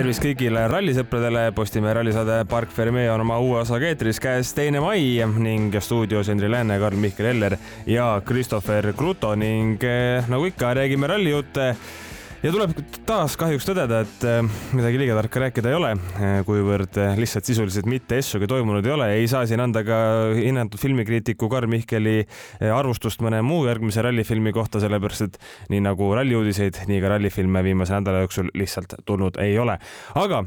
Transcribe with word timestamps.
tervist 0.00 0.22
kõigile 0.22 0.62
rallisõpradele, 0.70 1.42
Postimehe 1.52 1.92
rallisaade 1.98 2.36
Park 2.48 2.70
Ferme 2.72 3.02
on 3.12 3.24
oma 3.24 3.36
uue 3.42 3.58
osaga 3.60 3.90
eetris 3.90 4.20
käes 4.22 4.52
teine 4.56 4.80
mai 4.80 5.18
ning 5.42 5.74
stuudios 5.82 6.30
Henri 6.30 6.48
Lääne, 6.48 6.78
Karl-Mihkel 6.80 7.26
Eller 7.32 7.56
ja 7.90 8.06
Christopher 8.24 8.92
Kruto 8.96 9.34
ning 9.36 9.82
eh, 9.84 10.24
nagu 10.30 10.46
ikka, 10.48 10.72
räägime 10.78 11.10
rallijutte 11.10 11.74
ja 12.40 12.50
tuleb 12.54 12.72
taas 13.04 13.34
kahjuks 13.36 13.66
tõdeda, 13.68 14.00
et 14.06 14.22
äh, 14.24 14.38
midagi 14.72 15.00
liiga 15.00 15.16
tarka 15.18 15.42
rääkida 15.42 15.70
ei 15.70 15.76
ole, 15.76 15.90
äh, 16.16 16.38
kuivõrd 16.48 16.96
äh, 17.00 17.18
lihtsalt 17.20 17.44
sisuliselt 17.44 17.88
mitte 17.90 18.16
essugi 18.20 18.48
toimunud 18.48 18.86
ei 18.86 18.94
ole, 18.94 19.08
ei 19.18 19.26
saa 19.28 19.42
siin 19.48 19.60
anda 19.60 19.82
ka 19.84 19.98
hinnatud 20.38 20.80
filmikriitiku 20.80 21.50
Karl 21.52 21.68
Mihkeli 21.70 22.22
arvustust 22.72 23.20
mõne 23.24 23.42
muu 23.44 23.66
järgmise 23.68 24.00
rallifilmi 24.04 24.54
kohta, 24.56 24.80
sellepärast 24.80 25.26
et 25.26 25.36
nii 25.72 25.82
nagu 25.84 26.08
ralliuudiseid, 26.16 26.80
nii 26.88 27.02
ka 27.02 27.12
rallifilme 27.12 27.62
viimase 27.66 27.98
nädala 27.98 28.24
jooksul 28.24 28.48
lihtsalt 28.56 28.96
tulnud 29.08 29.36
ei 29.42 29.58
ole. 29.60 29.76
aga 30.16 30.40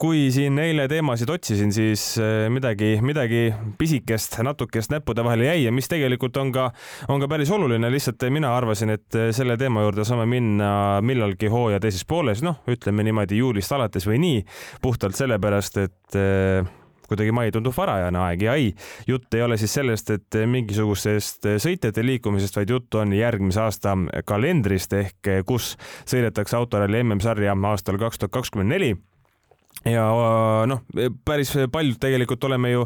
kui 0.00 0.24
siin 0.32 0.58
eile 0.62 0.88
teemasid 0.88 1.30
otsisin, 1.32 1.74
siis 1.76 2.06
midagi, 2.52 2.94
midagi 3.04 3.44
pisikest, 3.78 4.38
natukest 4.46 4.92
näppude 4.94 5.24
vahele 5.24 5.50
jäi 5.50 5.66
ja 5.66 5.74
mis 5.74 5.90
tegelikult 5.92 6.40
on 6.40 6.54
ka, 6.54 6.70
on 7.12 7.20
ka 7.20 7.28
päris 7.28 7.52
oluline, 7.52 7.92
lihtsalt 7.92 8.24
mina 8.32 8.56
arvasin, 8.56 8.96
et 8.96 9.20
selle 9.36 9.58
teema 9.60 9.84
juurde 9.84 10.08
saame 10.08 10.26
minna 10.30 11.01
millalgi 11.04 11.50
hooaja 11.52 11.80
teises 11.82 12.04
pooles, 12.08 12.42
noh, 12.44 12.62
ütleme 12.70 13.04
niimoodi 13.06 13.40
juulist 13.42 13.74
alates 13.74 14.06
või 14.08 14.20
nii, 14.22 14.44
puhtalt 14.82 15.18
sellepärast, 15.18 15.82
et 15.82 16.18
äh, 16.18 16.70
kuidagi 17.12 17.32
mai 17.34 17.50
tundub 17.52 17.74
varajane 17.76 18.20
aeg 18.24 18.44
ja 18.46 18.56
ei, 18.58 18.72
jutt 19.08 19.34
ei 19.36 19.44
ole 19.44 19.58
siis 19.60 19.74
sellest, 19.76 20.12
et 20.14 20.40
mingisugusest 20.48 21.48
sõitjate 21.62 22.04
liikumisest, 22.06 22.56
vaid 22.56 22.72
jutt 22.72 23.00
on 23.00 23.12
järgmise 23.16 23.60
aasta 23.64 23.96
kalendrist 24.28 24.94
ehk 24.96 25.32
kus 25.48 25.74
sõidetakse 26.08 26.56
autoralli 26.56 27.02
MM-sarja 27.04 27.56
aastal 27.72 28.00
kaks 28.00 28.22
tuhat 28.22 28.38
kakskümmend 28.38 28.72
neli. 28.72 28.92
Ja 29.88 30.04
noh, 30.68 30.84
päris 31.24 31.54
paljud 31.72 31.98
tegelikult 32.00 32.44
oleme 32.46 32.70
ju 32.70 32.84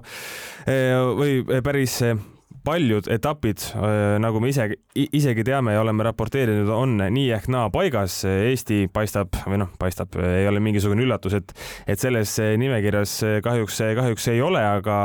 või 1.19 1.61
päris 1.67 2.01
paljud 2.67 3.07
etapid, 3.13 3.63
äh, 3.79 4.17
nagu 4.23 4.43
me 4.43 4.51
ise, 4.51 4.69
isegi 4.97 5.45
teame 5.47 5.77
ja 5.77 5.85
oleme 5.85 6.07
raporteerinud, 6.09 6.71
on 6.75 6.99
nii 7.01 7.31
ehk 7.39 7.49
naa 7.53 7.71
paigas. 7.75 8.19
Eesti 8.27 8.87
paistab 8.93 9.39
või 9.47 9.63
noh, 9.63 9.73
paistab, 9.79 10.19
ei 10.19 10.49
ole 10.51 10.63
mingisugune 10.65 11.07
üllatus, 11.07 11.39
et, 11.39 11.55
et 11.87 12.03
selles 12.03 12.37
nimekirjas 12.59 13.19
kahjuks, 13.47 13.83
kahjuks 14.01 14.31
ei 14.35 14.43
ole, 14.45 14.63
aga 14.63 14.97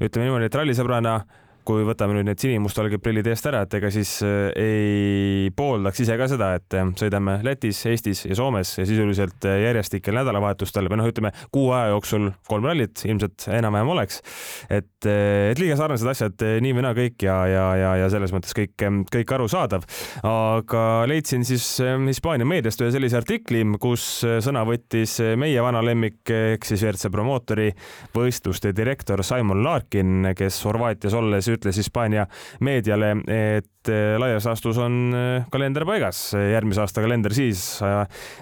ütleme 0.00 0.28
niimoodi, 0.28 0.50
et 0.50 0.60
rallisõbrana 0.60 1.20
kui 1.66 1.84
võtame 1.86 2.16
nüüd 2.16 2.28
need 2.30 2.40
sinimustvalged 2.40 3.02
prillid 3.04 3.28
eest 3.30 3.46
ära, 3.50 3.62
et 3.66 3.74
ega 3.76 3.90
siis 3.92 4.16
äh, 4.26 4.50
ei 4.58 5.50
pooldaks 5.56 6.02
ise 6.04 6.16
ka 6.18 6.28
seda, 6.30 6.52
et 6.58 6.76
äh, 6.76 6.88
sõidame 6.98 7.38
Lätis, 7.46 7.82
Eestis 7.90 8.24
ja 8.26 8.36
Soomes 8.38 8.72
ja 8.78 8.86
sisuliselt 8.88 9.44
äh, 9.48 9.60
järjestikel 9.66 10.16
nädalavahetustel 10.16 10.88
või 10.90 11.00
noh, 11.00 11.10
ütleme 11.10 11.32
kuu 11.52 11.70
aja 11.76 11.92
jooksul 11.92 12.30
kolm 12.48 12.68
rallit 12.68 13.04
ilmselt 13.06 13.46
enam-vähem 13.52 13.92
oleks. 13.92 14.20
et, 14.70 14.88
et 15.04 15.60
liiga 15.60 15.76
sarnased 15.78 16.08
asjad 16.10 16.46
nii 16.64 16.76
või 16.76 16.84
naa 16.86 16.96
kõik 16.96 17.26
ja, 17.26 17.36
ja, 17.50 17.66
ja, 17.78 17.92
ja 18.02 18.08
selles 18.12 18.32
mõttes 18.34 18.56
kõik, 18.56 18.74
kõik 19.12 19.34
arusaadav. 19.36 19.84
aga 20.26 20.84
leidsin 21.10 21.44
siis 21.46 21.66
Hispaania 22.06 22.48
meediast 22.48 22.80
ühe 22.82 22.90
sellise 22.94 23.20
artikli, 23.20 23.62
kus 23.80 24.06
sõna 24.44 24.64
võttis 24.68 25.18
meie 25.40 25.62
vana 25.64 25.82
lemmik 25.84 26.30
ehk 26.30 26.66
siis 26.68 26.84
WRC 26.86 27.12
promootori 27.12 27.70
võistluste 28.14 28.72
direktor 28.76 29.24
Simon 29.26 29.62
Larkin, 29.64 30.32
kes 30.36 30.62
Horvaatias 30.66 31.16
olles 31.18 31.49
ütles 31.56 31.78
Hispaania 31.80 32.26
meediale, 32.64 33.12
et 33.30 33.90
eh, 33.90 34.14
laias 34.20 34.46
laastus 34.48 34.78
on 34.82 34.98
eh, 35.16 35.48
kalender 35.52 35.86
paigas, 35.88 36.22
järgmise 36.36 36.84
aasta 36.84 37.04
kalender 37.04 37.34
siis 37.36 37.62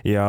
ja 0.07 0.29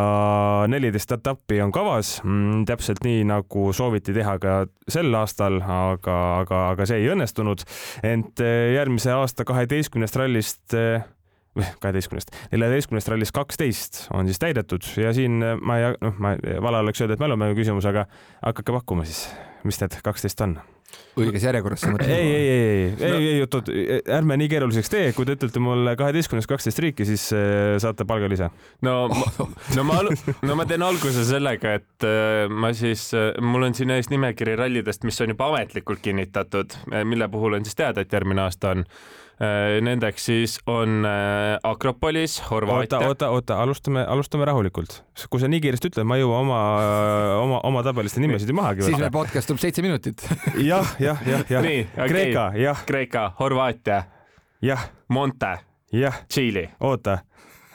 neliteist 0.72 1.16
etappi 1.18 1.62
on 1.66 1.74
kavas, 1.76 2.18
mm, 2.24 2.66
täpselt 2.70 3.04
nii 3.06 3.24
nagu 3.30 3.70
sooviti 3.76 4.16
teha 4.16 4.38
ka 4.42 4.58
sel 4.90 5.14
aastal, 5.20 5.60
aga, 5.62 6.18
aga, 6.44 6.64
aga 6.74 6.90
see 6.90 7.04
ei 7.04 7.14
õnnestunud. 7.14 7.66
ent 8.04 8.44
eh, 8.44 8.74
järgmise 8.76 9.14
aasta 9.16 9.46
kaheteistkümnest 9.48 10.20
rallist 10.20 10.78
kaheteistkümnest, 11.84 12.32
neljateistkümnest 12.54 13.10
rallist 13.12 13.36
kaksteist 13.36 14.02
on 14.16 14.30
siis 14.30 14.40
täidetud 14.40 14.86
ja 15.02 15.14
siin 15.18 15.42
ma 15.42 15.80
ei, 15.80 15.94
noh, 16.02 16.18
ma 16.22 16.36
vale 16.62 16.84
oleks 16.86 17.02
öelda, 17.02 17.18
et 17.18 17.24
mälumängu 17.24 17.58
küsimus, 17.58 17.90
aga 17.90 18.06
hakake 18.44 18.76
pakkuma 18.76 19.08
siis, 19.10 19.26
mis 19.68 19.82
need 19.82 19.98
kaksteist 20.06 20.46
on 20.46 20.60
õiges 21.20 21.46
järjekorras 21.48 21.84
sa 21.84 21.92
mõtled? 21.94 22.12
ei, 22.14 22.30
ei, 22.30 22.48
ei, 22.50 22.60
ei, 22.60 23.10
ei, 23.10 23.28
ei, 23.34 23.42
oot, 23.44 23.60
oot, 23.60 23.72
ärme 24.20 24.38
nii 24.40 24.50
keeruliseks 24.52 24.92
tee, 24.92 25.12
kui 25.18 25.28
te 25.28 25.36
ütlete 25.38 25.62
mulle 25.64 25.96
kaheteistkümnest 26.00 26.50
kaksteist 26.50 26.82
riiki, 26.84 27.08
siis 27.10 27.30
äh, 27.36 27.76
saate 27.82 28.08
palgalisa. 28.10 28.50
no, 28.86 28.96
no 29.78 29.88
ma, 29.88 30.02
no 30.46 30.60
ma 30.60 30.68
teen 30.70 30.86
alguse 30.86 31.26
sellega, 31.28 31.78
et 31.82 32.08
äh, 32.08 32.46
ma 32.52 32.74
siis, 32.78 33.10
äh, 33.18 33.32
mul 33.44 33.70
on 33.70 33.78
siin 33.78 33.96
ees 33.96 34.12
nimekiri 34.14 34.58
rallidest, 34.60 35.08
mis 35.08 35.20
on 35.24 35.36
juba 35.36 35.50
ametlikult 35.54 36.04
kinnitatud, 36.04 36.78
mille 37.10 37.30
puhul 37.32 37.60
on 37.60 37.68
siis 37.68 37.78
teada, 37.80 38.06
et 38.06 38.14
järgmine 38.14 38.48
aasta 38.48 38.76
on 38.78 38.86
nendeks 39.82 40.26
siis 40.26 40.60
on 40.68 41.06
äh, 41.08 41.60
Akropolis, 41.64 42.42
Horvaatia. 42.50 42.98
oota, 42.98 43.08
oota, 43.08 43.30
oota, 43.30 43.62
alustame, 43.64 44.04
alustame 44.04 44.46
rahulikult. 44.46 45.04
kui 45.30 45.40
sa 45.40 45.48
nii 45.48 45.62
kiiresti 45.64 45.88
ütled, 45.94 46.08
ma 46.08 46.18
ei 46.20 46.24
jõua 46.26 46.42
oma, 46.44 46.60
oma, 47.40 47.62
oma 47.70 47.84
tabelist 47.88 48.20
nimesid 48.20 48.52
ju 48.52 48.56
mahagi 48.58 48.84
võtta. 48.84 48.92
siis 48.92 49.00
meil 49.00 49.16
podcast 49.16 49.48
tuleb 49.48 49.62
seitse 49.64 49.82
minutit. 49.86 50.26
jah, 50.72 50.92
jah, 51.00 51.24
jah, 51.28 51.46
jah. 51.48 51.64
nii. 51.64 51.88
Kreeka, 51.96 52.52
jah. 52.60 52.84
Kreeka, 52.90 53.24
Horvaatia. 53.40 54.04
jah. 54.66 54.90
Monte. 55.08 55.56
jah. 55.96 56.20
Tšiili. 56.28 56.68
oota 56.84 57.22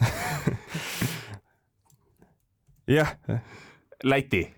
jah. 2.97 3.17
Läti. 4.03 4.53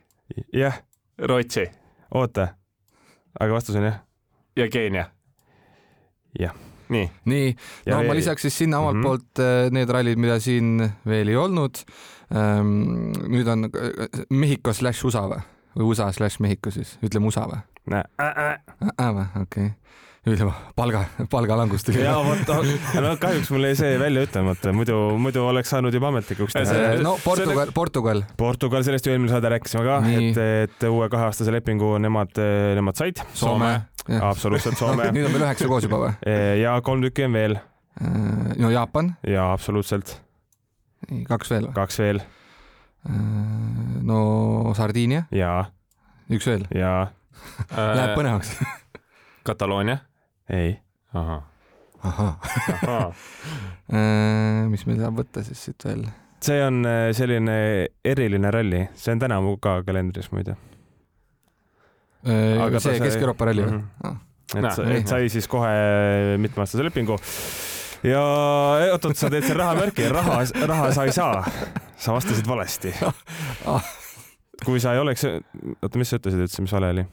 jah. 0.53 0.83
Rootsi. 1.23 1.69
oota. 2.11 2.47
aga 3.39 3.53
vastus 3.53 3.75
on 3.79 3.83
jah? 3.87 4.03
ja 4.59 4.67
Keenia. 4.67 5.05
jah 6.39 6.66
nii, 6.93 7.09
nii, 7.25 7.49
no 7.87 7.99
ja, 8.01 8.03
ma 8.07 8.15
lisaks 8.17 8.47
siis 8.47 8.57
sinna 8.63 8.79
omalt 8.79 8.97
mm 8.97 9.03
-hmm. 9.03 9.07
poolt 9.07 9.43
äh, 9.43 9.71
need 9.71 9.89
rallid, 9.89 10.19
mida 10.21 10.39
siin 10.39 10.91
veel 11.07 11.27
ei 11.27 11.35
olnud. 11.35 11.83
Ähm, 12.35 13.11
nüüd 13.31 13.47
on 13.47 13.69
äh, 13.69 14.25
Mehhiko 14.29 14.73
slaš 14.73 15.03
USA 15.03 15.27
või, 15.31 15.41
või 15.75 15.91
USA 15.91 16.11
slaš 16.11 16.39
Mehhiko 16.39 16.71
siis, 16.71 16.97
ütleme 17.03 17.27
USA 17.27 17.47
või? 17.47 17.63
või, 17.87 19.27
okei 19.41 19.71
ütleme 20.27 20.51
palga, 20.75 21.03
palgalangus 21.31 21.85
tuli. 21.87 22.01
ja 22.03 22.15
vot, 22.23 22.49
no 23.03 23.13
kahjuks 23.21 23.51
mul 23.53 23.67
jäi 23.69 23.77
see 23.79 23.99
välja 24.01 24.25
ütlemata, 24.27 24.73
muidu, 24.75 24.97
muidu 25.21 25.45
oleks 25.47 25.71
saanud 25.73 25.95
juba 25.95 26.11
ametlikuks 26.11 26.57
teha. 26.57 26.97
no 27.03 27.17
Portugal, 27.23 27.71
Portugal. 27.75 28.23
Portugal, 28.37 28.83
sellest 28.87 29.07
ju 29.07 29.15
eelmine 29.15 29.31
saade 29.31 29.51
rääkisime 29.55 29.85
ka, 29.87 29.99
et, 30.17 30.41
et 30.67 30.87
uue 30.89 31.07
kaheaastase 31.13 31.53
lepingu 31.55 31.93
nemad, 32.03 32.35
nemad 32.77 32.99
said. 32.99 33.23
Soome, 33.33 33.71
Soome 33.71 33.73
absoluutselt 34.21 34.77
Soome 34.81 35.09
nüüd 35.11 35.27
on 35.27 35.33
meil 35.35 35.45
üheksa 35.47 35.67
koos 35.69 35.87
juba 35.87 35.99
või? 36.03 36.13
ja 36.63 36.77
kolm 36.85 37.03
tükki 37.05 37.27
on 37.27 37.37
veel. 37.37 37.57
Äh, 38.01 38.53
no 38.61 38.71
Jaapan. 38.73 39.15
ja 39.27 39.51
absoluutselt. 39.53 40.17
kaks 41.27 41.51
veel 41.53 41.69
või? 41.69 41.75
kaks 41.77 41.99
veel. 42.01 42.21
Äh, 43.09 43.17
no 44.07 44.19
Sardiinia. 44.77 45.25
jaa. 45.31 45.65
üks 46.33 46.47
veel. 46.49 46.67
jaa. 46.75 47.07
Läheb 47.97 48.15
põnevaks 48.17 48.55
Kataloonia? 49.47 49.99
ei. 50.49 50.77
ahah. 51.13 51.43
ahah. 52.03 53.27
Äh, 53.87 54.63
mis 54.71 54.87
meil 54.87 55.03
saab 55.03 55.21
võtta 55.23 55.43
siis 55.47 55.67
siit 55.69 55.89
veel? 55.89 56.07
see 56.43 56.61
on 56.61 56.85
selline 57.17 57.53
eriline 58.05 58.51
ralli, 58.53 58.87
see 58.95 59.15
on 59.15 59.21
tänavu 59.23 59.55
ka 59.61 59.79
kalendris 59.87 60.29
muide 60.31 60.53
Äh, 60.53 60.76
aga 62.27 62.81
see 62.83 62.99
Kesk-Euroopa 63.01 63.49
ralli 63.49 63.65
või 63.65 63.77
mm? 63.77 63.83
-hmm. 64.03 64.23
Ah. 64.57 64.67
et, 64.71 64.99
et 65.01 65.09
sai 65.11 65.29
siis 65.31 65.47
kohe 65.51 65.71
mitmeaastase 66.39 66.85
lepingu 66.87 67.17
ja 68.05 68.21
oot-oot, 68.93 69.17
sa 69.17 69.29
teed 69.33 69.45
seal 69.47 69.59
rahamärki, 69.59 70.07
raha, 70.13 70.41
raha 70.69 70.91
sa 70.95 71.07
ei 71.07 71.15
saa. 71.15 71.43
sa 71.97 72.15
vastasid 72.15 72.47
valesti 72.47 72.93
ah. 73.73 73.93
kui 74.65 74.79
sa 74.79 74.93
ei 74.93 75.03
oleks, 75.03 75.25
oota, 75.81 75.97
mis 75.97 76.11
sa 76.11 76.21
ütlesid 76.21 76.45
üldse, 76.45 76.65
mis 76.65 76.75
vale 76.77 76.91
oli? 76.95 77.05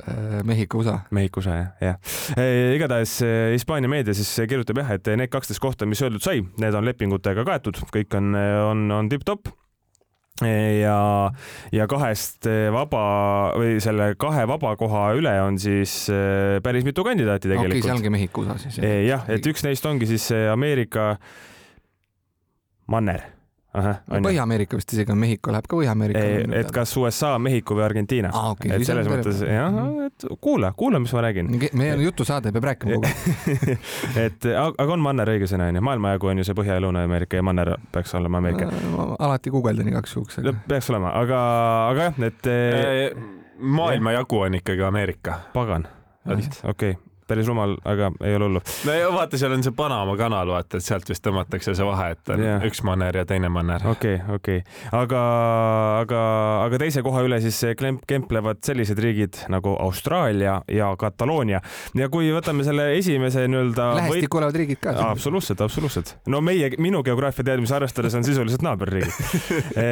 Äh, 0.00 0.40
Mehhiko 0.48 0.80
USA. 0.80 1.00
Mehhiko 1.12 1.42
USA 1.42 1.56
jah, 1.58 1.70
jah. 1.84 2.12
Äh, 2.40 2.74
igatahes 2.76 3.18
Hispaania 3.52 3.90
meedia 3.92 4.16
siis 4.16 4.32
kirjutab 4.48 4.80
jah, 4.80 4.94
et 4.96 5.12
need 5.20 5.32
kaksteist 5.32 5.60
kohta, 5.62 5.88
mis 5.88 6.00
öeldud 6.02 6.24
sai, 6.24 6.40
need 6.62 6.76
on 6.76 6.88
lepingutega 6.88 7.44
kaetud, 7.46 7.82
kõik 7.92 8.16
on, 8.16 8.32
on, 8.70 8.86
on 8.96 9.12
tipp-topp 9.12 9.52
ja, 10.48 10.98
ja 11.74 11.88
kahest 11.90 12.48
vaba 12.74 13.02
või 13.58 13.78
selle 13.82 14.12
kahe 14.20 14.46
vaba 14.50 14.74
koha 14.80 15.10
üle 15.18 15.34
on 15.44 15.58
siis 15.60 16.04
äh, 16.12 16.60
päris 16.64 16.86
mitu 16.86 17.04
kandidaati 17.06 17.48
tegelikult. 17.48 17.72
okei 17.74 17.82
okay,, 17.82 17.88
see 17.88 17.98
ongi 17.98 18.14
Mehhiko 18.16 18.46
USA 18.46 18.58
siis 18.62 18.80
jah? 18.80 19.02
jah, 19.08 19.28
et 19.32 19.50
üks 19.52 19.66
neist 19.66 19.86
ongi 19.90 20.08
siis 20.10 20.30
Ameerika 20.52 21.12
manner 22.90 23.39
Põhja-Ameerika 23.70 24.78
vist 24.78 24.92
isegi 24.94 25.12
on, 25.14 25.18
Mehhiko 25.20 25.52
läheb 25.54 25.66
ka 25.70 25.76
Põhja-Ameerika. 25.78 26.22
et 26.58 26.70
kas 26.74 26.94
USA, 26.98 27.36
Mehhiko 27.38 27.76
või 27.78 27.84
Argentiina 27.86 28.32
ah,. 28.34 28.50
Okay, 28.54 28.72
et 28.74 28.86
selles 28.86 29.06
mõttes 29.10 29.42
jah, 29.46 29.76
et 30.08 30.26
kuula, 30.42 30.72
kuula, 30.76 30.98
mis 31.02 31.12
ma 31.14 31.22
räägin. 31.28 31.52
meie 31.78 31.98
jutusaade 32.02 32.50
peab 32.56 32.66
rääkima 32.72 32.98
kogu 32.98 33.10
aeg 33.10 33.68
et 34.26 34.48
aga 34.50 34.88
on 34.96 35.04
manner 35.04 35.30
õige 35.36 35.46
sõna 35.50 35.68
onju, 35.70 35.84
maailmajagu 35.86 36.32
on 36.32 36.42
ju 36.42 36.48
see 36.48 36.58
Põhja- 36.58 36.80
ja 36.80 36.84
Lõuna-Ameerika 36.84 37.38
ja 37.38 37.44
manner 37.46 37.76
peaks 37.92 38.14
olema 38.18 38.40
Ameerika. 38.42 38.70
Äh, 38.70 39.12
alati 39.18 39.52
guugeldan 39.54 39.92
igaks 39.92 40.16
juhuks 40.16 40.40
aga.... 40.42 40.56
peaks 40.68 40.90
olema, 40.90 41.14
aga, 41.20 41.44
aga 41.92 42.08
jah, 42.10 42.24
et. 42.30 42.50
maailmajagu 43.60 44.42
on 44.48 44.58
ikkagi 44.58 44.82
Ameerika. 44.88 45.38
pagan, 45.54 45.86
okei 46.26 46.50
okay 46.74 47.09
päris 47.30 47.48
rumal, 47.50 47.76
aga 47.88 48.10
ei 48.26 48.36
ole 48.36 48.50
hullu. 48.50 48.62
no 48.86 48.96
ja 48.96 49.10
vaata, 49.14 49.38
seal 49.40 49.54
on 49.56 49.64
see 49.66 49.74
Panama 49.76 50.16
kanal, 50.18 50.50
vaata, 50.54 50.80
et 50.80 50.86
sealt 50.86 51.08
vist 51.10 51.24
tõmmatakse 51.24 51.74
see 51.76 51.86
vahe, 51.86 52.10
et 52.16 52.32
on 52.34 52.42
yeah. 52.44 52.66
üks 52.66 52.82
manner 52.86 53.20
ja 53.22 53.26
teine 53.28 53.50
manner. 53.52 53.84
okei 53.86 54.18
okay,, 54.18 54.36
okei 54.36 54.62
okay., 54.62 54.90
aga, 55.00 55.22
aga, 56.02 56.22
aga 56.66 56.80
teise 56.82 57.04
koha 57.06 57.24
üle 57.26 57.40
siis 57.44 57.60
klemp, 57.78 58.04
kemplevad 58.10 58.62
sellised 58.66 58.98
riigid 59.00 59.44
nagu 59.52 59.74
Austraalia 59.80 60.60
ja 60.70 60.90
Kataloonia 61.00 61.60
ja 61.98 62.08
kui 62.12 62.30
võtame 62.34 62.64
selle 62.66 62.90
esimese 62.98 63.46
nii-öelda. 63.50 63.90
lähestikku 64.00 64.38
või... 64.38 64.42
olevad 64.42 64.60
riigid 64.62 64.82
ka. 64.82 64.94
absoluutselt, 65.10 65.62
absoluutselt. 65.64 66.14
no 66.30 66.42
meie, 66.44 66.72
minu 66.82 67.02
geograafia 67.06 67.46
teadmisi 67.52 67.76
arvestades 67.76 68.16
on 68.18 68.26
sisuliselt 68.26 68.64
naaberriigid 68.66 69.50
e, 69.84 69.88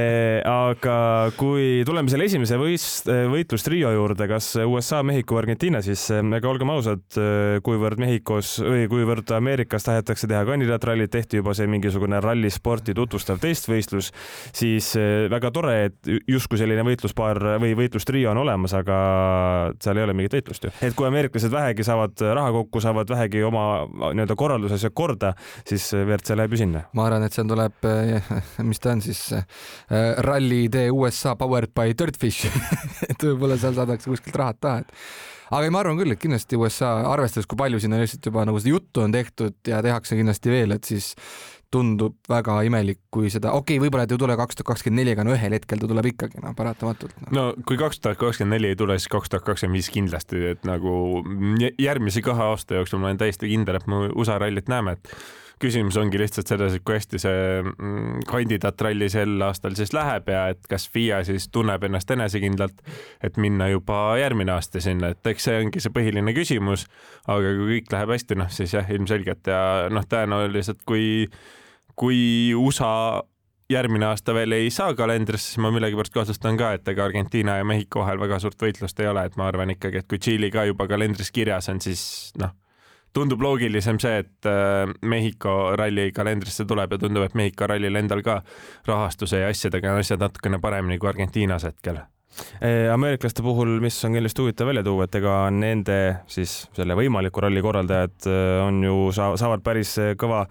aga 0.48 0.98
kui 1.38 1.84
tuleme 1.88 2.12
selle 2.12 2.28
esimese 2.28 2.58
võist, 2.60 3.08
võitlustrio 3.32 3.92
juurde, 3.94 4.28
kas 4.30 4.52
USA, 4.64 5.02
Mehhiko, 5.06 5.38
Argentiina, 5.40 5.82
siis 5.84 6.08
ega 6.12 6.50
olgem 6.50 6.72
ausad 6.74 7.18
kuivõrd 7.64 8.00
Mehhikos 8.02 8.58
või 8.64 8.86
kuivõrd 8.90 9.30
Ameerikas 9.36 9.86
tahetakse 9.86 10.28
teha 10.30 10.44
kandidaatrallit, 10.48 11.10
tehti 11.12 11.40
juba 11.40 11.54
see 11.56 11.68
mingisugune 11.70 12.20
rallisporti 12.24 12.94
tutvustav 12.96 13.40
testvõistlus, 13.42 14.10
siis 14.56 14.90
eh, 14.98 15.26
väga 15.32 15.50
tore, 15.54 15.76
et 15.88 16.10
justkui 16.28 16.60
selline 16.60 16.84
võitluspaar 16.86 17.40
või 17.62 17.74
võitlustrio 17.78 18.32
on 18.32 18.42
olemas, 18.42 18.74
aga 18.78 18.98
seal 19.82 20.00
ei 20.00 20.06
ole 20.06 20.16
mingit 20.18 20.38
võitlust 20.38 20.68
ju. 20.68 20.72
et 20.84 20.96
kui 20.98 21.08
ameeriklased 21.08 21.52
vähegi 21.52 21.86
saavad 21.86 22.24
raha 22.40 22.52
kokku, 22.60 22.82
saavad 22.84 23.10
vähegi 23.12 23.42
oma 23.46 23.64
nii-öelda 23.88 24.38
korralduses 24.38 24.86
korda, 24.94 25.34
siis 25.68 25.90
WRC 25.94 26.38
läheb 26.38 26.56
ju 26.56 26.62
sinna. 26.64 26.84
ma 26.92 27.08
arvan, 27.08 27.26
et 27.28 27.36
seal 27.36 27.48
tuleb, 27.50 27.88
mis 28.70 28.82
ta 28.82 28.94
on 28.96 29.04
siis, 29.04 29.24
Rally 30.24 30.66
tee 30.72 30.92
USA 30.94 31.34
powered 31.38 31.74
by 31.76 31.96
Dirtfish 31.98 32.48
et 33.10 33.22
võib-olla 33.22 33.58
seal 33.60 33.76
saadakse 33.78 34.10
kuskilt 34.10 34.38
rahad 34.38 34.60
taha, 34.60 34.84
et 34.84 34.94
aga 35.50 35.62
ei, 35.64 35.74
ma 35.74 35.82
arvan 35.82 36.00
küll, 36.00 36.14
et 36.14 36.22
kindlasti 36.22 36.58
USA, 36.60 36.94
arvestades, 37.10 37.48
kui 37.48 37.58
palju 37.60 37.80
sinna 37.82 38.00
lihtsalt 38.00 38.30
juba 38.30 38.46
nagu 38.48 38.60
seda 38.60 38.74
juttu 38.74 39.04
on 39.04 39.14
tehtud 39.14 39.56
ja 39.68 39.82
tehakse 39.84 40.18
kindlasti 40.18 40.52
veel, 40.52 40.76
et 40.76 40.88
siis 40.88 41.14
tundub 41.72 42.16
väga 42.30 42.54
imelik, 42.64 43.00
kui 43.12 43.28
seda, 43.32 43.52
okei 43.52 43.76
okay,, 43.76 43.82
võib-olla 43.84 44.06
ta 44.08 44.16
ei 44.16 44.22
tule 44.22 44.36
kaks 44.40 44.56
tuhat 44.56 44.70
kakskümmend 44.70 45.02
neli, 45.02 45.12
aga 45.12 45.26
no 45.26 45.34
ühel 45.34 45.52
hetkel 45.52 45.82
ta 45.82 45.90
tuleb 45.90 46.06
ikkagi, 46.14 46.40
noh, 46.40 46.54
paratamatult 46.56 47.18
no.. 47.26 47.32
no 47.36 47.44
kui 47.68 47.76
kaks 47.80 48.00
tuhat 48.00 48.20
kakskümmend 48.20 48.56
neli 48.56 48.72
ei 48.72 48.78
tule, 48.80 48.96
siis 48.96 49.12
kaks 49.12 49.34
tuhat 49.34 49.44
kakskümmend 49.44 49.76
viis 49.76 49.90
kindlasti, 49.92 50.40
et 50.54 50.64
nagu 50.68 50.94
järgmise 51.76 52.24
kahe 52.24 52.48
aasta 52.54 52.80
jooksul 52.80 53.02
ma 53.02 53.10
olen 53.10 53.20
täiesti 53.20 53.52
kindel, 53.52 53.80
et 53.80 53.90
me 53.90 54.06
USA 54.14 54.38
rallit 54.40 54.72
näeme, 54.72 54.96
et 54.96 55.12
küsimus 55.62 55.96
ongi 56.00 56.18
lihtsalt 56.20 56.50
selles, 56.50 56.76
et 56.76 56.84
kui 56.86 56.96
hästi 56.96 57.20
see 57.22 57.62
mm, 57.62 58.24
kandidaatralli 58.28 59.08
sel 59.12 59.36
aastal 59.46 59.76
siis 59.78 59.92
läheb 59.96 60.28
ja 60.32 60.46
et 60.52 60.68
kas 60.70 60.88
FIA 60.92 61.20
siis 61.26 61.48
tunneb 61.54 61.84
ennast 61.88 62.10
enesekindlalt, 62.14 62.82
et 63.24 63.38
minna 63.40 63.68
juba 63.72 64.18
järgmine 64.20 64.54
aasta 64.54 64.82
sinna, 64.84 65.12
et 65.14 65.32
eks 65.32 65.48
see 65.48 65.62
ongi 65.62 65.82
see 65.82 65.94
põhiline 65.94 66.34
küsimus. 66.36 66.86
aga 67.26 67.54
kui 67.56 67.78
kõik 67.78 67.90
läheb 67.92 68.14
hästi, 68.14 68.38
noh 68.40 68.52
siis 68.52 68.76
jah, 68.76 68.92
ilmselgelt 68.94 69.50
ja 69.50 69.62
noh, 69.92 70.06
tõenäoliselt 70.08 70.84
kui, 70.88 71.26
kui 71.98 72.20
USA 72.56 73.22
järgmine 73.68 74.06
aasta 74.08 74.32
veel 74.34 74.54
ei 74.56 74.70
saa 74.72 74.94
kalendrisse, 74.96 75.52
siis 75.52 75.62
ma 75.62 75.72
millegipärast 75.74 76.14
kahtlustan 76.14 76.56
ka, 76.60 76.72
et 76.78 76.88
ega 76.88 77.04
Argentiina 77.04 77.58
ja 77.58 77.66
Mehhiko 77.68 78.00
vahel 78.00 78.20
väga 78.20 78.38
suurt 78.40 78.62
võitlust 78.62 79.00
ei 79.02 79.10
ole, 79.10 79.26
et 79.28 79.36
ma 79.36 79.50
arvan 79.50 79.74
ikkagi, 79.74 80.00
et 80.00 80.08
kui 80.08 80.20
Tšiili 80.22 80.50
ka 80.54 80.64
juba 80.70 80.88
kalendris 80.88 81.30
kirjas 81.34 81.68
on, 81.68 81.82
siis 81.84 82.06
noh 82.40 82.54
tundub 83.16 83.42
loogilisem 83.42 83.98
see, 84.02 84.20
et 84.24 84.48
äh, 84.48 84.90
Mehhiko 85.08 85.54
ralli 85.78 86.10
kalendrisse 86.16 86.66
tuleb 86.68 86.94
ja 86.94 87.00
tundub, 87.02 87.24
et 87.26 87.34
Mehhiko 87.38 87.68
rallil 87.70 87.98
endal 88.00 88.22
ka 88.26 88.40
rahastuse 88.88 89.42
ja 89.42 89.50
asjadega 89.52 89.94
on 89.94 90.04
asjad 90.04 90.22
natukene 90.22 90.60
paremini 90.62 90.98
kui 91.00 91.10
Argentiinas 91.10 91.66
hetkel. 91.68 92.02
Äh, 92.62 92.86
ameeriklaste 92.92 93.42
puhul, 93.42 93.78
mis 93.82 93.98
on 94.06 94.14
kindlasti 94.14 94.44
huvitav 94.44 94.70
välja 94.70 94.84
tuua, 94.86 95.08
et 95.08 95.18
ega 95.18 95.40
nende 95.54 95.98
siis 96.30 96.60
selle 96.76 96.94
võimaliku 96.98 97.42
ralli 97.42 97.64
korraldajad 97.64 98.30
äh, 98.30 98.54
on 98.66 98.82
ju, 98.84 99.00
saavad 99.16 99.64
päris 99.66 99.96
kõva 100.20 100.44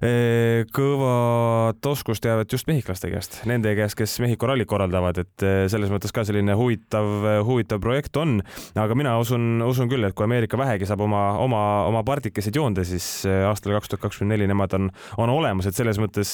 kõvat 0.00 1.86
oskusteavet 1.86 2.52
just 2.52 2.68
mehhiklaste 2.70 3.10
käest, 3.12 3.34
nende 3.48 3.74
käest, 3.76 3.98
kes 3.98 4.14
Mehhiko 4.22 4.48
rallit 4.48 4.68
korraldavad, 4.70 5.18
et 5.20 5.44
selles 5.68 5.92
mõttes 5.92 6.14
ka 6.14 6.24
selline 6.24 6.54
huvitav, 6.56 7.04
huvitav 7.44 7.82
projekt 7.84 8.16
on. 8.16 8.38
aga 8.80 8.96
mina 8.96 9.18
usun, 9.20 9.60
usun 9.66 9.90
küll, 9.92 10.04
et 10.08 10.16
kui 10.16 10.24
Ameerika 10.24 10.56
vähegi 10.56 10.88
saab 10.88 11.04
oma, 11.04 11.34
oma, 11.42 11.60
oma 11.90 12.02
pardikesed 12.06 12.56
joonde, 12.56 12.84
siis 12.88 13.26
aastal 13.28 13.76
kaks 13.76 13.92
tuhat 13.92 14.06
kakskümmend 14.06 14.38
neli 14.38 14.48
nemad 14.48 14.72
on, 14.78 14.88
on 15.20 15.32
olemas, 15.34 15.68
et 15.68 15.76
selles 15.76 16.00
mõttes 16.00 16.32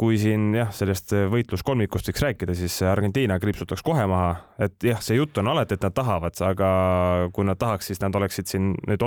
kui 0.00 0.20
siin 0.22 0.48
jah, 0.56 0.72
sellest 0.72 1.12
võitluskolmikust 1.32 2.08
võiks 2.08 2.24
rääkida, 2.24 2.56
siis 2.56 2.78
Argentiina 2.88 3.36
kriipsutaks 3.42 3.84
kohe 3.84 4.06
maha, 4.08 4.32
et 4.64 4.88
jah, 4.88 5.02
see 5.04 5.20
jutt 5.20 5.36
on 5.42 5.52
alati, 5.52 5.76
et 5.76 5.84
nad 5.84 5.96
tahavad, 5.96 6.40
aga 6.48 6.72
kui 7.36 7.44
nad 7.48 7.60
tahaks, 7.60 7.92
siis 7.92 8.00
nad 8.00 8.16
oleksid 8.16 8.48
siin 8.48 8.72
nüüd 8.88 9.04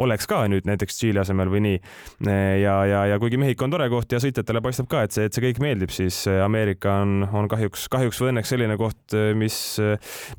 oleks 0.00 0.28
ka 0.30 0.46
nüüd 0.48 0.64
näiteks 0.68 0.96
Tšiili 0.96 1.20
asemel 1.20 1.50
või 1.52 1.64
nii 1.66 1.78
ja, 2.26 2.74
ja, 2.86 3.00
ja 3.10 3.18
kuigi 3.18 3.38
Mehhiko 3.40 3.66
on 3.66 3.72
tore 3.74 3.88
koht 3.92 4.12
ja 4.12 4.20
sõitjatele 4.22 4.62
paistab 4.64 4.88
ka, 4.90 5.02
et 5.06 5.14
see, 5.14 5.26
et 5.28 5.34
see 5.34 5.44
kõik 5.46 5.62
meeldib, 5.62 5.92
siis 5.94 6.22
äh, 6.30 6.42
Ameerika 6.44 7.00
on, 7.02 7.22
on 7.32 7.48
kahjuks, 7.50 7.88
kahjuks 7.92 8.20
või 8.22 8.32
õnneks 8.32 8.52
selline 8.54 8.76
koht, 8.80 9.00
äh, 9.16 9.32
mis, 9.38 9.56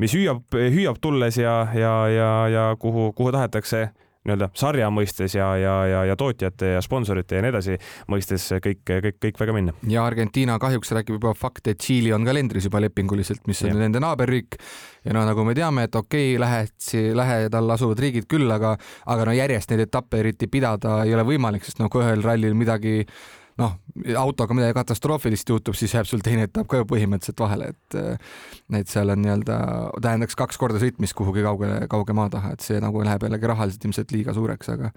mis 0.01 0.15
hüüab, 0.15 0.45
hüüab 0.53 1.01
tulles 1.03 1.39
ja, 1.41 1.57
ja, 1.77 1.95
ja, 2.13 2.31
ja 2.53 2.65
kuhu, 2.80 3.12
kuhu 3.18 3.33
tahetakse 3.35 3.89
nii-öelda 4.24 4.50
sarja 4.58 4.90
mõistes 4.94 5.36
ja, 5.36 5.50
ja, 5.60 5.74
ja, 5.90 6.04
ja 6.10 6.16
tootjate 6.20 6.74
ja 6.75 6.81
sponsorite 6.84 7.38
ja 7.38 7.44
nii 7.44 7.52
edasi 7.52 7.78
mõistes 8.12 8.46
kõik, 8.64 8.81
kõik, 8.88 9.20
kõik 9.28 9.42
väga 9.42 9.56
minna. 9.56 9.75
ja 9.90 10.06
Argentiina 10.08 10.58
kahjuks 10.62 10.94
räägib 10.96 11.20
juba 11.20 11.34
fakt, 11.38 11.68
et 11.68 11.81
Tšiili 11.84 12.14
on 12.16 12.25
kalendris 12.28 12.70
juba 12.70 12.81
lepinguliselt, 12.84 13.44
mis 13.48 13.64
on 13.68 13.74
ja. 13.74 13.81
nende 13.84 14.02
naaberriik 14.04 14.58
ja 15.04 15.16
no 15.18 15.25
nagu 15.28 15.44
me 15.48 15.56
teame, 15.58 15.88
et 15.90 15.96
okei 15.96 16.34
okay,, 16.34 16.42
lähed, 16.42 17.16
lähedal 17.20 17.75
asuvad 17.75 18.00
riigid 18.06 18.30
küll, 18.31 18.50
aga, 18.52 18.78
aga 19.06 19.28
no 19.28 19.36
järjest 19.36 19.74
neid 19.74 19.88
etappe 19.88 20.24
eriti 20.24 20.48
pidada 20.52 21.02
ei 21.04 21.16
ole 21.16 21.28
võimalik, 21.28 21.68
sest 21.68 21.84
no 21.84 21.92
kui 21.92 22.06
ühel 22.06 22.24
rallil 22.24 22.56
midagi 22.56 23.02
noh, 23.62 23.76
autoga 24.18 24.56
midagi 24.58 24.76
katastroofilist 24.78 25.50
juhtub, 25.50 25.78
siis 25.78 25.94
jääb 25.94 26.08
sul 26.10 26.24
teine 26.26 26.48
etapp 26.48 26.70
ka 26.70 26.82
ju 26.82 26.88
põhimõtteliselt 26.90 27.44
vahele, 27.44 27.72
et 27.74 27.98
et 28.80 28.90
seal 28.90 29.14
on 29.14 29.22
nii-öelda, 29.22 29.58
tähendaks 30.02 30.38
kaks 30.40 30.58
korda 30.62 30.82
sõitmist 30.82 31.18
kuhugi 31.18 31.46
kaugele, 31.46 31.84
kauge 31.92 32.16
maa 32.18 32.32
taha, 32.34 32.56
et 32.56 32.66
see 32.66 32.80
nagu 32.84 33.04
läheb 33.06 33.28
jällegi 33.28 33.52
rahaliselt 33.52 33.86
ilmselt 33.90 34.16
liiga 34.16 34.34
suureks, 34.34 34.72
aga 34.74 34.94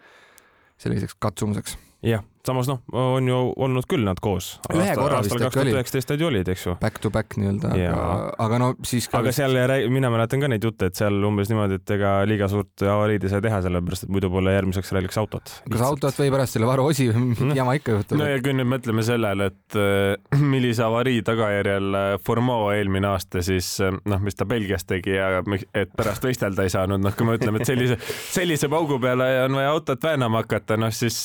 selliseks 0.81 1.19
katsumuseks. 1.20 1.76
Jah 2.02 2.25
samas 2.46 2.69
noh, 2.70 2.81
on 2.94 3.28
ju 3.28 3.37
olnud 3.62 3.87
küll 3.90 4.04
nad 4.06 4.20
koos. 4.22 4.56
ühe 4.72 4.94
korra 4.98 5.20
vist 5.24 5.34
äkki 5.34 5.60
oli. 5.62 5.74
üheksateist 5.74 6.12
nad 6.12 6.22
ju 6.22 6.29
olid, 6.29 6.48
eks 6.53 6.67
ju. 6.69 6.74
Back 6.81 7.00
to 7.03 7.10
back 7.15 7.36
nii-öelda, 7.41 7.72
aga, 7.74 8.17
aga 8.46 8.60
no 8.62 8.69
siis 8.86 9.08
aga 9.10 9.31
vist... 9.31 9.41
seal, 9.41 9.56
mina 9.93 10.10
mäletan 10.12 10.43
ka 10.43 10.50
neid 10.50 10.65
jutte, 10.67 10.91
et 10.91 10.98
seal 10.98 11.19
umbes 11.26 11.50
niimoodi, 11.50 11.81
et 11.81 11.94
ega 11.96 12.12
liiga 12.29 12.48
suurt 12.53 12.84
avariid 12.86 13.26
ei 13.26 13.32
saa 13.32 13.43
teha, 13.44 13.60
sellepärast 13.67 14.06
et 14.06 14.12
muidu 14.15 14.31
pole 14.32 14.55
järgmiseks 14.55 14.94
ralliks 14.96 15.20
autot. 15.22 15.55
kas 15.72 15.84
autot 15.88 16.20
või 16.22 16.32
pärast 16.34 16.56
selle 16.56 16.70
varuosi 16.70 17.08
mingi 17.17 17.58
jama 17.60 17.76
ikka 17.79 17.98
juhtub? 17.98 18.20
no 18.20 18.31
ja 18.31 18.38
kui 18.44 18.55
nüüd 18.56 18.70
mõtleme 18.76 19.06
sellele, 19.06 19.50
et 19.53 19.81
äh, 19.81 20.38
millise 20.55 20.86
avarii 20.86 21.24
tagajärjel 21.26 22.00
äh, 22.03 22.08
Formao 22.26 22.70
eelmine 22.74 23.10
aasta 23.10 23.43
siis 23.46 23.72
äh, 23.84 23.94
noh, 24.06 24.22
mis 24.22 24.38
ta 24.38 24.46
Belgias 24.48 24.86
tegi 24.86 25.19
ja 25.19 25.43
et 25.74 25.93
pärast 25.96 26.24
võistelda 26.26 26.67
ei 26.67 26.72
saanud, 26.72 27.03
noh, 27.03 27.17
kui 27.17 27.26
me 27.26 27.36
ütleme, 27.41 27.62
et 27.62 27.74
sellise, 27.74 27.98
sellise 28.31 28.70
paugu 28.72 29.00
peale 29.03 29.29
on 29.48 29.58
vaja 29.58 29.74
autot 29.74 30.10
väänama 30.10 30.44
hakata, 30.44 30.79
noh 30.81 30.94
siis 30.94 31.19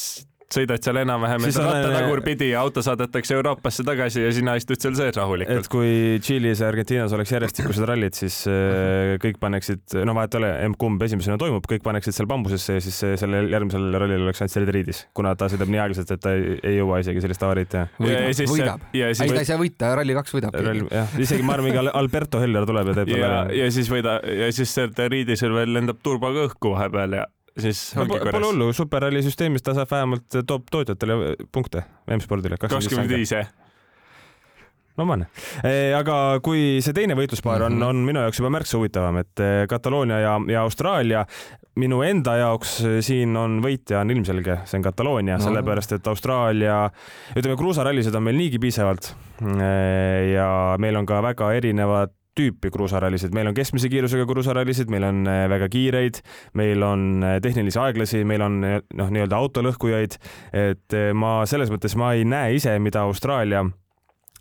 sõidad 0.55 0.83
seal 0.83 1.01
enam-vähem 1.01 1.45
ratta 1.47 1.91
tagurpidi 1.93 2.51
ja 2.51 2.61
auto 2.65 2.83
saadetakse 2.85 3.35
Euroopasse 3.37 3.85
tagasi 3.87 4.25
ja 4.25 4.31
sina 4.35 4.55
istud 4.59 4.81
seal 4.81 4.95
sees 4.97 5.17
rahulikult. 5.17 5.63
et 5.63 5.69
kui 5.71 6.19
Tšiilis 6.23 6.63
ja 6.63 6.69
Argentiinas 6.71 7.15
oleks 7.17 7.33
järjestikused 7.35 7.87
rallid, 7.87 8.17
siis 8.17 8.41
äh, 8.51 9.15
kõik 9.23 9.39
paneksid, 9.41 9.83
no 10.07 10.15
vahet 10.17 10.37
ei 10.37 10.41
ole, 10.41 10.51
kumb 10.81 11.03
esimesena 11.05 11.37
toimub, 11.41 11.65
kõik 11.69 11.83
paneksid 11.85 12.17
seal 12.17 12.29
bambusesse 12.31 12.77
ja 12.77 12.83
siis 12.83 12.99
sellel 13.21 13.51
järgmisel 13.51 13.89
rallil 13.95 14.27
oleks 14.27 14.43
ainult 14.43 14.55
seriidriidis, 14.55 15.05
kuna 15.17 15.33
ta 15.39 15.49
sõidab 15.51 15.71
nii 15.71 15.83
aeglaselt, 15.85 16.15
et 16.15 16.23
ta 16.23 16.35
ei, 16.37 16.57
ei 16.71 16.77
jõua 16.79 17.01
isegi 17.03 17.23
sellist 17.25 17.45
avariit 17.47 17.71
teha. 17.71 17.87
võidab, 17.99 18.87
ei 18.93 19.33
ta 19.35 19.43
ei 19.43 19.49
saa 19.49 19.59
võita, 19.61 19.93
Rally 19.99 20.17
kaks 20.19 20.37
võidab. 20.37 20.57
jah, 20.91 21.19
isegi 21.21 21.45
ma 21.47 21.57
arvan, 21.57 21.71
mingi 21.71 21.91
Alberto 21.91 22.41
Heller 22.43 22.67
tuleb 22.69 22.91
ja 22.91 22.97
teeb 23.01 23.13
talle 23.13 23.29
ära. 23.29 23.43
ja 23.55 23.69
siis 23.73 23.91
võida 23.91 24.17
ja 24.25 24.49
siis 24.55 24.73
sealt 24.75 24.99
riidisel 25.11 25.53
veel 25.55 25.73
lendab 25.75 26.01
turbaga 26.03 26.47
õhku 26.49 26.75
vahepeal 26.75 27.21
ja 27.21 27.27
siis 27.59 27.81
pole 27.97 28.45
hullu, 28.45 28.71
superralli 28.75 29.23
süsteemis 29.25 29.65
ta 29.65 29.75
saab 29.77 29.91
vähemalt 29.91 30.41
toob 30.47 30.69
tootjatele 30.71 31.35
punkte 31.51 31.83
M-spordile. 32.15 32.59
kakskümmend 32.61 33.11
viis, 33.11 33.33
jah? 33.35 33.49
no 34.99 35.07
ma 35.07 35.17
näen. 35.21 35.31
aga 35.97 36.15
kui 36.43 36.79
see 36.83 36.95
teine 36.95 37.15
võitluspaar 37.17 37.67
on 37.67 37.77
-hmm. 37.77 37.89
on 37.89 38.05
minu 38.07 38.23
jaoks 38.25 38.39
juba 38.39 38.51
märksa 38.53 38.77
huvitavam, 38.77 39.17
et 39.23 39.43
Kataloonia 39.69 40.19
ja, 40.19 40.37
ja 40.47 40.61
Austraalia, 40.61 41.25
minu 41.79 42.01
enda 42.03 42.35
jaoks 42.37 42.77
siin 43.01 43.35
on 43.37 43.59
võitja 43.63 44.01
on 44.01 44.11
ilmselge, 44.11 44.59
see 44.65 44.79
on 44.79 44.87
Kataloonia 44.87 45.37
no., 45.37 45.43
sellepärast 45.43 45.97
et 45.97 46.07
Austraalia, 46.07 46.89
ütleme, 47.35 47.57
kruusarallisid 47.57 48.15
on 48.15 48.23
meil 48.23 48.37
niigi 48.37 48.59
piisavalt. 48.59 49.13
ja 50.35 50.49
meil 50.77 50.95
on 50.95 51.05
ka 51.05 51.21
väga 51.23 51.53
erinevad 51.53 52.11
tüüpi 52.37 52.71
kruusarallisid, 52.71 53.33
meil 53.35 53.49
on 53.49 53.57
keskmise 53.57 53.89
kiirusega 53.91 54.25
kruusarallisid, 54.29 54.91
meil 54.93 55.03
on 55.03 55.25
väga 55.25 55.67
kiireid, 55.71 56.21
meil 56.59 56.85
on 56.87 57.25
tehnilisi 57.43 57.79
aeglasi, 57.81 58.23
meil 58.27 58.45
on 58.45 58.61
noh, 58.63 59.11
nii-öelda 59.11 59.35
autolõhkujaid, 59.35 60.15
et 60.55 60.97
ma 61.17 61.41
selles 61.49 61.73
mõttes 61.73 61.97
ma 61.99 62.13
ei 62.15 62.23
näe 62.27 62.55
ise, 62.59 62.77
mida 62.79 63.03
Austraalia 63.03 63.65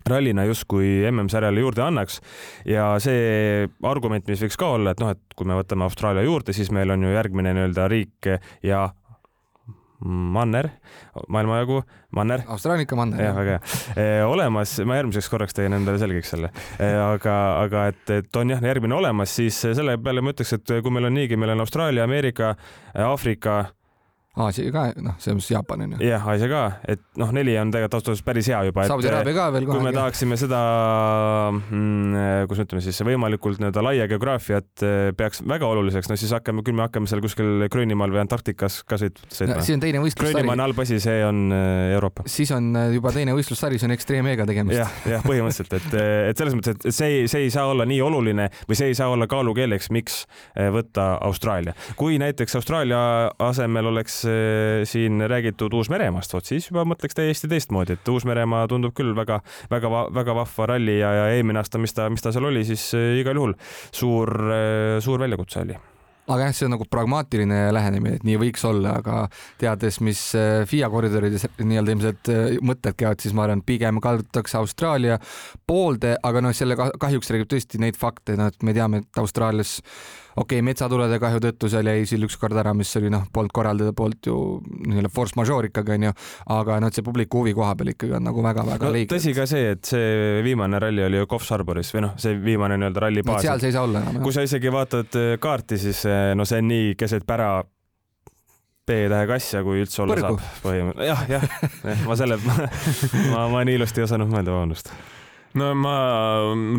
rallina 0.08 0.44
justkui 0.48 1.02
MM-sarjale 1.10 1.60
juurde 1.60 1.82
annaks. 1.84 2.20
Ja 2.68 2.94
see 3.02 3.66
argument, 3.86 4.26
mis 4.30 4.42
võiks 4.44 4.58
ka 4.60 4.74
olla, 4.78 4.94
et 4.94 5.02
noh, 5.02 5.12
et 5.14 5.36
kui 5.36 5.48
me 5.48 5.58
võtame 5.58 5.86
Austraalia 5.86 6.24
juurde, 6.26 6.54
siis 6.56 6.72
meil 6.74 6.94
on 6.94 7.04
ju 7.04 7.12
järgmine 7.12 7.52
nii-öelda 7.56 7.88
riik 7.90 8.30
ja 8.66 8.86
manner, 10.04 10.70
maailmajagu, 11.28 11.82
manner. 12.16 12.44
Austraalia 12.48 12.86
ikka 12.86 12.96
manner. 12.96 13.22
jah, 13.24 13.36
väga 13.36 13.58
hea. 13.96 14.28
olemas, 14.28 14.76
ma 14.86 15.00
järgmiseks 15.00 15.28
korraks 15.32 15.56
teen 15.56 15.76
endale 15.76 16.00
selgeks 16.00 16.32
selle. 16.34 16.52
aga, 16.80 17.36
aga 17.64 17.86
et, 17.92 18.04
et 18.20 18.40
on 18.40 18.54
jah, 18.54 18.62
järgmine 18.70 18.96
olemas, 18.96 19.34
siis 19.40 19.58
selle 19.60 19.98
peale 20.02 20.24
ma 20.24 20.34
ütleks, 20.34 20.56
et 20.56 20.76
kui 20.82 20.94
meil 20.94 21.10
on 21.10 21.16
niigi, 21.20 21.38
meil 21.40 21.54
on 21.56 21.66
Austraalia, 21.66 22.06
Ameerika, 22.08 22.54
Aafrika 23.10 23.62
Aasia 24.46 24.72
ka, 24.74 24.86
noh, 25.02 25.16
selles 25.20 25.40
mõttes 25.40 25.52
Jaapan 25.54 25.86
on 25.86 25.96
ju. 25.96 26.02
jah, 26.08 26.26
Aasia 26.32 26.48
ka, 26.50 26.62
et 26.94 27.02
noh, 27.20 27.32
neli 27.36 27.56
on 27.60 27.72
tegelikult 27.72 27.98
ausalt 27.98 28.12
öeldes 28.12 28.24
päris 28.26 28.50
hea 28.50 28.60
juba. 28.68 28.86
Saudi 28.88 29.10
Araabia 29.10 29.36
ka 29.36 29.46
veel 29.54 29.66
kohagi. 29.68 29.80
kui 29.80 29.86
me 29.86 29.92
tahaksime 29.96 30.38
seda 30.40 30.60
mm,, 31.52 32.46
kuidas 32.50 32.62
me 32.62 32.66
ütleme 32.68 32.84
siis, 32.84 33.00
võimalikult 33.06 33.60
nii-öelda 33.60 33.84
laia 33.84 34.06
geograafiat 34.10 34.84
eh, 34.86 35.10
peaks 35.16 35.42
väga 35.48 35.68
oluliseks, 35.70 36.10
no 36.10 36.18
siis 36.20 36.32
hakkame, 36.36 36.64
küll 36.66 36.78
me 36.78 36.86
hakkame 36.86 37.10
seal 37.10 37.22
kuskil 37.24 37.66
Gröönimaal 37.72 38.12
või 38.14 38.22
Antarktikas 38.24 38.80
ka 38.88 38.98
sõit, 39.00 39.20
sõitma 39.28 39.58
no,. 39.58 39.66
siis 39.66 39.76
on 39.76 39.84
teine 39.84 40.02
võistlussari. 40.04 40.36
Gröönimaa 40.38 40.56
on 40.58 40.64
halb 40.66 40.82
asi, 40.84 41.00
see 41.02 41.24
on 41.26 41.42
eh, 41.56 41.94
Euroopa. 41.96 42.26
siis 42.30 42.52
on 42.56 42.70
eh, 42.80 42.94
juba 42.96 43.14
teine 43.16 43.36
võistlussari, 43.36 43.80
see 43.80 43.90
on 43.90 43.96
ekstreem-E-ga 43.96 44.48
tegemist 44.50 44.78
ja,. 44.78 44.88
jah, 45.04 45.16
jah, 45.16 45.26
põhimõtteliselt, 45.26 45.76
et, 45.80 45.98
et 46.32 46.42
selles 46.42 46.58
mõttes, 46.58 46.78
et 46.78 46.96
see, 46.96 47.24
see 47.30 47.46
ei 47.46 47.54
saa 47.54 47.68
olla 47.70 47.86
nii 47.88 48.00
oluline 48.06 48.50
või 48.68 48.78
see 48.78 48.92
ei 48.92 48.98
saa 48.98 49.10
olla 49.12 49.28
kaalukeeleks, 49.30 49.90
miks 49.94 50.22
võtta 50.74 51.12
Austraalia. 51.26 51.74
kui 51.98 52.18
näiteks 52.20 52.56
Austraalia 52.58 53.00
asemel 53.42 53.90
oleks 53.92 54.22
siin 54.88 55.20
räägitud 55.30 55.74
Uus-Meremaast, 55.76 56.34
vot 56.34 56.46
siis 56.46 56.70
juba 56.70 56.84
mõtleks 56.88 57.16
täiesti 57.18 57.50
teistmoodi, 57.50 57.98
et 57.98 58.10
Uus-Meremaa 58.10 58.66
tundub 58.70 58.94
küll 58.96 59.14
väga-väga-väga 59.16 60.36
vahva 60.40 60.72
ralli 60.74 60.98
ja, 61.00 61.12
ja 61.16 61.28
eelmine 61.36 61.62
aasta, 61.62 61.80
mis 61.82 61.94
ta, 61.96 62.08
mis 62.12 62.24
ta 62.24 62.32
seal 62.34 62.48
oli, 62.50 62.64
siis 62.68 62.90
äh, 62.98 63.14
igal 63.20 63.38
juhul 63.38 63.56
suur, 63.92 64.34
äh, 64.50 64.98
suur 65.04 65.22
väljakutse 65.22 65.64
oli. 65.64 65.78
Aga 66.30 66.44
jah, 66.46 66.52
see 66.54 66.66
on 66.68 66.74
nagu 66.76 66.84
pragmaatiline 66.86 67.58
lähenemine, 67.74 68.20
et 68.20 68.26
nii 68.28 68.36
võiks 68.38 68.62
olla, 68.68 68.92
aga 69.00 69.24
teades, 69.58 69.98
mis 70.04 70.20
äh, 70.38 70.62
FIA 70.68 70.90
koridorides 70.92 71.48
nii-öelda 71.58 71.96
ilmselt 71.96 72.32
mõtted 72.66 72.98
käivad, 73.00 73.22
siis 73.24 73.34
ma 73.34 73.48
arvan, 73.48 73.64
pigem 73.66 73.98
kaldutakse 74.04 74.60
Austraalia 74.60 75.18
poolde, 75.66 76.14
aga 76.22 76.44
noh, 76.44 76.54
selle 76.54 76.78
kahjuks 76.78 77.32
räägib 77.34 77.50
tõesti 77.50 77.82
neid 77.82 77.98
fakte, 77.98 78.38
noh, 78.38 78.52
et 78.52 78.66
me 78.66 78.76
teame, 78.76 79.02
et 79.02 79.22
Austraalias 79.22 79.80
okei 80.40 80.58
okay,, 80.58 80.64
metsatulede 80.64 81.18
kahju 81.20 81.40
tõttu 81.44 81.70
seal 81.72 81.88
jäi 81.90 82.04
Isil 82.04 82.24
ükskord 82.26 82.56
ära, 82.60 82.72
mis 82.76 82.90
oli 82.98 83.10
noh, 83.12 83.26
polnud 83.32 83.52
korraldajate 83.54 83.96
poolt 83.96 84.28
ju 84.30 84.36
nii-öelda 84.86 85.10
force 85.12 85.36
majeure 85.38 85.70
ikkagi 85.70 85.96
onju, 85.96 86.12
aga 86.56 86.78
noh, 86.82 86.90
et 86.90 86.98
see 86.98 87.06
publiku 87.06 87.42
huvi 87.42 87.54
koha 87.56 87.74
peal 87.78 87.92
ikkagi 87.94 88.16
on 88.18 88.26
nagu 88.30 88.44
väga-väga 88.44 88.88
no, 88.88 88.94
leige. 88.96 89.10
tõsi 89.12 89.34
ka 89.36 89.46
see, 89.50 89.74
et 89.76 89.92
see 89.92 90.40
viimane 90.46 90.80
ralli 90.82 91.04
oli 91.06 91.20
ju 91.20 91.28
Coffs 91.30 91.52
Harboris 91.54 91.92
või 91.96 92.06
noh, 92.06 92.16
see 92.20 92.38
viimane 92.40 92.80
nii-öelda 92.80 93.04
ralli 93.06 93.26
baas. 93.26 93.44
seal 93.46 93.60
see 93.62 93.72
ei 93.72 93.76
saa 93.76 93.84
olla 93.88 94.04
enam. 94.04 94.22
kui 94.24 94.36
sa 94.36 94.46
isegi 94.46 94.72
vaatad 94.72 95.20
äh, 95.20 95.34
kaarti, 95.42 95.80
siis 95.80 96.02
äh, 96.08 96.32
no 96.38 96.48
see 96.48 96.62
on 96.64 96.70
nii 96.70 96.96
keset 97.00 97.28
pära 97.28 97.52
B-tähega 98.90 99.36
asja, 99.36 99.60
kui 99.62 99.84
üldse 99.84 100.02
olla 100.02 100.16
Põrgu. 100.18 100.40
saab 100.40 100.64
põhimõtteliselt. 100.64 101.30
jah, 101.30 101.46
jah, 101.86 102.04
ma 102.08 102.18
selle, 102.18 102.40
ma, 103.30 103.46
ma 103.52 103.64
nii 103.68 103.78
ilusti 103.78 104.02
ei 104.02 104.08
osanud 104.08 104.32
mõelda, 104.32 104.56
vabandust 104.56 104.94
no 105.58 105.72
ma 105.78 105.96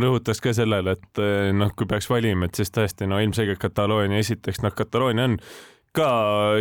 rõhutaks 0.01 0.41
ka 0.43 0.53
sellele, 0.55 0.95
et 0.97 1.21
eh, 1.21 1.51
noh, 1.55 1.73
kui 1.75 1.89
peaks 1.89 2.09
valima, 2.11 2.47
et 2.47 2.59
siis 2.59 2.71
tõesti 2.73 3.09
no 3.09 3.19
ilmselgelt 3.23 3.61
Kataloonia 3.61 4.21
esiteks, 4.21 4.61
noh, 4.65 4.73
Kataloonia 4.75 5.27
on 5.31 5.39
ka 5.95 6.11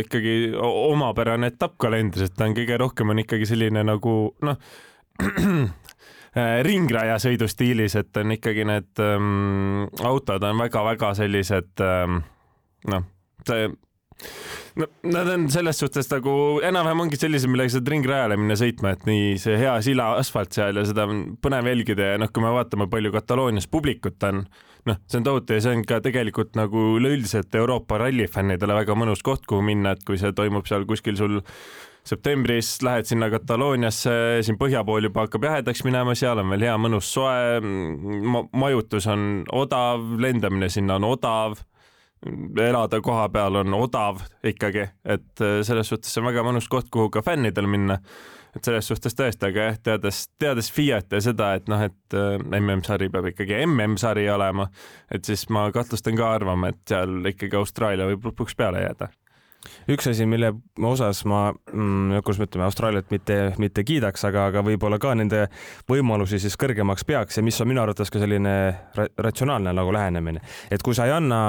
ikkagi 0.01 0.51
omapärane 0.59 1.51
etapp 1.53 1.77
kalendris, 1.79 2.27
et 2.27 2.35
ta 2.35 2.49
on 2.49 2.55
kõige 2.57 2.79
rohkem 2.81 3.13
on 3.13 3.21
ikkagi 3.23 3.47
selline 3.47 3.83
nagu 3.87 4.15
noh 4.43 4.59
ringraja 6.67 7.17
sõidustiilis, 7.19 7.95
et 7.99 8.17
on 8.19 8.35
ikkagi 8.35 8.65
need 8.67 9.01
ähm, 9.03 9.87
autod 10.07 10.43
on 10.47 10.59
väga-väga 10.63 11.13
sellised 11.19 11.83
ähm, 11.83 12.21
noh, 12.91 13.07
see 13.47 13.71
no 14.79 14.87
nad 15.11 15.29
on 15.33 15.47
selles 15.51 15.79
suhtes 15.81 16.09
nagu 16.11 16.33
enam-vähem 16.65 17.03
ongi 17.05 17.19
sellised, 17.19 17.51
millega 17.51 17.73
saad 17.75 17.91
ringrajale 17.91 18.37
minna 18.39 18.57
sõitma, 18.59 18.95
et 18.95 19.05
nii 19.09 19.35
see 19.41 19.57
hea 19.59 19.73
sila 19.85 20.11
asfalt 20.19 20.55
seal 20.55 20.79
ja 20.79 20.85
seda 20.87 21.07
on 21.09 21.23
põnev 21.43 21.69
jälgida 21.71 22.13
ja 22.13 22.21
noh, 22.21 22.31
kui 22.31 22.43
me 22.45 22.53
vaatame, 22.55 22.87
palju 22.91 23.13
Kataloonias 23.15 23.67
publikut 23.71 24.23
on, 24.29 24.45
noh, 24.89 24.99
see 25.11 25.21
on 25.21 25.27
tohutu 25.27 25.57
ja 25.57 25.65
see 25.65 25.77
on 25.77 25.85
ka 25.87 26.01
tegelikult 26.03 26.55
nagu 26.59 26.91
üleüldiselt 26.99 27.55
Euroopa 27.59 27.99
rallifännidele 28.05 28.81
väga 28.81 28.97
mõnus 28.97 29.23
koht, 29.25 29.47
kuhu 29.49 29.63
minna, 29.65 29.95
et 29.95 30.05
kui 30.07 30.19
see 30.21 30.35
toimub 30.37 30.69
seal 30.69 30.87
kuskil 30.89 31.19
sul 31.19 31.41
septembris 32.07 32.79
lähed 32.81 33.05
sinna 33.09 33.29
Katalooniasse, 33.29 34.13
siin 34.45 34.57
põhja 34.61 34.81
pool 34.87 35.05
juba 35.05 35.27
hakkab 35.27 35.45
jahedaks 35.45 35.83
minema, 35.85 36.15
seal 36.17 36.39
on 36.41 36.49
veel 36.53 36.65
hea 36.69 36.77
mõnus 36.81 37.11
soe 37.13 37.59
ma, 37.61 38.45
majutus 38.63 39.05
on 39.11 39.43
odav, 39.53 40.07
lendamine 40.21 40.71
sinna 40.71 40.97
on 40.97 41.11
odav 41.11 41.59
elada 42.61 43.01
koha 43.01 43.29
peal 43.33 43.55
on 43.61 43.73
odav 43.73 44.21
ikkagi, 44.45 44.85
et 45.05 45.41
äh, 45.41 45.61
selles 45.65 45.89
suhtes 45.89 46.17
on 46.21 46.27
väga 46.29 46.45
mõnus 46.45 46.69
koht, 46.69 46.91
kuhu 46.93 47.09
ka 47.13 47.23
fännidel 47.25 47.69
minna. 47.69 47.99
et 48.55 48.67
selles 48.67 48.87
suhtes 48.87 49.15
tõesti, 49.15 49.47
aga 49.47 49.69
jah, 49.69 49.77
teades, 49.79 50.25
teades 50.39 50.71
Fiat 50.75 51.13
ja 51.15 51.21
seda, 51.23 51.53
et 51.55 51.69
noh, 51.71 51.81
et 51.87 52.17
äh, 52.17 52.35
MM-sari 52.59 53.07
peab 53.09 53.31
ikkagi 53.31 53.61
MM-sari 53.65 54.27
olema, 54.29 54.67
et 55.11 55.25
siis 55.25 55.47
ma 55.49 55.69
kahtlustan 55.71 56.19
ka 56.19 56.33
arvama, 56.35 56.73
et 56.73 56.81
seal 56.87 57.31
ikkagi 57.31 57.55
Austraalia 57.55 58.09
võib 58.11 58.27
lõpuks 58.31 58.57
peale 58.59 58.83
jääda 58.83 59.07
üks 59.91 60.07
asi, 60.11 60.25
mille 60.29 60.53
osas 60.87 61.23
ma 61.29 61.49
mm,, 61.51 62.21
kuidas 62.25 62.41
me 62.41 62.47
ütleme, 62.49 62.65
Austraaliat 62.67 63.11
mitte, 63.13 63.37
mitte 63.61 63.85
kiidaks, 63.87 64.25
aga, 64.29 64.47
aga 64.51 64.63
võib-olla 64.65 64.99
ka 65.01 65.13
nende 65.17 65.45
võimalusi 65.89 66.39
siis 66.41 66.57
kõrgemaks 66.59 67.05
peaks 67.07 67.39
ja 67.39 67.45
mis 67.45 67.59
on 67.61 67.71
minu 67.71 67.83
arvates 67.83 68.11
ka 68.13 68.21
selline 68.21 68.55
ra 68.97 69.07
ratsionaalne 69.21 69.73
nagu 69.77 69.93
lähenemine, 69.93 70.41
et 70.71 70.83
kui 70.85 70.97
sa 70.97 71.07
ei 71.09 71.15
anna 71.15 71.41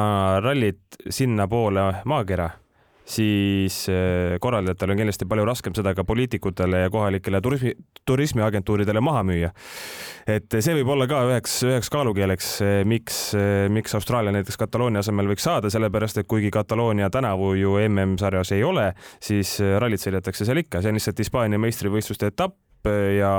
rallit 0.45 1.01
sinnapoole 1.11 1.89
maakera 2.09 2.51
siis 3.05 3.89
eh, 3.91 4.39
korraldajatel 4.41 4.95
on 4.95 5.01
kindlasti 5.01 5.27
palju 5.29 5.45
raskem 5.47 5.75
seda 5.77 5.95
ka 5.97 6.05
poliitikutele 6.07 6.85
ja 6.85 6.91
kohalikele 6.93 7.41
turismi, 7.43 7.75
turismiagentuuridele 8.07 9.03
maha 9.03 9.23
müüa. 9.27 9.51
et 10.27 10.55
see 10.61 10.77
võib 10.79 10.93
olla 10.95 11.09
ka 11.11 11.23
üheks, 11.31 11.57
üheks 11.67 11.91
kaalukeeleks, 11.93 12.51
eh, 12.63 12.83
miks, 12.89 13.21
eh, 13.39 13.69
miks 13.73 13.95
Austraalia 13.99 14.35
näiteks 14.35 14.59
Kataloonia 14.61 15.03
asemel 15.03 15.31
võiks 15.33 15.47
saada, 15.49 15.71
sellepärast 15.71 16.23
et 16.23 16.31
kuigi 16.31 16.51
Kataloonia 16.55 17.11
tänavu 17.11 17.55
ju 17.59 17.79
MM-sarjas 17.89 18.55
ei 18.57 18.63
ole, 18.65 18.93
siis 19.21 19.59
rallit 19.61 20.03
sõidetakse 20.03 20.47
seal 20.47 20.63
ikka, 20.63 20.83
see 20.83 20.93
on 20.93 21.01
lihtsalt 21.01 21.25
Hispaania 21.25 21.59
meistrivõistluste 21.63 22.31
etapp, 22.31 22.57
ja 22.91 23.33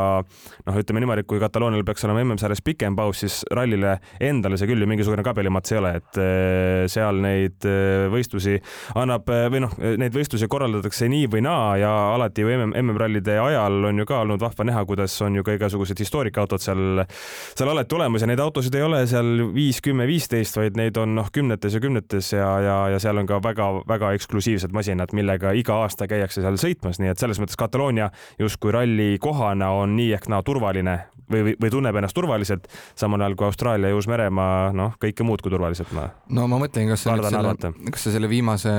noh, 0.67 0.77
ütleme 0.79 1.03
niimoodi, 1.03 1.23
et 1.23 1.29
kui 1.29 1.41
Kataloonial 1.41 1.83
peaks 1.87 2.05
olema 2.07 2.23
MM-sarjas 2.23 2.63
pikem 2.63 2.95
paus, 2.95 3.19
siis 3.23 3.41
rallile 3.51 3.97
endale 4.23 4.57
see 4.59 4.69
küll 4.69 4.83
ju 4.83 4.87
mingisugune 4.89 5.25
kabelimats 5.25 5.73
ei 5.73 5.79
ole, 5.79 5.93
et 5.99 6.19
eh, 6.21 6.83
seal 6.91 7.19
neid 7.23 7.67
eh, 7.67 8.05
võistlusi 8.13 8.55
annab 8.99 9.29
eh, 9.33 9.47
või 9.51 9.63
noh, 9.65 9.75
neid 9.99 10.15
võistlusi 10.15 10.47
korraldatakse 10.51 11.09
nii 11.11 11.27
või 11.33 11.43
naa 11.45 11.73
ja 11.81 11.91
alati 12.13 12.45
ju 12.45 12.53
MM-rallide 12.69 13.37
ajal 13.41 13.89
on 13.89 13.99
ju 14.03 14.07
ka 14.07 14.21
olnud 14.23 14.43
vahva 14.43 14.67
näha, 14.69 14.85
kuidas 14.87 15.15
on 15.25 15.39
ju 15.39 15.45
ka 15.45 15.57
igasugused 15.57 15.99
historiikaautod 15.99 16.63
seal, 16.63 17.03
seal 17.53 17.73
alati 17.73 17.99
olemas 17.99 18.23
ja 18.23 18.31
neid 18.31 18.43
autosid 18.43 18.75
ei 18.79 18.85
ole 18.87 19.03
seal 19.09 19.49
viis, 19.53 19.81
kümme, 19.83 20.07
viisteist, 20.09 20.57
vaid 20.59 20.79
neid 20.79 20.97
on 21.01 21.17
noh, 21.19 21.31
kümnetes 21.33 21.75
ja 21.75 21.83
kümnetes 21.83 22.31
ja, 22.35 22.49
ja, 22.63 22.79
ja 22.95 23.03
seal 23.03 23.19
on 23.19 23.27
ka 23.29 23.41
väga-väga 23.43 24.13
eksklusiivsed 24.17 24.71
masinad, 24.75 25.11
millega 25.17 25.51
iga 25.57 25.81
aasta 25.83 26.07
käiakse 26.09 26.45
seal 26.45 26.59
sõitmas, 26.61 27.01
nii 27.03 27.11
et 27.11 27.19
selles 27.19 27.41
mõttes 27.41 27.59
Kataloonia 27.59 28.09
justkui 28.39 28.71
ralli 28.73 29.11
koht 29.21 29.32
kohana 29.33 29.73
on 29.81 29.97
nii 29.97 30.13
ehk 30.19 30.29
naa 30.31 30.43
turvaline 30.45 30.99
või, 31.33 31.55
või, 31.61 31.69
tunneb 31.71 31.97
ennast 31.97 32.15
turvaliselt, 32.15 32.67
samal 32.99 33.21
ajal 33.21 33.35
kui 33.37 33.47
Austraalia 33.47 33.91
ja 33.91 33.97
Uus-Meremaa, 33.97 34.71
noh, 34.75 34.95
kõike 35.01 35.25
muud 35.25 35.41
kui 35.43 35.51
turvaliselt 35.53 35.91
ma. 35.95 36.07
no 36.33 36.45
ma 36.51 36.59
mõtlen, 36.61 36.89
kas 36.91 37.05
sa 37.05 37.15
nüüd 37.15 37.27
selle, 37.29 37.71
kas 37.93 38.05
sa 38.07 38.13
selle 38.13 38.29
viimase 38.31 38.73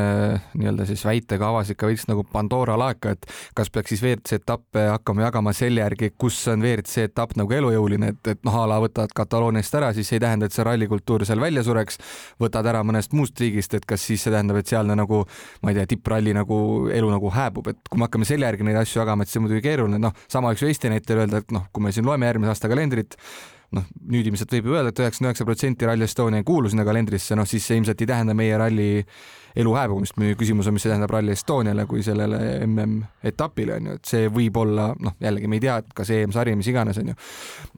nii-öelda 0.54 0.87
siis 0.88 1.04
väitega 1.06 1.49
avasid 1.50 1.78
ka 1.80 1.88
veits 1.90 2.06
nagu 2.11 2.25
Pandora 2.30 2.76
laeka, 2.80 3.14
et 3.16 3.28
kas 3.56 3.70
peaks 3.75 3.94
siis 3.94 4.04
WRC 4.04 4.40
etappe 4.40 4.87
hakkama 4.92 5.26
jagama 5.26 5.54
selle 5.56 5.82
järgi, 5.84 6.12
kus 6.18 6.38
on 6.52 6.64
WRC 6.64 7.08
etapp 7.08 7.37
nagu 7.40 7.56
elujõuline, 7.58 8.12
et, 8.14 8.32
et 8.34 8.44
noh, 8.46 8.58
a 8.62 8.66
la 8.70 8.80
võtad 8.82 9.12
Katalooniast 9.14 9.80
ära, 9.80 9.92
siis 9.96 10.12
ei 10.14 10.23
tähenda, 10.23 10.49
et 10.49 10.56
see 10.56 10.66
rallikultuur 10.66 11.26
seal 11.28 11.42
välja 11.42 11.64
sureks, 11.66 12.00
võtad 12.42 12.66
ära 12.70 12.84
mõnest 12.87 13.16
muust 13.16 13.40
riigist, 13.40 13.75
et 13.78 13.88
kas 13.88 14.04
siis 14.04 14.25
see 14.25 14.34
tähendab, 14.34 14.61
et 14.61 14.70
sealne 14.70 14.96
nagu 14.99 15.25
ma 15.62 15.73
ei 15.73 15.80
tea, 15.80 15.88
tippralli 15.94 16.34
nagu 16.37 16.58
elu 16.92 17.11
nagu 17.11 17.32
hääbub, 17.34 17.73
et 17.73 17.80
kui 17.90 18.00
me 18.00 18.08
hakkame 18.08 18.28
selle 18.28 18.49
järgi 18.49 18.66
neid 18.66 18.78
asju 18.82 19.02
jagama, 19.02 19.25
et 19.25 19.32
see 19.32 19.40
on 19.40 19.46
muidugi 19.46 19.64
keeruline, 19.64 20.00
noh, 20.02 20.14
samas 20.45 20.53
sama, 20.53 20.53
eks 20.53 20.63
ju, 20.63 20.69
Eesti 20.69 20.91
näitel 20.93 21.23
öelda, 21.23 21.41
et 21.41 21.53
noh, 21.55 21.67
kui 21.73 21.83
me 21.83 21.93
siin 21.93 22.07
loeme 22.07 22.27
järgmise 22.29 22.53
aasta 22.53 22.69
kalendrit, 22.69 23.17
noh, 23.75 23.87
nüüd 24.11 24.26
ilmselt 24.31 24.52
võib 24.57 24.71
ju 24.71 24.76
öelda 24.78 24.93
et, 24.93 24.99
et 24.99 25.04
üheksakümmend 25.04 25.33
üheksa 25.33 25.49
protsenti 25.49 25.88
Rally 25.88 26.09
Estonia 26.09 26.43
ei 26.43 26.47
kuulu 26.47 26.73
sinna 26.73 26.87
kalendrisse, 26.87 27.37
noh 27.38 27.49
siis 27.49 27.66
see 27.66 27.81
ilmselt 27.81 28.00
ei 28.00 28.11
tähenda 28.11 28.37
meie 28.38 28.59
ralli 28.61 28.90
elu 29.57 29.75
hääbumist. 29.75 30.16
meie 30.19 30.35
küsimus 30.35 30.66
on, 30.66 30.75
mis 30.75 30.83
see 30.83 30.90
tähendab 30.90 31.12
Rally 31.14 31.33
Estoniale 31.33 31.87
kui 31.87 32.02
sellele 32.02 32.38
MM-etapile 32.66 33.76
on 33.78 33.87
ju, 33.88 33.97
et 33.99 34.11
see 34.11 34.31
võib 34.35 34.57
olla, 34.59 34.88
noh, 35.00 35.14
jällegi 35.23 35.50
me 35.50 35.59
ei 35.61 35.62
tea, 35.62 35.76
et 35.83 35.93
kas 35.95 36.11
EM-sari, 36.11 36.57
mis 36.59 36.69
iganes 36.71 36.99
on 36.99 37.12
ju. 37.12 37.16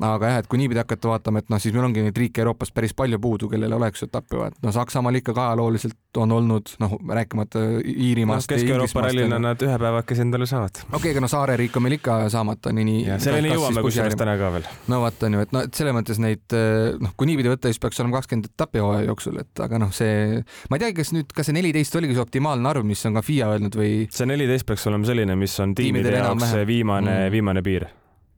aga 0.09 0.33
jah, 0.33 0.41
et 0.41 0.49
kui 0.49 0.61
niipidi 0.61 0.81
hakata 0.81 1.13
vaatama, 1.13 1.43
et 1.45 1.53
noh, 1.53 1.61
siis 1.61 1.77
meil 1.77 1.85
ongi 1.89 2.05
neid 2.05 2.17
riike 2.17 2.45
Euroopas 2.45 2.73
päris 2.73 2.97
palju 2.97 3.21
puudu, 3.21 3.51
kellel 3.53 3.77
oleks 3.77 4.07
etappi 4.09 4.41
vaja, 4.41 4.55
et 4.55 4.65
no 4.65 4.73
Saksamaal 4.73 5.21
ikkagi 5.21 5.43
ajalooliselt 5.43 6.21
on 6.23 6.33
olnud, 6.33 6.73
noh, 6.81 6.97
rääkimata 7.13 7.67
Iirimaast 7.85 8.49
no,. 8.49 8.55
Kesk-Euroopa 8.57 9.05
rallina 9.09 9.41
nad 9.43 9.67
ühe 9.69 9.79
päevakese 9.83 10.25
endale 10.25 10.49
saavad. 10.49 10.81
okei 10.87 10.97
okay,, 10.97 11.13
aga 11.13 11.25
no 11.27 11.33
saareriik 11.33 11.77
on 11.77 11.85
meil 11.85 11.99
ikka 11.99 12.19
saamata, 12.33 12.73
nii, 12.73 12.89
nii. 12.89 13.21
selleni 13.21 13.53
jõuame 13.53 13.85
kusjuures 13.85 14.17
täna 14.17 14.39
ka 14.41 14.55
veel. 14.57 14.73
no 14.89 15.03
vot 15.05 15.29
on 15.29 15.37
ju, 15.39 15.45
et 15.45 15.53
noh, 15.53 15.69
et 15.69 15.77
selles 15.87 15.97
mõttes 15.97 16.21
neid 16.23 16.57
noh, 17.03 17.15
kui 17.17 17.31
niipidi 17.31 17.53
võtta, 17.53 17.71
siis 17.71 17.81
peaks 17.83 18.03
olema 18.03 18.19
kakskümmend 18.19 18.51
etappi 18.51 18.83
hooaja 18.83 19.07
jooksul, 19.09 19.39
et 19.43 19.65
aga 19.65 19.81
noh, 19.83 19.95
see, 19.95 20.43
ma 20.71 20.79
ei 20.79 20.85
teagi, 20.87 20.99
kas 21.01 21.15
nüüd, 21.15 21.33
kas 21.37 21.49
see 21.49 21.57
neliteist 21.57 21.97
oligi 22.01 22.19
see 22.19 22.25
optimaalne 22.27 22.73
arv, 22.73 22.87
mis 22.89 23.05
on 23.09 23.17
ka 23.17 23.25
FIA 23.27 23.53
öelnud 23.55 23.79
või? 23.79 23.95
see 24.13 24.29
neliteist 24.29 24.69
peaks 24.69 24.87
olema 24.91 25.09
selline, 25.09 25.39
mis 25.39 25.57
on 25.63 25.77
tiimide, 25.79 26.11
tiimide 26.11 26.23
jaoks 26.25 26.55
viimane 26.69 27.17
mm., 27.17 27.33
viimane 27.35 27.65
piir. 27.67 27.89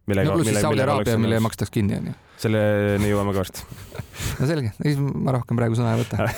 no 0.09 0.39
pluss 0.39 0.53
siis 0.53 0.63
Saudi 0.65 0.85
Araabia, 0.85 1.19
mille 1.21 1.41
makstaks 1.45 1.75
kinni 1.75 1.99
onju 1.99 2.17
selleni 2.43 3.11
jõuame 3.11 3.35
ka 3.35 3.45
varsti 3.45 3.67
no 4.39 4.49
selge, 4.49 4.71
siis 4.79 4.99
ma 4.99 5.35
rohkem 5.35 5.59
praegu 5.59 5.77
sõna 5.79 5.95
ei 5.95 6.03
võta. 6.03 6.29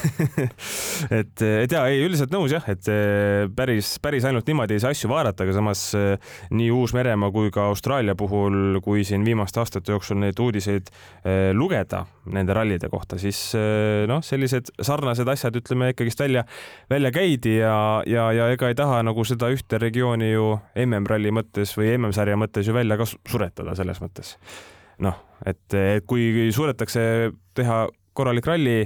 Et, 1.20 1.42
et 1.42 1.72
ja 1.72 1.82
ei, 1.88 2.02
üldiselt 2.04 2.32
nõus 2.32 2.52
jah, 2.52 2.64
et 2.70 2.86
eh, 2.92 3.46
päris, 3.56 3.94
päris 4.02 4.24
ainult 4.28 4.46
niimoodi 4.48 4.76
ei 4.76 4.82
saa 4.82 4.92
asju 4.94 5.08
vaadata, 5.10 5.46
aga 5.46 5.54
samas 5.56 5.82
eh, 5.96 6.32
nii 6.54 6.68
Uus-Meremaa 6.74 7.32
kui 7.34 7.50
ka 7.54 7.64
Austraalia 7.70 8.14
puhul, 8.18 8.78
kui 8.84 9.02
siin 9.06 9.24
viimaste 9.26 9.62
aastate 9.62 9.94
jooksul 9.94 10.20
neid 10.20 10.38
uudiseid 10.40 10.90
eh, 10.92 11.50
lugeda 11.56 12.04
nende 12.30 12.54
rallide 12.54 12.90
kohta, 12.92 13.18
siis 13.18 13.38
noh, 14.06 14.20
sellised 14.22 14.68
sarnased 14.84 15.28
asjad, 15.32 15.56
ütleme 15.56 15.90
ikkagist 15.94 16.20
välja, 16.20 16.44
välja 16.92 17.10
käidi 17.14 17.56
ja, 17.56 17.74
ja, 18.06 18.28
ja 18.36 18.50
ega 18.54 18.70
ei 18.70 18.76
taha 18.78 19.00
nagu 19.06 19.24
seda 19.26 19.48
ühte 19.50 19.80
regiooni 19.82 20.30
ju 20.34 20.52
MM-ralli 20.84 21.32
mõttes 21.34 21.72
või 21.78 21.94
MM-sarja 21.96 22.38
mõttes 22.38 22.68
ju 22.68 22.76
välja 22.76 23.00
ka 23.00 23.08
suretada 23.08 23.74
selles 23.78 24.04
mõttes 24.04 24.36
noh, 25.00 25.20
et, 25.46 25.78
kui 26.06 26.50
suudetakse 26.54 27.02
teha 27.56 27.84
korralik 28.16 28.46
ralli 28.46 28.80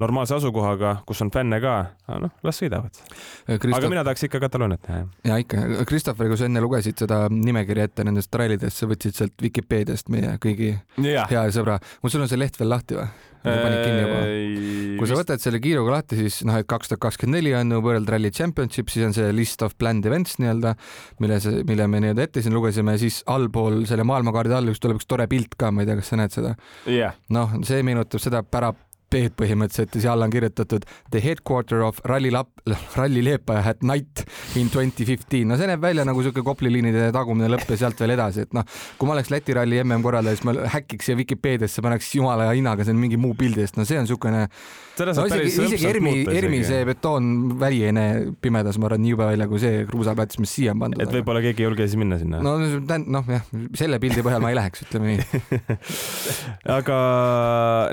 normaalse 0.00 0.34
asukohaga, 0.36 0.98
kus 1.08 1.22
on 1.24 1.30
fänne 1.32 1.58
ka, 1.62 1.74
noh, 2.20 2.32
las 2.44 2.58
sõidavad 2.60 2.92
Christoph.... 2.92 3.78
aga 3.78 3.90
mina 3.92 4.02
tahaks 4.04 4.26
ikka 4.28 4.40
Katalooniat 4.44 4.88
näha. 4.90 5.04
ja 5.24 5.38
ikka, 5.40 5.62
Christopher, 5.88 6.28
kui 6.28 6.40
sa 6.40 6.48
enne 6.50 6.60
lugesid 6.64 7.00
seda 7.00 7.22
nimekirja 7.32 7.88
ette 7.88 8.04
nendest 8.04 8.34
rallidest, 8.36 8.82
sa 8.82 8.88
võtsid 8.90 9.16
sealt 9.16 9.46
Vikipeediast 9.46 10.12
meie 10.12 10.36
kõigi 10.42 10.74
ja. 11.04 11.24
hea 11.30 11.46
sõbra, 11.54 11.78
mul 12.02 12.12
sul 12.12 12.26
on 12.26 12.32
see 12.32 12.40
leht 12.40 12.60
veel 12.60 12.72
lahti 12.74 13.00
või? 13.00 13.08
Panid 13.46 13.82
kinni 13.82 14.02
juba. 14.04 14.20
kui 14.96 15.10
sa 15.10 15.18
võtad 15.18 15.42
selle 15.42 15.60
kiiruga 15.62 15.92
lahti, 15.98 16.18
siis 16.20 16.40
noh, 16.48 16.56
et 16.56 16.68
kaks 16.70 16.90
tuhat 16.92 17.02
kakskümmend 17.04 17.38
neli 17.38 17.52
on 17.58 17.74
World 17.84 18.08
Rally 18.12 18.30
Championship, 18.34 18.88
siis 18.92 19.06
on 19.08 19.16
see 19.16 19.28
list 19.36 19.62
of 19.66 19.76
planned 19.80 20.06
events 20.08 20.38
nii-öelda, 20.40 20.72
mille, 21.22 21.40
mille 21.68 21.88
me 21.92 22.02
nii-öelda 22.04 22.26
ette 22.26 22.44
siin 22.44 22.56
lugesime, 22.56 22.96
siis 23.00 23.20
allpool 23.32 23.84
selle 23.88 24.06
maailmakaardi 24.08 24.56
all 24.56 24.72
üks 24.72 24.82
tuleb 24.82 25.00
üks 25.00 25.10
tore 25.10 25.28
pilt 25.30 25.58
ka, 25.60 25.70
ma 25.70 25.84
ei 25.84 25.90
tea, 25.90 25.98
kas 26.00 26.12
sa 26.12 26.20
näed 26.20 26.36
seda 26.36 26.56
yeah.? 26.88 27.16
noh, 27.34 27.58
see 27.68 27.82
meenutab 27.86 28.22
seda 28.22 28.42
pära 28.46 28.72
B-d 29.12 29.36
põhimõtteliselt 29.38 29.96
ja 29.98 30.04
seal 30.08 30.24
on 30.24 30.32
kirjutatud 30.32 30.86
the 31.14 31.20
headquarter 31.22 31.84
of 31.86 32.00
Rally 32.08 32.32
Lap-, 32.34 32.64
Rally 32.96 33.22
Leepaja 33.22 33.62
at 33.74 33.84
night 33.86 34.24
in 34.58 34.70
twenty 34.72 35.06
fifteen. 35.06 35.48
no 35.48 35.58
see 35.60 35.68
näeb 35.70 35.82
välja 35.82 36.06
nagu 36.08 36.24
siuke 36.24 36.42
Kopli 36.46 36.72
liinide 36.72 37.10
tagumine 37.14 37.50
lõpp 37.52 37.70
ja 37.70 37.80
sealt 37.84 38.00
veel 38.02 38.16
edasi, 38.16 38.46
et 38.46 38.56
noh, 38.56 38.66
kui 38.98 39.08
ma 39.08 39.14
oleks 39.16 39.30
Läti 39.30 39.54
ralli 39.56 39.78
mm 39.82 40.02
korraldaja, 40.02 40.38
siis 40.38 40.46
ma 40.48 40.56
häkiks 40.74 41.10
siia 41.10 41.18
Vikipeediasse, 41.18 41.84
paneks 41.84 42.10
jumala 42.18 42.50
hinnaga 42.50 42.86
seal 42.86 42.98
mingi 42.98 43.18
muu 43.20 43.36
pildi 43.38 43.62
eest, 43.64 43.78
no 43.78 43.86
see 43.88 43.98
on 44.00 44.10
siukene 44.10 44.46
no 45.04 45.26
isegi, 45.28 45.50
isegi 45.66 45.88
ERMi, 45.90 46.12
ERMi 46.32 46.60
see 46.66 46.82
betoonväli 46.88 47.82
ei 47.86 47.94
näe 47.94 48.18
pimedas, 48.42 48.78
ma 48.80 48.88
arvan, 48.88 49.02
nii 49.04 49.12
jube 49.14 49.28
välja 49.28 49.48
kui 49.50 49.60
see 49.62 49.84
kruusaplats, 49.88 50.40
mis 50.42 50.54
siia 50.56 50.74
on 50.74 50.82
pandud. 50.82 51.02
et 51.04 51.14
võib-olla 51.18 51.42
keegi 51.44 51.62
ei 51.62 51.68
julge 51.68 51.86
siis 51.86 52.00
minna 52.00 52.18
sinna? 52.20 52.40
no 52.42 52.56
noh, 52.58 53.30
jah, 53.36 53.46
selle 53.78 54.00
pildi 54.02 54.24
põhjal 54.26 54.42
ma 54.44 54.52
ei 54.52 54.58
läheks, 54.58 54.86
ütleme 54.86 55.14
nii 55.14 55.42
aga 56.78 56.98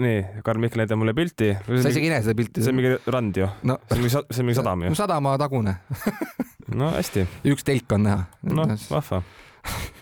nii, 0.03 0.19
Karl 0.47 0.63
Mihkel 0.63 0.83
näitab 0.83 1.02
mulle 1.03 1.15
pilti. 1.17 1.51
sa 1.69 1.93
isegi 1.93 2.09
ei 2.09 2.15
näe 2.15 2.25
seda 2.25 2.37
pilti? 2.39 2.63
see 2.63 2.73
on 2.73 2.79
mingi 2.79 2.97
rand 3.11 3.37
ju 3.43 3.51
no.. 3.69 3.77
see 3.85 3.99
on 3.99 4.03
mingi, 4.03 4.15
see 4.15 4.41
on 4.41 4.49
mingi 4.49 4.59
sadam 4.59 4.87
ju. 4.87 4.97
sadama 4.97 5.37
tagune 5.41 5.77
no 6.81 6.91
hästi. 6.95 7.27
üks 7.53 7.67
telk 7.67 7.97
on 7.97 8.07
näha. 8.09 8.27
noh, 8.49 8.77
vahva 8.89 9.23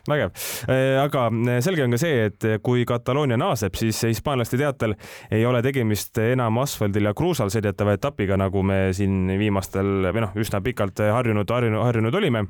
vägev, 0.09 0.31
äh, 0.73 0.97
aga 0.97 1.27
selge 1.61 1.83
on 1.85 1.93
ka 1.93 1.99
see, 2.01 2.23
et 2.31 2.47
kui 2.65 2.85
Kataloonia 2.89 3.37
naaseb, 3.37 3.75
siis 3.77 3.99
hispaanlaste 4.07 4.57
teatel 4.57 4.95
ei 5.29 5.43
ole 5.45 5.61
tegemist 5.65 6.17
enam 6.23 6.57
asfaldil 6.63 7.11
ja 7.11 7.13
kruusal 7.17 7.51
sõidetava 7.53 7.93
etapiga, 7.99 8.39
nagu 8.41 8.63
me 8.65 8.87
siin 8.97 9.29
viimastel 9.37 10.09
või 10.09 10.25
noh, 10.25 10.33
üsna 10.41 10.63
pikalt 10.65 11.03
harjunud, 11.05 11.45
harjunud, 11.53 11.83
harjunud 11.85 12.17
olime 12.17 12.47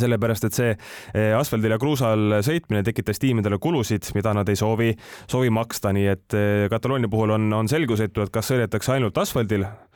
sellepärast, 0.00 0.48
et 0.48 0.56
see 0.56 0.72
äh, 0.72 1.32
asfaldil 1.38 1.74
ja 1.74 1.80
kruusal 1.80 2.38
sõitmine 2.44 2.84
tekitas 2.86 3.20
tiimidele 3.22 3.58
kulusid, 3.62 4.08
mida 4.16 4.34
nad 4.36 4.48
ei 4.48 4.58
soovi, 4.58 4.92
soovi 5.30 5.52
maksta, 5.52 5.92
nii 5.92 6.08
et 6.12 6.38
Kataloonia 6.72 7.10
puhul 7.12 7.34
on, 7.36 7.50
on 7.52 7.68
selgusetu, 7.68 8.24
et 8.24 8.32
kas 8.32 8.52
sõidetakse 8.52 8.94
ainult 8.96 9.18
asfaldil 9.20 9.66
Eh, 9.66 9.91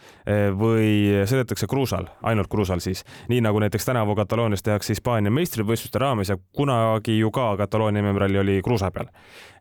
või 0.58 1.22
sõidetakse 1.28 1.68
kruusal, 1.70 2.08
ainult 2.26 2.50
kruusal 2.50 2.80
siis, 2.82 3.04
nii 3.30 3.40
nagu 3.44 3.60
näiteks 3.62 3.86
tänavu 3.86 4.16
Kataloonias 4.18 4.64
tehakse 4.66 4.94
Hispaania 4.94 5.30
meistrivõistluste 5.30 6.00
raames 6.02 6.32
ja 6.32 6.36
kunagi 6.56 7.18
ju 7.18 7.30
ka 7.34 7.52
Kataloonia 7.60 8.02
MM-ralli 8.02 8.40
oli 8.42 8.56
kruusa 8.64 8.90
peal. 8.90 9.10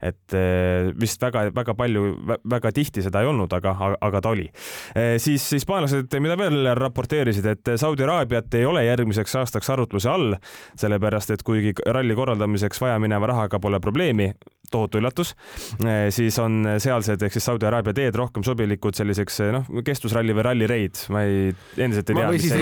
et 0.06 0.34
eh, 0.38 0.92
vist 1.02 1.22
väga-väga 1.22 1.74
palju, 1.74 2.02
väga 2.52 2.72
tihti 2.76 3.02
seda 3.02 3.24
ei 3.24 3.30
olnud, 3.30 3.54
aga, 3.58 3.72
aga 4.02 4.22
ta 4.22 4.34
oli. 4.36 4.46
Eh, 4.94 5.16
siis 5.24 5.48
hispaanlased, 5.56 6.14
mida 6.22 6.36
veel 6.38 6.70
raporteerisid, 6.78 7.46
et 7.50 7.72
Saudi 7.82 8.04
Araabiat 8.06 8.54
ei 8.60 8.68
ole 8.70 8.84
järgmiseks 8.86 9.36
aastaks 9.42 9.72
arutluse 9.74 10.10
all, 10.12 10.36
sellepärast 10.78 11.34
et 11.34 11.46
kuigi 11.48 11.74
ralli 11.88 12.16
korraldamiseks 12.16 12.82
vajamineva 12.82 13.32
rahaga 13.32 13.60
pole 13.60 13.80
probleemi, 13.82 14.30
tohutu 14.72 15.00
üllatus, 15.02 15.36
siis 16.16 16.40
on 16.42 16.76
sealsed 16.82 17.24
ehk 17.26 17.36
siis 17.36 17.48
Saudi 17.50 17.68
Araabia 17.70 17.96
teed 17.98 18.18
rohkem 18.20 18.46
sobilikud 18.48 18.98
selliseks 18.98 19.42
noh, 19.56 19.70
kestvusralli 19.86 20.36
või 20.36 20.48
rallireid, 20.50 21.06
ma 21.14 21.24
ei, 21.28 21.54
endiselt 21.78 22.12
ei 22.12 22.20
tea. 22.20 22.28
või 22.34 22.44
siis 22.44 22.58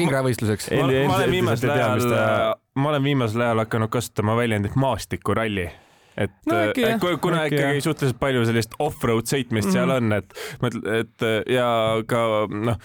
ringrajavõistluseks. 0.00 0.72
ma 0.78 1.16
olen 1.16 1.38
viimasel 1.38 1.76
ajal, 1.76 2.10
ma 2.74 2.92
olen 2.94 3.08
viimasel 3.10 3.46
ajal 3.48 3.64
hakanud 3.66 3.92
kasutama 3.92 4.36
väljendit 4.38 4.76
maastikuralli 4.80 5.70
et 6.16 6.32
no, 6.48 6.56
äkki, 6.68 6.84
et 6.86 7.04
kuna 7.22 7.42
äkki, 7.46 7.58
ikkagi 7.58 7.84
suhteliselt 7.84 8.18
palju 8.20 8.44
sellist 8.48 8.76
off-road 8.82 9.28
sõitmist 9.30 9.70
mm 9.70 9.72
-hmm. 9.72 9.76
seal 9.78 9.90
on, 9.96 10.12
et 10.12 10.98
et 11.00 11.26
ja 11.54 11.68
ka 12.08 12.22
noh, 12.52 12.80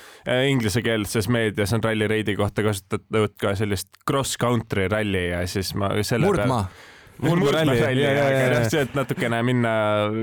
inglisekeelses 0.51 1.29
meedias 1.33 1.73
on 1.75 1.83
rallireidi 1.83 2.37
kohta 2.39 2.63
kasutatud 2.63 3.35
ka 3.39 3.55
sellist 3.59 3.89
cross-country 4.07 4.87
ralli 4.91 5.29
ja 5.29 5.47
siis 5.47 5.73
ma 5.75 5.91
selle 6.01 6.25
murdmaa 6.25 6.67
peal 6.67 6.95
murdmaaralli, 7.23 8.67
see, 8.69 8.81
et 8.83 8.95
natukene 8.97 9.39
minna, 9.45 9.73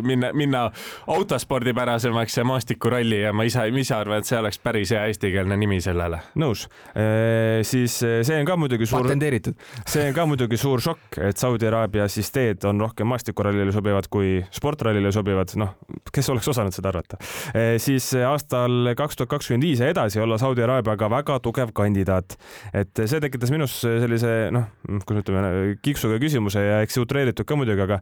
minna, 0.04 0.30
minna 0.36 0.64
autospordipärasemaks 1.10 2.38
ja 2.38 2.44
maastikuralli 2.48 3.20
ja 3.24 3.32
ma 3.36 3.46
ise, 3.48 3.66
ise 3.80 3.96
arvan, 3.96 4.22
et 4.22 4.28
see 4.28 4.38
oleks 4.38 4.60
päris 4.62 4.92
hea 4.94 5.04
eestikeelne 5.10 5.56
nimi 5.60 5.80
sellele. 5.84 6.20
nõus 6.40 6.66
e,. 6.94 7.62
siis 7.66 7.96
see 8.00 8.38
on 8.38 8.48
ka 8.48 8.56
muidugi 8.60 8.88
suur. 8.88 9.06
patenteeritud. 9.06 9.58
see 9.86 10.08
on 10.08 10.16
ka 10.16 10.26
muidugi 10.30 10.58
suur 10.60 10.82
šokk, 10.84 11.18
et 11.30 11.40
Saudi 11.40 11.68
Araabia 11.68 12.06
siis 12.12 12.30
teed 12.34 12.64
on 12.68 12.80
rohkem 12.84 13.08
maastikurallile 13.10 13.74
sobivad 13.74 14.08
kui 14.12 14.36
sportrallile 14.54 15.12
sobivad, 15.14 15.54
noh, 15.60 15.74
kes 16.14 16.30
oleks 16.34 16.50
osanud 16.54 16.76
seda 16.76 16.92
arvata 16.94 17.18
e,. 17.54 17.78
siis 17.82 18.12
aastal 18.28 18.94
kaks 18.98 19.20
tuhat 19.20 19.34
kakskümmend 19.34 19.66
viis 19.66 19.82
ja 19.82 19.90
edasi 19.92 20.22
olla 20.22 20.38
Saudi 20.40 20.64
Araabiaga 20.64 21.10
väga 21.10 21.40
tugev 21.44 21.74
kandidaat, 21.76 22.38
et 22.74 23.04
see 23.04 23.20
tekitas 23.22 23.52
minus 23.54 23.80
sellise 23.82 24.34
noh, 24.54 24.68
kuidas 25.04 25.24
ütleme, 25.24 25.76
kiksuga 25.84 26.18
küsimuse 26.22 26.62
ja 26.62 26.83
eks 26.84 27.00
utreeritud 27.02 27.48
ka 27.48 27.58
muidugi, 27.58 27.84
aga 27.84 28.00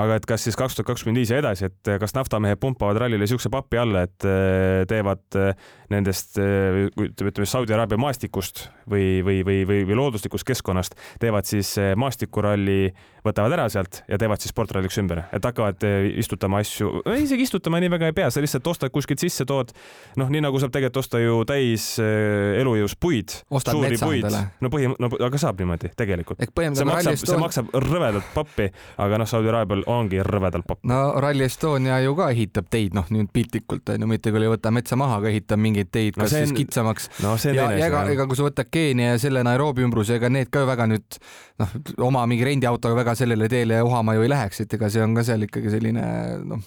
aga 0.00 0.18
et 0.18 0.26
kas 0.28 0.44
siis 0.46 0.58
kaks 0.58 0.78
tuhat 0.78 0.90
kakskümmend 0.90 1.22
viis 1.22 1.32
ja 1.32 1.40
edasi, 1.42 1.70
et 1.70 1.94
kas 2.00 2.14
naftamehed 2.16 2.60
pumpavad 2.62 2.98
rallile 3.04 3.28
siukse 3.30 3.50
papi 3.52 3.80
alla, 3.80 4.04
et 4.08 4.26
eh, 4.28 4.82
teevad 4.90 5.38
eh, 5.38 5.52
nendest 5.92 6.38
eh, 6.42 6.84
ütleme 6.90 7.48
Saudi 7.48 7.74
Araabia 7.76 7.98
maastikust 8.00 8.66
või, 8.90 9.22
või, 9.26 9.42
või, 9.46 9.62
või, 9.68 9.82
või 9.88 9.98
looduslikust 9.98 10.46
keskkonnast 10.48 10.96
teevad 11.22 11.48
siis 11.48 11.74
maastikuralli, 12.00 12.92
võtavad 13.24 13.54
ära 13.56 13.66
sealt 13.72 14.02
ja 14.10 14.18
teevad 14.20 14.42
siis 14.42 14.52
sportralliks 14.52 14.98
ümber, 15.00 15.24
et 15.32 15.44
hakkavad 15.44 15.84
istutama 16.20 16.60
asju, 16.64 16.90
isegi 17.16 17.46
istutama 17.48 17.80
nii 17.82 17.92
väga 17.94 18.10
ei 18.10 18.16
pea, 18.16 18.30
sa 18.32 18.42
lihtsalt 18.44 18.66
ostad 18.74 18.92
kuskilt 18.94 19.22
sisse, 19.22 19.46
tood 19.48 19.72
noh, 20.20 20.30
nii 20.32 20.44
nagu 20.44 20.60
saab 20.60 20.74
tegelikult 20.74 21.02
osta 21.04 21.20
ju 21.22 21.40
täis 21.48 21.94
elujõus 22.00 22.96
puid, 23.00 23.38
suuri 23.64 23.98
puid, 24.00 24.28
no 24.60 24.72
põhi, 24.72 24.90
no 25.00 25.10
aga 25.28 25.40
saab 25.40 25.60
niimoodi 25.62 25.92
tegelikult. 25.96 26.42
see 26.44 26.88
maksab, 26.88 27.20
see 27.24 27.40
maksab 27.40 27.72
rõvedalt 27.84 28.23
rõvedalt 28.24 28.34
pappi, 28.34 28.68
aga 28.98 29.18
noh, 29.18 29.28
Saudi 29.28 29.48
Araabial 29.48 29.84
ongi 29.86 30.20
rõvedalt 30.22 30.66
papp. 30.66 30.80
no 30.84 31.20
Rally 31.20 31.44
Estonia 31.44 32.00
ju 32.02 32.14
ka 32.16 32.30
ehitab 32.32 32.68
teid, 32.70 32.94
noh 32.94 33.06
nüüd 33.10 33.30
piltlikult 33.32 33.88
on 33.88 34.00
ju, 34.00 34.06
mitte 34.06 34.32
küll 34.32 34.42
ei 34.42 34.52
võta 34.52 34.70
metsa 34.70 34.96
maha, 34.96 35.18
aga 35.20 35.30
ehitab 35.30 35.60
mingeid 35.60 35.90
teid, 35.92 36.14
kas 36.16 36.32
no 36.32 36.38
on... 36.38 36.46
siis 36.46 36.56
kitsamaks 36.56 37.08
no,. 37.22 37.36
ja, 37.44 37.70
ja 37.72 37.86
ega, 37.88 38.04
ega 38.12 38.26
kui 38.26 38.36
sa 38.36 38.46
võtad 38.46 38.70
Keenia 38.70 39.14
ja 39.14 39.20
selle 39.22 39.44
Nairobi 39.44 39.84
ümbruse, 39.84 40.18
ega 40.18 40.30
need 40.32 40.50
ka 40.52 40.64
ju 40.64 40.70
väga 40.70 40.88
nüüd 40.90 41.20
noh, 41.62 41.76
oma 42.08 42.24
mingi 42.30 42.46
rendiautoga 42.48 42.98
väga 42.98 43.16
sellele 43.18 43.48
teele 43.52 43.80
uhama 43.84 44.16
ju 44.16 44.26
ei 44.26 44.32
läheks, 44.32 44.64
et 44.64 44.76
ega 44.78 44.90
see 44.90 45.04
on 45.04 45.14
ka 45.16 45.26
seal 45.26 45.46
ikkagi 45.46 45.72
selline 45.76 46.04
noh, 46.44 46.62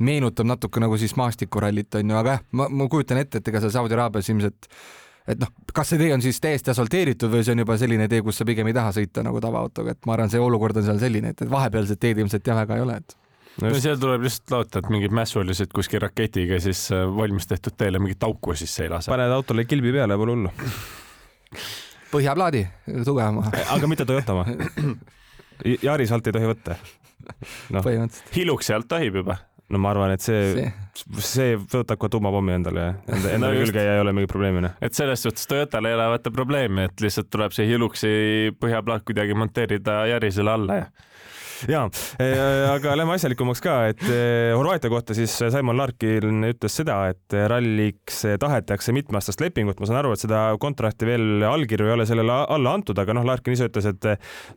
meenutab 0.00 0.48
natuke 0.48 0.82
nagu 0.82 0.98
siis 1.00 1.16
maastikurallit 1.20 2.00
on 2.00 2.14
ju, 2.14 2.18
aga 2.18 2.38
jah, 2.38 2.48
ma, 2.58 2.68
ma 2.72 2.90
kujutan 2.92 3.22
ette, 3.22 3.42
et 3.42 3.52
ega 3.52 3.62
seal 3.62 3.74
Saudi 3.80 3.98
Araabias 3.98 4.30
ilmselt 4.32 4.70
et 5.28 5.40
noh, 5.40 5.50
kas 5.74 5.92
see 5.92 6.00
tee 6.00 6.12
on 6.14 6.22
siis 6.24 6.40
täiesti 6.42 6.72
asfalteeritud 6.72 7.30
või 7.32 7.44
see 7.46 7.54
on 7.54 7.62
juba 7.62 7.76
selline 7.80 8.08
tee, 8.10 8.22
kus 8.26 8.40
sa 8.40 8.46
pigem 8.48 8.68
ei 8.70 8.76
taha 8.76 8.94
sõita 8.96 9.24
nagu 9.26 9.40
tavaautoga, 9.42 9.94
et 9.94 10.08
ma 10.08 10.16
arvan, 10.16 10.32
see 10.32 10.42
olukord 10.42 10.80
on 10.80 10.86
seal 10.86 11.02
selline, 11.02 11.34
et, 11.34 11.44
et 11.44 11.50
vahepealsed 11.50 12.00
teed 12.02 12.22
ilmselt 12.22 12.48
jah 12.48 12.58
väga 12.58 12.78
ei 12.78 12.84
ole, 12.86 12.98
et 13.02 13.16
no, 13.60 13.68
no 13.68 13.82
seal 13.82 14.00
tuleb 14.02 14.26
lihtsalt 14.26 14.56
loota, 14.56 14.82
et 14.82 14.90
mingid 14.94 15.14
mässulised 15.14 15.74
kuskil 15.74 16.02
raketiga 16.02 16.58
siis 16.62 16.88
äh, 16.94 17.04
valmis 17.06 17.46
tehtud 17.50 17.78
teele 17.78 18.02
mingit 18.02 18.26
auku 18.26 18.56
sisse 18.58 18.86
ei 18.86 18.92
lase. 18.92 19.12
paned 19.12 19.34
autole 19.34 19.66
kilbi 19.68 19.94
peale, 19.94 20.18
pole 20.18 20.36
hullu. 20.36 20.52
põhjaplaadi, 22.12 22.66
tugevama. 23.04 23.46
aga 23.76 23.90
mitte 23.90 24.08
Toyota 24.08 24.36
oma? 24.38 24.46
Yaris 25.86 26.10
alt 26.10 26.26
ei 26.26 26.34
tohi 26.34 26.50
võtta 26.50 26.74
no.. 27.70 27.78
põhimõtteliselt. 27.78 28.34
Hiluksi 28.34 28.74
alt 28.74 28.90
tohib 28.90 29.22
juba 29.22 29.38
no 29.72 29.80
ma 29.80 29.92
arvan, 29.94 30.12
et 30.14 30.24
see, 30.24 30.66
see, 30.94 31.20
see 31.24 31.54
võtab 31.60 32.00
ka 32.00 32.10
tuumapommi 32.12 32.56
endale 32.58 32.84
ja 32.84 32.90
enda, 33.06 33.30
endale 33.36 33.56
no 33.56 33.64
külge 33.64 33.84
ja 33.86 33.94
ei 33.96 34.02
ole 34.02 34.12
mingit 34.16 34.32
probleemi. 34.32 34.64
noh. 34.66 34.74
et 34.84 34.96
selles 34.96 35.24
suhtes 35.24 35.48
Toyotal 35.50 35.88
ei 35.88 35.96
ole 35.96 36.10
vaata 36.14 36.34
probleemi, 36.34 36.88
et 36.90 37.04
lihtsalt 37.04 37.30
tuleb 37.32 37.56
see 37.56 37.68
Hiluxi 37.70 38.12
põhjaplaat 38.60 39.06
kuidagi 39.08 39.38
monteerida 39.38 40.02
Yarisele 40.12 40.54
alla 40.56 40.82
ja 40.82 40.90
ja, 41.70 41.84
äh, 42.20 42.70
aga 42.72 42.96
lähme 42.98 43.16
asjalikumaks 43.16 43.62
ka, 43.64 43.76
et 43.92 44.02
äh, 44.06 44.52
Horvaatia 44.56 44.90
kohta 44.92 45.16
siis 45.16 45.34
Simon 45.52 45.78
Larkin 45.78 46.46
ütles 46.48 46.76
seda, 46.80 46.98
et 47.12 47.36
ralliks 47.50 48.22
tahetakse 48.40 48.94
mitmeaastast 48.96 49.42
lepingut, 49.42 49.80
ma 49.80 49.88
saan 49.88 50.00
aru, 50.02 50.14
et 50.14 50.22
seda 50.22 50.44
kontrakti 50.62 51.08
veel 51.08 51.44
allkirju 51.46 51.88
ei 51.88 51.96
ole 51.96 52.06
sellele 52.08 52.38
alla 52.56 52.74
antud, 52.76 52.98
aga 52.98 53.16
noh, 53.16 53.26
Larkin 53.26 53.56
ise 53.56 53.68
ütles, 53.70 53.88
et 53.90 54.08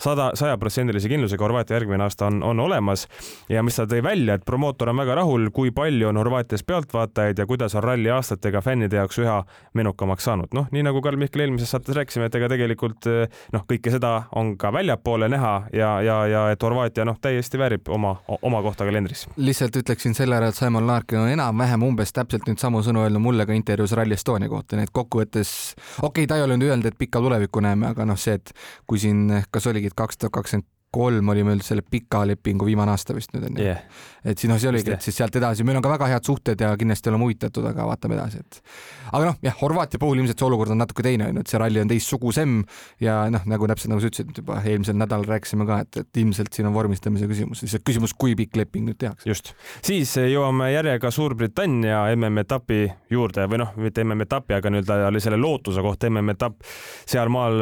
sada, 0.01 0.31
sajaprotsendilise 0.37 1.11
kindlusega 1.11 1.45
Horvaatia 1.45 1.79
järgmine 1.79 2.05
aasta 2.07 2.29
on, 2.29 2.41
on 2.43 2.63
olemas. 2.63 3.05
Ja 3.51 3.63
mis 3.65 3.77
ta 3.77 3.85
tõi 3.89 4.01
välja, 4.05 4.37
et 4.37 4.45
promootor 4.47 4.91
on 4.91 5.01
väga 5.01 5.19
rahul, 5.21 5.49
kui 5.55 5.73
palju 5.75 6.09
on 6.09 6.19
Horvaatias 6.19 6.65
pealtvaatajaid 6.67 7.39
ja 7.39 7.47
kuidas 7.49 7.75
on 7.75 7.85
ralli 7.85 8.11
aastatega 8.13 8.61
fännide 8.65 8.99
jaoks 9.01 9.19
üha 9.21 9.41
menukamaks 9.77 10.25
saanud. 10.25 10.53
noh, 10.55 10.69
nii 10.71 10.85
nagu 10.87 11.01
Karl 11.03 11.19
Mihkel 11.19 11.45
eelmises 11.45 11.71
saates 11.73 11.95
rääkisime, 11.97 12.29
et 12.29 12.35
ega 12.39 12.49
tegelikult 12.51 13.09
noh, 13.53 13.65
kõike 13.69 13.91
seda 13.93 14.15
on 14.39 14.55
ka 14.57 14.71
väljapoole 14.73 15.29
näha 15.31 15.55
ja, 15.75 15.91
ja, 16.05 16.17
ja 16.31 16.43
et 16.53 16.63
Horvaatia 16.63 16.94
ja 16.97 17.05
noh, 17.07 17.17
täiesti 17.21 17.59
väärib 17.59 17.89
oma, 17.93 18.15
oma 18.41 18.61
kohta 18.65 18.85
kalendris. 18.87 19.25
lihtsalt 19.37 19.75
ütleksin 19.81 20.15
selle 20.17 20.37
ära, 20.37 20.49
et 20.51 20.59
Simon 20.59 20.87
Larkin 20.87 21.19
on 21.23 21.31
enam-vähem 21.33 21.83
umbes 21.87 22.13
täpselt 22.15 22.47
nüüd 22.49 22.61
samu 22.61 22.83
sõnu 22.85 23.03
öelnud 23.05 23.23
mulle 23.23 23.45
ka 23.45 23.55
intervjuus 23.57 23.95
Rally 23.97 24.17
Estonia 24.17 24.49
kohta, 24.49 24.77
nii 24.77 24.89
et 24.89 24.93
kokkuvõttes 24.95 25.51
okei 26.01 26.07
okay,, 26.07 26.29
ta 26.29 26.39
ei 26.39 26.45
ole 26.45 26.59
nüüd 26.59 26.71
öelnud, 26.71 26.91
et 26.91 26.97
pikka 26.97 27.21
tulevikku 27.23 27.63
näeme, 27.65 27.91
aga 27.91 28.07
noh, 28.07 28.19
see, 28.19 28.37
et 28.39 28.53
kui 28.87 29.01
siin, 29.01 29.27
kas 29.51 29.67
oligi, 29.71 29.91
et 29.91 29.97
kaks 29.97 30.21
tuhat 30.21 30.35
kakskümmend 30.39 30.69
kolm 30.95 31.31
oli 31.33 31.43
meil 31.47 31.61
selle 31.65 31.83
pika 31.83 32.23
lepingu 32.27 32.67
viimane 32.67 32.93
aasta 32.93 33.15
vist 33.17 33.33
nüüd 33.35 33.49
onju 33.49 33.63
yeah.. 33.63 33.81
et 34.23 34.39
siis 34.39 34.49
noh, 34.51 34.59
see 34.61 34.71
oligi, 34.71 34.93
et 34.95 35.05
siis 35.05 35.17
sealt 35.19 35.35
edasi, 35.39 35.65
meil 35.67 35.79
on 35.79 35.85
ka 35.85 35.91
väga 35.91 36.09
head 36.13 36.27
suhted 36.27 36.61
ja 36.61 36.71
kindlasti 36.79 37.11
oleme 37.11 37.27
huvitatud, 37.27 37.65
aga 37.71 37.87
vaatame 37.89 38.17
edasi, 38.17 38.41
et 38.43 38.61
aga 39.11 39.31
noh, 39.31 39.39
jah, 39.45 39.57
Horvaatia 39.61 40.01
puhul 40.01 40.21
ilmselt 40.21 40.41
see 40.41 40.47
olukord 40.47 40.73
on 40.75 40.81
natuke 40.81 41.05
teine 41.05 41.29
onju, 41.29 41.43
et 41.43 41.51
see 41.51 41.61
ralli 41.61 41.81
on 41.81 41.91
teistsugusem 41.91 42.57
ja 43.03 43.17
noh, 43.33 43.43
nagu 43.51 43.69
täpselt 43.71 43.93
nagu 43.93 44.03
sa 44.03 44.11
ütlesid 44.11 44.41
juba 44.41 44.59
eelmisel 44.63 44.97
nädalal 44.99 45.27
rääkisime 45.29 45.67
ka, 45.69 45.81
et, 45.85 46.01
et 46.03 46.21
ilmselt 46.21 46.55
siin 46.55 46.69
on 46.69 46.75
vormistamise 46.75 47.29
küsimus, 47.29 47.63
lihtsalt 47.65 47.85
küsimus, 47.87 48.15
kui 48.17 48.35
pikk 48.39 48.59
leping 48.59 48.87
nüüd 48.89 48.99
tehakse. 49.01 49.29
just, 49.29 49.53
siis 49.85 50.15
jõuame 50.19 50.71
järjega 50.73 51.11
Suurbritannia 51.15 52.05
MM-etapi 52.15 52.81
juurde 53.13 53.47
või 53.51 53.61
noh, 53.63 53.75
mitte 53.81 54.03
MM-etapi, 54.05 54.57
aga 54.57 54.71
nii-öelda 54.73 55.23
selle 55.23 55.39
lootuse 55.41 55.83
kohta 55.85 56.09
MM-etapp 56.11 56.65
sealmaal 57.09 57.61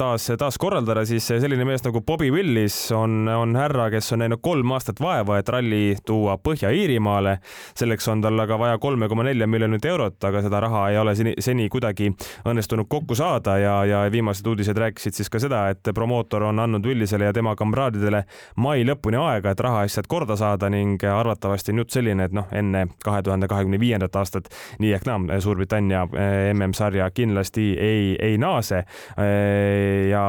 taas, 0.00 0.30
taas 0.38 0.58
korraldada, 0.60 1.04
siis 1.08 1.26
selline 1.28 1.66
mees 1.68 1.84
nagu 1.86 2.02
Bobby 2.06 2.30
Willis 2.34 2.73
Lewis 2.74 2.92
on, 2.92 3.28
on 3.28 3.56
härra, 3.56 3.90
kes 3.90 4.12
on 4.12 4.18
näinud 4.18 4.40
kolm 4.42 4.72
aastat 4.74 4.98
vaeva, 5.00 5.38
et 5.38 5.48
ralli 5.48 5.96
tuua 6.06 6.36
Põhja-Iirimaale. 6.36 7.38
selleks 7.74 8.08
on 8.08 8.22
tal 8.22 8.40
aga 8.40 8.58
vaja 8.58 8.78
kolme 8.78 9.08
koma 9.08 9.22
nelja 9.22 9.46
miljonit 9.46 9.84
eurot, 9.84 10.16
aga 10.24 10.42
seda 10.42 10.60
raha 10.60 10.88
ei 10.90 10.98
ole 10.98 11.14
seni, 11.14 11.34
seni 11.38 11.68
kuidagi 11.68 12.10
õnnestunud 12.44 12.88
kokku 12.90 13.14
saada 13.14 13.56
ja, 13.58 13.74
ja 13.84 14.00
viimased 14.10 14.46
uudised 14.46 14.78
rääkisid 14.78 15.14
siis 15.14 15.30
ka 15.30 15.38
seda, 15.38 15.68
et 15.70 15.90
promootor 15.94 16.42
on 16.48 16.58
andnud 16.58 16.86
Willisele 16.86 17.28
ja 17.28 17.32
tema 17.32 17.54
kamraadidele 17.56 18.24
mai 18.56 18.82
lõpuni 18.84 19.20
aega, 19.22 19.54
et 19.54 19.60
rahaasjad 19.60 20.10
korda 20.10 20.36
saada 20.36 20.70
ning 20.70 21.02
arvatavasti 21.04 21.72
on 21.72 21.84
jutt 21.84 21.94
selline, 21.94 22.26
et 22.26 22.34
noh, 22.34 22.50
enne 22.52 22.88
kahe 23.04 23.22
tuhande 23.22 23.48
kahekümne 23.48 23.80
viiendat 23.80 24.16
aastat 24.16 24.50
nii 24.82 24.92
ehk 24.98 25.06
naa 25.06 25.40
Suurbritannia 25.40 26.02
eh, 26.10 26.50
MM-sarja 26.54 27.06
kindlasti 27.14 27.70
ei, 27.80 28.14
ei 28.18 28.38
naase. 28.38 28.82
Eh, 29.20 30.10
ja 30.10 30.24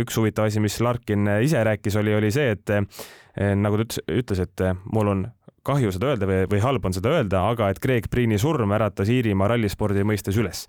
üks 0.00 0.16
huvitav 0.18 0.48
asi, 0.48 0.62
mis 0.64 0.80
Larkin 0.80 1.28
ise 1.44 1.60
rääkis, 1.64 1.73
rääkis, 1.74 1.96
oli, 2.00 2.14
oli 2.14 2.30
see, 2.34 2.54
et 2.54 2.70
eh, 2.74 3.54
nagu 3.58 3.80
ta 3.80 4.04
ütles, 4.12 4.44
et 4.44 4.62
eh, 4.64 4.76
mul 4.92 5.10
on 5.12 5.24
kahju 5.64 5.94
seda 5.94 6.10
öelda 6.12 6.26
või, 6.28 6.42
või 6.52 6.60
halb 6.60 6.84
on 6.84 6.92
seda 6.92 7.14
öelda, 7.16 7.40
aga 7.48 7.70
et 7.72 7.78
Greg 7.80 8.10
Priini 8.12 8.36
surm 8.40 8.74
äratas 8.76 9.08
Iirimaa 9.08 9.48
rallispordi 9.54 10.02
mõistes 10.04 10.36
üles. 10.36 10.66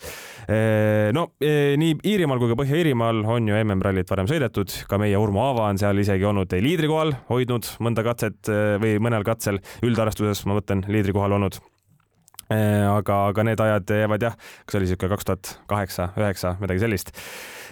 Eh, 0.48 1.12
no 1.16 1.28
nii 1.42 1.98
Iirimaal 2.08 2.40
kui 2.40 2.54
ka 2.54 2.58
Põhja-Iirimaal 2.62 3.26
on 3.28 3.50
ju 3.52 3.60
MM-rallit 3.60 4.12
varem 4.12 4.30
sõidetud, 4.32 4.72
ka 4.88 5.00
meie 5.02 5.20
Urmo 5.20 5.44
Aava 5.44 5.68
on 5.68 5.82
seal 5.82 6.00
isegi 6.00 6.26
olnud 6.26 6.56
liidrikohal, 6.64 7.12
hoidnud 7.28 7.68
mõnda 7.84 8.08
katset 8.08 8.52
või 8.80 8.96
mõnel 9.04 9.28
katsel 9.28 9.60
üldarvestuses, 9.84 10.46
ma 10.48 10.56
mõtlen, 10.62 10.86
liidrikohal 10.88 11.36
olnud 11.36 11.60
aga, 12.56 13.20
aga 13.34 13.44
need 13.50 13.62
ajad 13.68 13.92
jäävad 14.00 14.30
jah, 14.30 14.40
kas 14.64 14.80
oli 14.80 14.88
siuke 14.88 15.12
kaks 15.12 15.28
tuhat 15.28 15.54
kaheksa, 15.68 16.12
üheksa, 16.22 16.56
midagi 16.62 16.86
sellist 16.86 17.12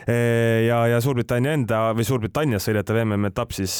ja, 0.07 0.79
ja 0.89 0.99
Suurbritannia 1.03 1.53
enda 1.57 1.81
või 1.95 2.05
Suurbritannias 2.07 2.65
sõidetav 2.67 2.99
MM-etapp 3.03 3.55
siis 3.55 3.75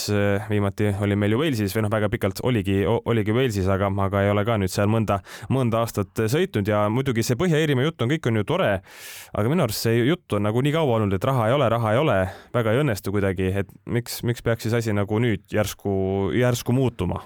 viimati 0.49 0.93
oli 1.03 1.17
meil 1.19 1.35
ju 1.35 1.41
Walesis 1.41 1.75
või 1.75 1.85
noh, 1.85 1.91
väga 1.93 2.09
pikalt 2.13 2.39
oligi, 2.47 2.81
oligi 2.87 3.35
Walesis, 3.35 3.67
aga, 3.71 3.89
aga 4.05 4.23
ei 4.23 4.31
ole 4.31 4.45
ka 4.47 4.57
nüüd 4.61 4.71
seal 4.73 4.91
mõnda, 4.91 5.19
mõnda 5.53 5.83
aastat 5.83 6.25
sõitnud 6.31 6.69
ja 6.69 6.85
muidugi 6.93 7.25
see 7.25 7.39
Põhja-Iirimaa 7.39 7.89
jutt 7.89 8.05
on, 8.05 8.13
kõik 8.13 8.31
on 8.31 8.41
ju 8.41 8.47
tore, 8.53 8.71
aga 9.33 9.51
minu 9.51 9.67
arust 9.67 9.87
see 9.87 10.03
jutt 10.07 10.37
on 10.37 10.47
nagu 10.47 10.63
nii 10.63 10.75
kaua 10.75 10.97
olnud, 10.99 11.17
et 11.17 11.29
raha 11.29 11.49
ei 11.49 11.57
ole, 11.57 11.69
raha 11.75 11.93
ei 11.95 12.01
ole, 12.01 12.17
väga 12.55 12.73
ei 12.73 12.83
õnnestu 12.85 13.13
kuidagi, 13.15 13.51
et 13.63 13.77
miks, 13.85 14.21
miks 14.27 14.45
peaks 14.45 14.67
siis 14.67 14.79
asi 14.79 14.95
nagu 14.95 15.19
nüüd 15.23 15.45
järsku, 15.53 16.31
järsku 16.37 16.75
muutuma? 16.75 17.23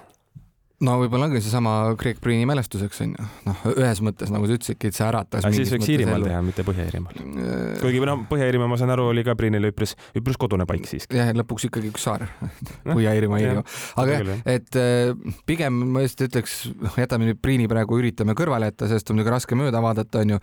No 0.86 0.94
võib-olla 1.00 1.26
ongi 1.26 1.40
seesama 1.42 1.72
Craig 1.98 2.20
Breeni 2.22 2.46
mälestuseks 2.46 3.00
onju, 3.02 3.24
noh 3.48 3.62
ühes 3.72 3.98
mõttes 4.04 4.30
nagu 4.30 4.46
sa 4.46 4.54
ütlesidki, 4.54 4.90
et 4.92 4.96
see 4.96 5.06
äratas. 5.08 5.42
aga 5.42 5.56
siis 5.56 5.72
võiks 5.74 5.88
Iirimaal 5.90 6.22
teha, 6.22 6.42
mitte 6.46 6.62
Põhja-Iirimaal. 6.66 7.18
Äh, 7.18 7.80
kuigi 7.82 8.02
noh, 8.06 8.22
Põhja-Iirimaa, 8.30 8.70
ma 8.70 8.78
saan 8.78 8.92
aru, 8.94 9.08
oli 9.10 9.24
ka 9.26 9.34
Breenile 9.38 9.72
üpris, 9.72 9.96
üpris 10.18 10.38
kodune 10.38 10.68
paik 10.70 10.86
siiski. 10.86 11.18
jah, 11.18 11.32
lõpuks 11.34 11.66
ikkagi 11.66 11.90
üks 11.90 12.06
saar 12.06 12.28
Põhja-Iirimaa, 12.86 13.40
Iirimaa. 13.42 13.64
aga 14.04 14.20
jah, 14.20 14.44
et 14.54 14.78
äh, 14.78 15.34
pigem 15.50 15.80
ma 15.96 16.04
just 16.06 16.22
ütleks, 16.28 16.56
noh 16.78 17.00
jätame 17.02 17.26
nüüd 17.26 17.42
Breeni 17.42 17.66
praegu 17.70 17.98
üritame 17.98 18.38
kõrvale 18.38 18.70
jätta, 18.70 18.90
sest 18.92 19.10
on 19.10 19.18
muidugi 19.18 19.34
raske 19.34 19.58
mööda 19.58 19.82
vaadata, 19.82 20.22
onju, 20.22 20.38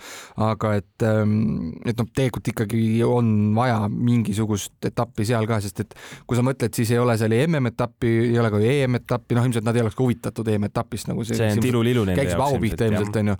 aga 0.49 0.73
et, 0.81 1.07
ähm, 1.07 1.71
et 1.87 1.95
noh, 1.95 2.11
tegelikult 2.11 2.51
ikkagi 2.51 2.83
on 3.07 3.31
vaja 3.55 3.85
mingisugust 3.87 4.91
etappi 4.91 5.29
seal 5.31 5.47
ka, 5.47 5.61
sest 5.63 5.85
et 5.85 5.97
kui 6.27 6.35
sa 6.35 6.43
mõtled, 6.43 6.75
siis 6.75 6.91
ei 6.91 6.99
ole 6.99 7.15
seal 7.19 7.31
ei 7.37 7.47
MM-etappi, 7.47 8.11
ei 8.33 8.39
ole 8.41 8.51
ka 8.51 8.59
EM-etappi, 8.59 9.39
noh 9.39 9.47
ilmselt 9.47 9.63
nad 9.63 9.79
ei 9.79 9.85
oleks 9.85 9.95
ka 9.95 10.03
huvitatud 10.03 10.24
huvitatud 10.25 10.51
EM-etapist 10.53 11.09
nagu 11.11 11.25
see. 11.25 11.37
see 11.37 11.51
on 11.55 11.63
tilulilu 11.63 12.05
nende 12.05 12.21
jaoks. 12.21 12.33
käiks 12.33 12.41
vau 12.41 12.61
pihta 12.61 12.89
ilmselt 12.89 13.19
onju, 13.21 13.35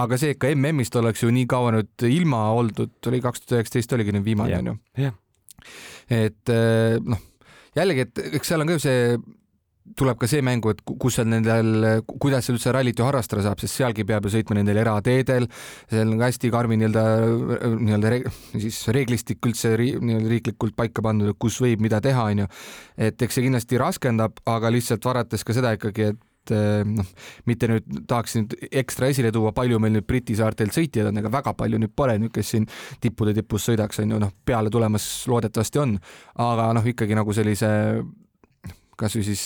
aga 0.00 0.20
see, 0.20 0.34
et 0.34 0.42
ka 0.42 0.52
MM-ist 0.54 0.98
oleks 1.00 1.24
ju 1.24 1.32
nii 1.34 1.46
kaua 1.50 1.72
nüüd 1.78 2.06
ilma 2.08 2.44
oldud, 2.58 2.94
oli 3.10 3.22
kaks 3.24 3.44
tuhat 3.44 3.58
üheksateist 3.58 3.96
oligi 3.96 4.14
nüüd 4.16 4.26
viimane 4.26 4.60
onju. 4.62 4.76
et 6.08 6.54
eh, 6.54 7.00
noh, 7.04 7.26
jällegi, 7.76 8.06
et 8.06 8.24
eks 8.38 8.52
seal 8.54 8.64
on 8.64 8.70
ka 8.70 8.78
ju 8.78 8.86
see 8.86 9.18
tuleb 9.96 10.18
ka 10.20 10.28
see 10.28 10.42
mängu, 10.44 10.72
et 10.72 10.80
kus 10.84 11.18
seal 11.18 11.28
nendel, 11.30 12.02
kuidas 12.20 12.46
seal 12.46 12.58
üldse 12.58 12.72
rallit 12.74 12.98
ju 12.98 13.06
harrastada 13.06 13.44
saab, 13.46 13.60
sest 13.62 13.78
sealgi 13.78 14.04
peab 14.08 14.26
ju 14.26 14.32
sõitma 14.34 14.58
nendel 14.58 14.80
erateedel, 14.82 15.48
seal 15.90 16.12
on 16.12 16.20
ka 16.20 16.28
hästi 16.28 16.50
karmi 16.52 16.78
nii-öelda, 16.80 17.04
nii-öelda 17.78 18.12
re, 18.12 18.20
siis 18.56 18.80
reeglistik 18.94 19.48
üldse 19.48 19.74
nii-öelda 19.78 20.32
riiklikult 20.34 20.76
paika 20.78 21.04
pandud, 21.04 21.32
kus 21.40 21.60
võib 21.64 21.84
mida 21.84 22.02
teha, 22.04 22.28
onju. 22.32 22.48
et 23.08 23.26
eks 23.26 23.38
see 23.38 23.46
kindlasti 23.46 23.80
raskendab, 23.80 24.42
aga 24.48 24.72
lihtsalt 24.74 25.08
vaadates 25.08 25.46
ka 25.46 25.56
seda 25.56 25.74
ikkagi, 25.78 26.12
et 26.12 26.24
et 26.48 26.54
eh, 26.56 26.84
noh, 26.88 27.08
mitte 27.48 27.68
nüüd 27.70 28.04
tahaks 28.08 28.38
nüüd 28.38 28.56
ekstra 28.82 29.10
esile 29.12 29.32
tuua, 29.34 29.52
palju 29.56 29.80
meil 29.82 29.98
nüüd 29.98 30.06
Briti 30.08 30.36
saartel 30.38 30.72
sõitjaid 30.74 31.10
on, 31.10 31.20
ega 31.20 31.32
väga 31.32 31.54
palju 31.58 31.80
nüüd 31.82 31.94
pole 31.96 32.18
nüüd, 32.20 32.32
kes 32.34 32.54
siin 32.54 32.68
tippude 33.02 33.34
tipus 33.36 33.68
sõidaks, 33.68 34.00
on 34.04 34.16
ju, 34.16 34.22
noh, 34.22 34.32
peale 34.48 34.72
tulemas 34.72 35.04
loodetavasti 35.30 35.82
on, 35.84 35.98
aga 36.44 36.72
noh, 36.76 36.88
ikkagi 36.94 37.18
nagu 37.18 37.36
sellise 37.36 37.68
kasvõi 38.98 39.28
siis 39.28 39.44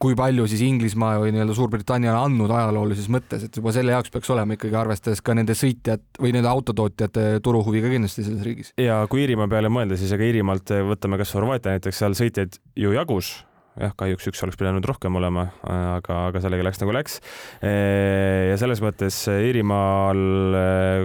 kui 0.00 0.14
palju 0.16 0.46
siis 0.48 0.62
Inglismaa 0.64 1.18
või 1.20 1.32
nii-öelda 1.34 1.54
Suurbritannia 1.56 2.14
on 2.14 2.30
andnud 2.30 2.52
ajaloolises 2.54 3.08
mõttes, 3.12 3.44
et 3.46 3.58
juba 3.58 3.72
selle 3.74 3.92
jaoks 3.92 4.12
peaks 4.14 4.30
olema 4.32 4.56
ikkagi 4.56 4.78
arvestades 4.78 5.20
ka 5.24 5.34
nende 5.36 5.56
sõitjad 5.58 6.04
või 6.22 6.32
nende 6.36 6.48
autotootjate 6.50 7.26
turuhuvi 7.44 7.82
ka 7.84 7.90
kindlasti 7.92 8.24
selles 8.26 8.46
riigis. 8.46 8.72
ja 8.80 9.02
kui 9.10 9.24
Iirimaa 9.24 9.50
peale 9.52 9.72
mõelda, 9.72 9.98
siis 10.00 10.14
ega 10.16 10.24
Iirimaalt 10.26 10.72
võtame 10.92 11.20
kas 11.20 11.34
Horvaatia 11.36 11.76
näiteks, 11.76 12.00
seal 12.00 12.16
sõitjaid 12.18 12.60
ju 12.78 12.94
jagus 12.96 13.34
jah, 13.80 13.92
kahjuks 13.98 14.30
üks 14.30 14.42
oleks 14.44 14.58
pidanud 14.60 14.84
rohkem 14.88 15.16
olema, 15.18 15.46
aga, 15.66 16.18
aga 16.30 16.40
sellega 16.44 16.64
läks 16.66 16.80
nagu 16.80 16.94
läks. 16.96 17.18
ja 17.62 18.56
selles 18.60 18.80
mõttes 18.84 19.18
Iirimaal, 19.32 20.22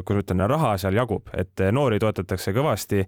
kui 0.05 0.17
ma 0.17 0.23
ütlen, 0.23 0.45
raha 0.51 0.73
seal 0.81 0.95
jagub, 0.97 1.27
et 1.38 1.63
noori 1.73 1.99
toetatakse 2.01 2.53
kõvasti. 2.55 3.03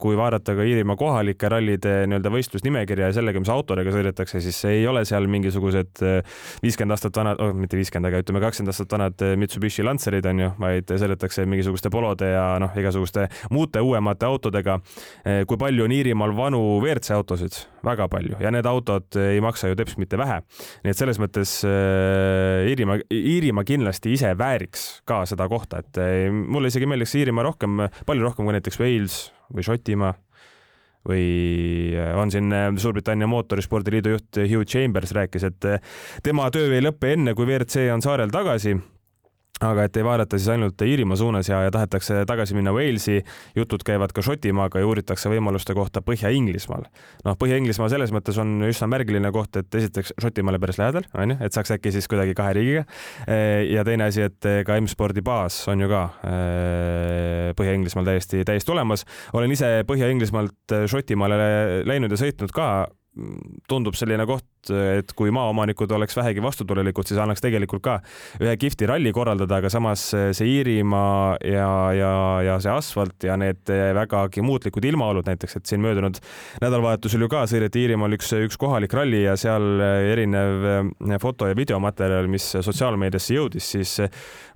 kui 0.00 0.16
vaadata 0.16 0.54
ka 0.56 0.64
Iirimaa 0.64 0.96
kohalike 0.96 1.50
rallide 1.52 1.94
nii-öelda 2.08 2.32
võistlusnimekirja 2.32 3.10
ja 3.10 3.16
sellega, 3.18 3.40
mis 3.42 3.50
autodega 3.52 3.92
sõidetakse, 3.92 4.40
siis 4.40 4.58
ei 4.70 4.86
ole 4.88 5.04
seal 5.08 5.28
mingisugused 5.28 6.02
viiskümmend 6.64 6.96
aastat 6.96 7.20
vanad 7.20 7.42
oh,, 7.44 7.52
mitte 7.54 7.76
viiskümmend, 7.76 8.08
aga 8.10 8.22
ütleme 8.24 8.42
kakskümmend 8.42 8.72
aastat 8.72 8.96
vanad 8.96 9.26
Mitsubishi 9.38 9.84
Lancerid 9.84 10.26
on 10.30 10.44
ju, 10.44 10.50
vaid 10.58 10.90
sõidetakse 10.90 11.44
mingisuguste 11.46 11.92
polode 11.92 12.32
ja 12.32 12.46
noh, 12.62 12.72
igasuguste 12.80 13.28
muude 13.52 13.84
uuemate 13.84 14.26
autodega. 14.26 14.80
kui 15.46 15.60
palju 15.60 15.84
on 15.84 15.98
Iirimaal 15.98 16.34
vanu 16.36 16.62
WRC 16.80 17.12
autosid? 17.18 17.62
väga 17.84 18.08
palju 18.10 18.40
ja 18.42 18.50
need 18.50 18.66
autod 18.66 18.87
autod 18.88 19.18
ei 19.20 19.40
maksa 19.44 19.70
ju 19.70 19.76
teps 19.78 19.98
mitte 20.00 20.18
vähe. 20.20 20.40
nii 20.84 20.92
et 20.92 20.98
selles 20.98 21.20
mõttes 21.20 21.58
äh, 21.68 22.68
Iirimaa, 22.70 23.00
Iirimaa 23.12 23.66
kindlasti 23.68 24.14
ise 24.16 24.32
vääriks 24.38 25.02
ka 25.08 25.24
seda 25.28 25.48
kohta, 25.50 25.82
et 25.84 26.00
äh, 26.00 26.28
mulle 26.32 26.72
isegi 26.72 26.88
meeldiks 26.88 27.14
Iirimaa 27.18 27.46
rohkem, 27.50 27.84
palju 28.08 28.26
rohkem 28.26 28.48
kui 28.48 28.56
näiteks 28.56 28.80
Wales 28.80 29.20
või 29.52 29.66
Šotimaa 29.66 30.14
või 31.08 31.24
on 32.20 32.28
siin 32.28 32.52
Suurbritannia 32.76 33.28
mootorispordi 33.30 33.94
liidu 33.94 34.16
juht 34.16 34.40
Hugh 34.42 34.66
Chambers 34.68 35.14
rääkis, 35.16 35.46
et 35.46 35.68
tema 36.26 36.50
töö 36.52 36.74
ei 36.74 36.84
lõpe 36.84 37.14
enne, 37.14 37.32
kui 37.38 37.46
WRC 37.48 37.86
on 37.94 38.04
saarel 38.04 38.34
tagasi 38.34 38.74
aga 39.64 39.86
et 39.88 39.96
ei 39.98 40.04
vaadata 40.06 40.38
siis 40.38 40.50
ainult 40.54 40.82
Iirimaa 40.82 41.16
suunas 41.18 41.48
ja, 41.48 41.60
ja 41.66 41.72
tahetakse 41.74 42.22
tagasi 42.28 42.56
minna 42.56 42.72
Walesi, 42.74 43.20
jutud 43.56 43.82
käivad 43.86 44.12
ka 44.14 44.22
Šotimaaga 44.24 44.82
ja 44.82 44.88
uuritakse 44.88 45.30
võimaluste 45.32 45.74
kohta 45.76 46.02
Põhja-Inglismaal. 46.04 46.86
noh, 47.24 47.38
Põhja-Inglismaa 47.40 47.90
selles 47.92 48.12
mõttes 48.14 48.38
on 48.40 48.58
üsna 48.68 48.88
märgiline 48.90 49.32
koht, 49.34 49.56
et 49.60 49.78
esiteks 49.80 50.14
Šotimaale 50.22 50.60
päris 50.62 50.78
lähedal, 50.80 51.08
onju, 51.14 51.38
et 51.44 51.56
saaks 51.56 51.74
äkki 51.78 51.92
siis 51.94 52.08
kuidagi 52.10 52.36
kahe 52.38 52.54
riigiga. 52.58 52.84
ja 53.68 53.84
teine 53.84 54.08
asi, 54.08 54.26
et 54.28 54.50
ka 54.66 54.78
M-spordi 54.80 55.24
baas 55.24 55.60
on 55.68 55.82
ju 55.84 55.90
ka 55.90 56.04
äh, 56.28 57.50
Põhja-Inglismaal 57.58 58.12
täiesti, 58.12 58.44
täiesti 58.46 58.72
olemas. 58.74 59.04
olen 59.32 59.52
ise 59.52 59.82
Põhja-Inglismaalt 59.88 60.78
Šotimaale 60.86 61.84
läinud 61.88 62.14
ja 62.14 62.20
sõitnud 62.20 62.54
ka 62.54 62.68
tundub 63.68 63.96
selline 63.98 64.24
koht, 64.28 64.46
et 64.68 65.12
kui 65.16 65.30
maaomanikud 65.34 65.90
oleks 65.96 66.16
vähegi 66.18 66.42
vastutulelikud, 66.44 67.06
siis 67.08 67.20
annaks 67.22 67.42
tegelikult 67.44 67.82
ka 67.84 67.96
ühe 68.42 68.54
kihvti 68.60 68.88
ralli 68.90 69.12
korraldada, 69.14 69.60
aga 69.60 69.70
samas 69.72 70.02
see 70.12 70.48
Iirimaa 70.58 71.38
ja, 71.44 71.70
ja, 71.96 72.12
ja 72.44 72.58
see 72.62 72.72
asfalt 72.72 73.26
ja 73.26 73.36
need 73.40 73.70
vägagi 73.96 74.44
muutlikud 74.44 74.84
ilmaolud 74.90 75.28
näiteks, 75.28 75.58
et 75.60 75.70
siin 75.70 75.82
möödunud 75.84 76.20
nädalavahetusel 76.62 77.24
ju 77.24 77.30
ka 77.32 77.44
sõideti 77.50 77.84
Iirimaal 77.84 78.18
üks, 78.18 78.34
üks 78.48 78.60
kohalik 78.60 78.94
ralli 78.98 79.24
ja 79.24 79.36
seal 79.40 79.80
erinev 79.82 80.68
foto 81.22 81.48
ja 81.48 81.56
videomaterjal, 81.58 82.28
mis 82.30 82.50
sotsiaalmeediasse 82.58 83.38
jõudis, 83.38 83.72
siis 83.76 83.96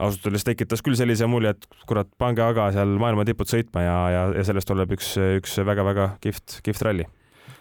ausalt 0.03 0.29
öeldes 0.29 0.47
tekitas 0.49 0.85
küll 0.85 0.99
sellise 0.99 1.29
mulje, 1.31 1.57
et 1.57 1.83
kurat, 1.89 2.11
pange 2.21 2.45
aga 2.45 2.71
seal 2.75 2.99
maailma 3.01 3.27
tipud 3.29 3.51
sõitma 3.51 3.87
ja, 3.87 3.99
ja, 4.17 4.29
ja 4.39 4.47
sellest 4.47 4.71
tuleb 4.71 4.95
üks, 4.99 5.15
üks 5.41 5.59
väga-väga 5.67 6.15
kihvt, 6.23 6.61
kihvt 6.67 6.89
ralli 6.89 7.09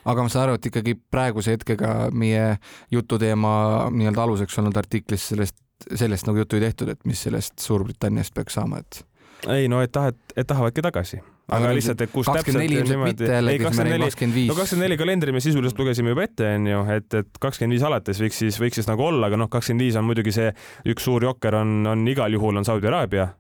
aga 0.06 0.26
ma 0.26 0.32
saan 0.32 0.48
aru, 0.48 0.60
et 0.60 0.72
ikkagi 0.72 0.96
praeguse 1.14 1.58
hetkega 1.58 2.10
meie 2.14 2.56
jututeema 2.94 3.54
nii-öelda 3.94 4.26
aluseks 4.26 4.60
olnud 4.62 4.78
artiklis 4.82 5.30
sellest, 5.34 5.58
sellest 5.90 6.30
nagu 6.30 6.44
juttu 6.44 6.58
ei 6.58 6.68
tehtud, 6.68 6.94
et 6.94 7.06
mis 7.10 7.22
sellest 7.28 7.60
Suurbritanniast 7.62 8.34
peaks 8.38 8.58
saama, 8.60 8.82
et 8.82 9.04
ei 9.50 9.70
no 9.72 9.82
et 9.82 9.92
tahet, 9.94 10.18
et 10.36 10.48
tahavadki 10.48 10.84
tagasi 10.86 11.22
aga, 11.52 11.66
aga 11.66 11.74
lihtsalt, 11.76 12.04
et 12.06 12.14
kus 12.14 12.30
täpselt 12.30 12.62
niimoodi. 12.62 13.28
ei, 13.28 13.60
kakskümmend 13.62 13.96
neli, 13.96 14.10
no 14.48 14.56
kakskümmend 14.58 14.86
neli 14.86 14.98
kalendri 15.00 15.36
me 15.36 15.42
sisuliselt 15.44 15.80
lugesime 15.82 16.14
juba 16.14 16.26
ette, 16.28 16.48
onju, 16.60 16.82
et, 16.96 17.10
et 17.22 17.42
kakskümmend 17.44 17.78
viis 17.78 17.86
alates 17.88 18.22
võiks 18.24 18.42
siis, 18.44 18.60
võiks 18.62 18.80
siis 18.80 18.90
nagu 18.90 19.06
olla, 19.08 19.30
aga 19.32 19.40
noh, 19.42 19.52
kakskümmend 19.52 19.88
viis 19.88 20.00
on 20.00 20.08
muidugi 20.08 20.34
see 20.36 20.52
üks 20.94 21.08
suur 21.10 21.26
jokker 21.28 21.60
on, 21.62 21.82
on 21.92 22.08
igal 22.12 22.38
juhul 22.38 22.62
on 22.62 22.68
Saudi 22.68 22.90
Araabia 22.92 23.32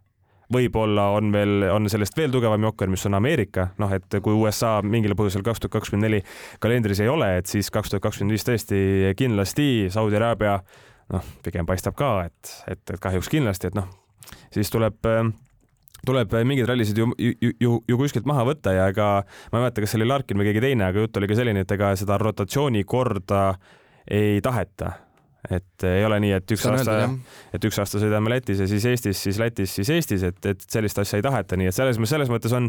võib-olla 0.54 1.10
on 1.18 1.32
veel, 1.34 1.68
on 1.72 1.90
sellest 1.92 2.18
veel 2.18 2.34
tugevam 2.34 2.70
jokker, 2.70 2.90
mis 2.92 3.06
on 3.10 3.18
Ameerika, 3.18 3.70
noh, 3.82 3.92
et 3.96 4.20
kui 4.24 4.36
USA 4.36 4.78
mingil 4.84 5.16
põhjusel 5.18 5.46
kaks 5.46 5.64
tuhat 5.64 5.78
kakskümmend 5.78 6.08
neli 6.08 6.22
kalendris 6.64 7.02
ei 7.04 7.12
ole, 7.12 7.30
et 7.42 7.52
siis 7.52 7.72
kaks 7.74 7.94
tuhat 7.94 8.04
kakskümmend 8.06 8.36
viis 8.36 8.48
tõesti 8.48 9.14
kindlasti 9.20 9.70
Saudi 9.94 10.20
Araabia 10.20 10.60
noh, 11.12 11.32
pigem 11.46 11.68
paistab 11.70 11.98
ka, 12.00 12.14
et, 12.28 12.56
et, 12.72 12.84
et 12.84 13.00
kahjuks 13.02 13.32
kindlasti, 13.32 13.72
et 13.72 13.80
noh, 13.80 13.88
siis 14.54 14.72
tuleb 14.74 15.00
tuleb 16.06 16.34
mingeid 16.50 16.66
rallisid 16.70 16.98
ju, 16.98 17.12
ju, 17.20 17.52
ju, 17.62 17.76
ju 17.88 17.98
kuskilt 18.00 18.26
maha 18.30 18.46
võtta 18.48 18.74
ja 18.74 18.88
ega 18.90 19.10
ma 19.52 19.60
ei 19.60 19.66
mäleta, 19.68 19.84
kas 19.84 19.94
see 19.94 20.02
oli 20.02 20.10
Larkin 20.10 20.40
või 20.40 20.50
keegi 20.50 20.64
teine, 20.64 20.88
aga 20.88 21.04
jutt 21.04 21.20
oli 21.20 21.30
ka 21.30 21.38
selline, 21.38 21.62
et 21.62 21.74
ega 21.76 21.92
seda 22.00 22.18
rotatsioonikorda 22.22 23.44
ei 24.10 24.42
taheta 24.42 24.96
et 25.50 25.86
ei 25.88 26.04
ole 26.06 26.20
nii, 26.22 26.34
et 26.38 26.54
üks 26.54 26.62
Saan 26.62 26.78
aasta, 26.78 26.96
et 27.56 27.64
üks 27.66 27.80
aasta 27.82 28.02
sõidame 28.02 28.30
Lätis 28.30 28.62
ja 28.62 28.68
siis 28.70 28.86
Eestis, 28.86 29.22
siis 29.26 29.40
Lätis, 29.42 29.74
siis 29.74 29.90
Eestis, 29.90 30.26
et, 30.28 30.38
et 30.46 30.66
sellist 30.70 31.00
asja 31.02 31.18
ei 31.18 31.26
taheta, 31.26 31.58
nii 31.58 31.72
et 31.72 31.76
selles, 31.76 31.98
selles 32.10 32.30
mõttes 32.30 32.54
on, 32.54 32.68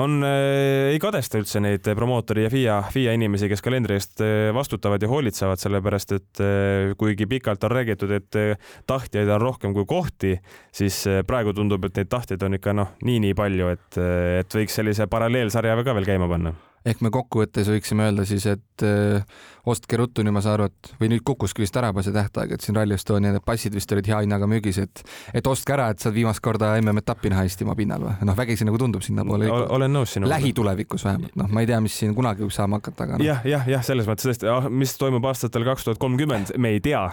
on 0.00 0.16
äh,, 0.24 0.94
ei 0.94 1.02
kadesta 1.02 1.40
üldse 1.42 1.60
neid 1.64 1.88
promootori 1.98 2.46
ja 2.46 2.52
FIA, 2.52 2.78
FIA 2.94 3.16
inimesi, 3.18 3.50
kes 3.52 3.64
kalendri 3.64 3.98
eest 3.98 4.24
äh, 4.24 4.48
vastutavad 4.56 5.04
ja 5.04 5.10
hoolitsevad, 5.12 5.60
sellepärast 5.60 6.16
et 6.16 6.42
äh, 6.44 6.94
kuigi 7.00 7.28
pikalt 7.28 7.68
on 7.68 7.74
räägitud, 7.76 8.14
et 8.16 8.40
äh, 8.40 8.72
tahtjaid 8.88 9.28
on 9.36 9.44
rohkem 9.44 9.76
kui 9.76 9.84
kohti, 9.88 10.38
siis 10.72 11.02
äh, 11.10 11.20
praegu 11.28 11.52
tundub, 11.56 11.84
et 11.90 12.00
neid 12.00 12.12
tahtjaid 12.12 12.48
on 12.48 12.56
ikka 12.56 12.76
noh, 12.78 12.96
nii-nii 13.04 13.36
palju, 13.36 13.74
et, 13.76 14.00
äh, 14.00 14.40
et 14.40 14.58
võiks 14.60 14.80
sellise 14.80 15.10
paralleelsarja 15.12 15.76
ka 15.84 15.98
veel 15.98 16.08
käima 16.08 16.30
panna 16.30 16.56
ehk 16.86 17.02
me 17.04 17.10
kokkuvõttes 17.14 17.70
võiksime 17.72 18.08
öelda 18.08 18.26
siis, 18.28 18.46
et 18.46 18.84
äh, 18.86 19.24
ostke 19.68 19.98
ruttu, 20.00 20.24
nüüd 20.24 20.34
ma 20.36 20.42
saan 20.44 20.58
aru, 20.58 20.68
et 20.70 20.92
või 21.00 21.10
nüüd 21.12 21.24
kukkuski 21.26 21.62
vist 21.64 21.76
ära 21.76 21.90
juba 21.92 22.04
see 22.04 22.14
tähtaeg, 22.14 22.54
et 22.54 22.64
siin 22.64 22.76
Rally 22.78 22.96
Estonia 22.96 23.32
need 23.34 23.44
passid 23.46 23.74
vist 23.76 23.92
olid 23.92 24.08
hea 24.08 24.20
hinnaga 24.24 24.48
müügis, 24.50 24.80
et 24.82 25.02
et 25.36 25.50
ostke 25.50 25.74
ära, 25.74 25.90
et 25.92 26.02
saad 26.02 26.14
viimast 26.16 26.42
korda 26.44 26.74
MM-etappi 26.80 27.32
näha 27.32 27.44
Eestimaa 27.48 27.76
pinnal 27.78 28.04
või? 28.06 28.14
noh, 28.28 28.36
vägisi 28.38 28.66
nagu 28.68 28.80
tundub 28.80 29.04
sinnapoole. 29.04 29.50
olen 29.50 29.92
nõus 29.92 30.14
sinuga. 30.16 30.32
lähitulevikus 30.36 31.04
vähemalt, 31.08 31.34
noh, 31.38 31.50
ma 31.52 31.64
ei 31.64 31.70
tea, 31.70 31.80
mis 31.84 31.98
siin 32.00 32.14
kunagi 32.16 32.44
võib 32.46 32.54
saama 32.54 32.80
hakata, 32.80 33.08
aga 33.08 33.18
no.. 33.18 33.26
jah, 33.26 33.42
jah, 33.48 33.66
jah, 33.68 33.84
selles 33.84 34.08
mõttes 34.08 34.28
tõesti 34.28 34.50
ah,, 34.52 34.70
mis 34.70 34.94
toimub 35.00 35.28
aastatel 35.28 35.66
kaks 35.68 35.88
tuhat 35.88 36.02
kolmkümmend, 36.02 36.54
me 36.58 36.74
ei 36.76 36.82
tea. 36.84 37.04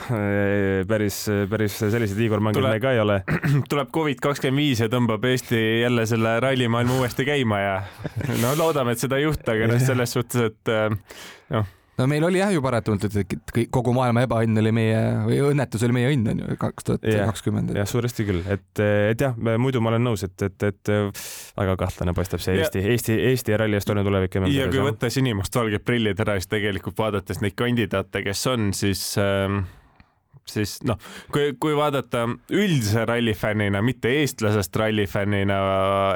päris, 0.88 1.23
päris 1.49 1.78
selliseid 1.82 2.21
Igor 2.25 2.43
Mangid 2.43 2.63
me 2.65 2.80
ka 2.82 2.93
ei 2.95 3.01
ole. 3.01 3.19
tuleb 3.71 3.91
Covid 3.95 4.21
kakskümmend 4.23 4.62
viis 4.62 4.82
ja 4.84 4.89
tõmbab 4.91 5.25
Eesti 5.28 5.60
jälle 5.82 6.06
selle 6.10 6.38
rallimaailma 6.43 6.99
uuesti 6.99 7.25
käima 7.28 7.60
ja 7.62 7.75
no 8.43 8.54
loodame, 8.60 8.95
et 8.95 9.01
seda 9.01 9.19
ei 9.19 9.28
juhtu, 9.28 9.55
aga 9.56 9.72
noh, 9.72 9.82
selles 9.84 10.15
suhtes, 10.18 10.52
et 10.52 10.74
äh, 10.74 10.94
noh 11.56 11.74
no 11.96 12.08
meil 12.12 12.26
oli 12.28 12.39
jah 12.41 12.52
ju 12.54 12.62
paratamatult, 12.63 13.15
et 13.22 13.60
kogu 13.74 13.94
maailma 13.96 14.26
ebaõnn 14.26 14.60
oli 14.60 14.72
meie 14.76 15.00
või 15.26 15.38
õnnetus 15.52 15.86
oli 15.88 15.96
meie 15.96 16.12
õnn 16.12 16.32
on 16.34 16.41
ju 16.44 16.58
kaks 16.60 16.88
tuhat 16.89 17.06
kakskümmend. 17.06 17.72
jah, 17.78 17.88
suuresti 17.89 18.26
küll, 18.28 18.41
et, 18.52 18.68
et 18.82 19.24
jah, 19.24 19.38
muidu 19.62 19.82
ma 19.84 19.94
olen 19.94 20.04
nõus, 20.10 20.26
et, 20.28 20.36
et, 20.48 20.68
et 20.72 20.94
väga 21.56 21.78
kahtlane 21.86 22.15
paistab 22.18 22.44
see 22.44 22.58
Eesti, 22.60 22.84
Eesti, 22.91 23.18
Eesti 23.32 23.56
ja 23.56 23.62
Rally 23.63 23.80
Estonia 23.80 24.04
tulevik. 24.08 24.36
ja 24.52 24.68
kui 24.72 24.84
võtta 24.84 25.12
sinimustvalged 25.13 25.88
prillid 25.88 26.20
ära, 26.26 26.38
siis 26.39 26.52
tegelikult 26.52 27.00
vaadates 27.00 27.41
neid 27.44 27.56
kandidaate, 27.60 28.26
kes 28.28 28.46
on, 28.52 28.72
siis 28.76 29.08
äh, 29.22 29.62
siis 30.49 30.77
noh, 30.86 30.99
kui, 31.34 31.53
kui 31.60 31.75
vaadata 31.77 32.25
üldise 32.53 33.05
rallifännina, 33.10 33.81
mitte 33.86 34.12
eestlasest 34.21 34.75
rallifännina, 34.81 35.60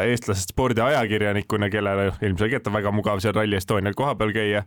eestlasest 0.06 0.54
spordiajakirjanikuna, 0.54 1.70
kellele 1.74 2.12
ilmselgelt 2.26 2.68
on 2.70 2.78
väga 2.80 2.94
mugav 2.96 3.24
seal 3.24 3.36
Rally 3.38 3.58
Estonial 3.60 3.98
kohapeal 3.98 4.36
käia 4.36 4.66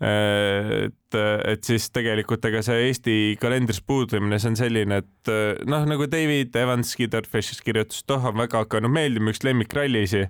et, 0.00 1.16
et 1.18 1.64
siis 1.66 1.88
tegelikult 1.90 2.44
ega 2.46 2.60
see 2.62 2.84
Eesti 2.86 3.16
kalendris 3.42 3.80
puudumine, 3.82 4.38
see 4.38 4.52
on 4.52 4.58
selline, 4.60 5.00
et 5.02 5.32
noh, 5.66 5.86
nagu 5.90 6.06
David 6.10 6.54
Evans 6.56 6.94
Skidderfishis 6.94 7.62
kirjutas, 7.66 8.04
et 8.04 8.14
oh, 8.14 8.28
on 8.30 8.38
väga 8.38 8.62
hakanud 8.62 8.92
meeldima 8.94 9.34
üks 9.34 9.42
lemmikrallisi, 9.46 10.22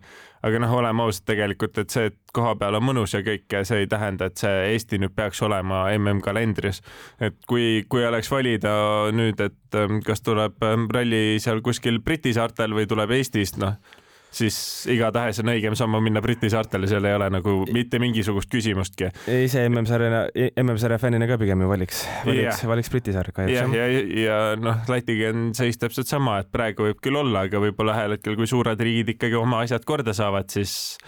aga 0.49 0.63
noh, 0.65 0.73
oleme 0.81 1.05
ausad 1.05 1.27
tegelikult, 1.29 1.83
et 1.83 1.93
see, 1.93 2.09
et 2.13 2.19
koha 2.33 2.55
peal 2.61 2.79
on 2.79 2.87
mõnus 2.89 3.13
ja 3.17 3.23
kõik, 3.27 3.47
see 3.69 3.85
ei 3.85 3.91
tähenda, 3.91 4.31
et 4.31 4.41
see 4.41 4.57
Eesti 4.73 5.03
nüüd 5.03 5.13
peaks 5.19 5.43
olema 5.45 5.85
MM-kalendris. 5.99 6.81
et 7.21 7.37
kui, 7.51 7.85
kui 7.89 8.07
oleks 8.09 8.31
valida 8.33 8.73
nüüd, 9.13 9.41
et 9.45 9.81
kas 10.07 10.25
tuleb 10.25 10.65
ralli 10.95 11.41
seal 11.45 11.61
kuskil 11.61 12.01
Briti 12.01 12.33
saartel 12.33 12.73
või 12.77 12.89
tuleb 12.89 13.19
Eestist, 13.19 13.61
noh 13.61 13.77
siis 14.35 14.59
igatahes 14.93 15.41
on 15.43 15.53
õigem 15.53 15.77
sammu 15.79 16.01
minna 16.05 16.23
Briti 16.25 16.51
saartele, 16.53 16.89
seal 16.91 17.05
ei 17.09 17.17
ole 17.17 17.29
nagu 17.33 17.55
mitte 17.75 18.01
mingisugust 18.03 18.51
küsimustki. 18.53 19.11
ise 19.45 19.65
MM-sarjana, 19.69 20.25
MM-sarja 20.63 20.99
fännina 21.01 21.29
ka 21.31 21.39
pigem 21.41 21.65
ju 21.65 21.71
valiks, 21.71 22.05
valiks 22.27 22.65
valiks 22.69 22.93
Briti 22.93 23.15
saar 23.17 23.31
kahjuks. 23.35 23.57
ja, 23.57 23.65
ja, 23.73 23.89
ja, 23.95 24.03
ja 24.25 24.39
noh, 24.61 24.83
Lätiga 24.89 25.33
on 25.33 25.51
seis 25.57 25.81
täpselt 25.81 26.11
sama, 26.11 26.39
et 26.43 26.53
praegu 26.53 26.89
võib 26.89 27.01
küll 27.05 27.19
olla, 27.21 27.47
aga 27.49 27.63
võib-olla 27.63 27.97
ühel 27.97 28.17
hetkel, 28.19 28.37
kui 28.39 28.49
suured 28.51 28.81
riigid 28.81 29.15
ikkagi 29.17 29.39
oma 29.39 29.63
asjad 29.65 29.87
korda 29.89 30.15
saavad, 30.17 30.51
siis 30.53 30.99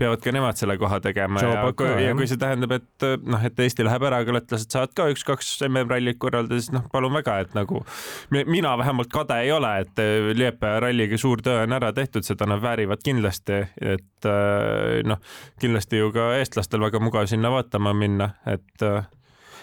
peavad 0.00 0.22
ka 0.24 0.32
nemad 0.34 0.58
selle 0.60 0.76
koha 0.80 1.00
tegema 1.04 1.42
Joe 1.44 1.52
ja, 1.52 1.66
kui, 1.76 1.90
ja 2.06 2.16
kui 2.16 2.28
see 2.30 2.40
tähendab, 2.40 2.74
et 2.78 3.08
noh, 3.20 3.44
et 3.44 3.60
Eesti 3.60 3.84
läheb 3.86 4.08
ära, 4.08 4.22
aga 4.24 4.38
lätlased 4.38 4.72
saavad 4.72 4.94
ka 4.96 5.08
üks-kaks 5.12 5.52
MM-rallit 5.68 6.20
korraldada, 6.20 6.60
siis 6.60 6.72
noh, 6.74 6.86
palun 6.92 7.14
väga, 7.18 7.36
et 7.44 7.54
nagu 7.56 7.82
mina 8.30 8.72
vähemalt 8.80 9.12
kade 9.12 9.40
ei 9.44 9.52
ole, 9.52 9.72
et 9.84 10.04
Liepaja 10.40 10.80
ralliga 10.86 11.18
suur 11.20 11.42
töö 11.44 11.64
on 11.66 11.76
ära 11.76 11.92
tehtud, 11.96 12.24
seda 12.26 12.48
nad 12.48 12.62
väärivad 12.70 13.04
kindlasti, 13.04 13.62
et 13.82 14.28
äh, 14.30 15.00
noh, 15.06 15.20
kindlasti 15.60 16.02
ju 16.02 16.12
ka 16.14 16.32
eestlastel 16.38 16.82
väga 16.86 17.02
mugav 17.02 17.28
sinna 17.30 17.52
vaatama 17.52 17.94
minna, 17.96 18.32
et 18.48 18.86
äh, 18.86 19.08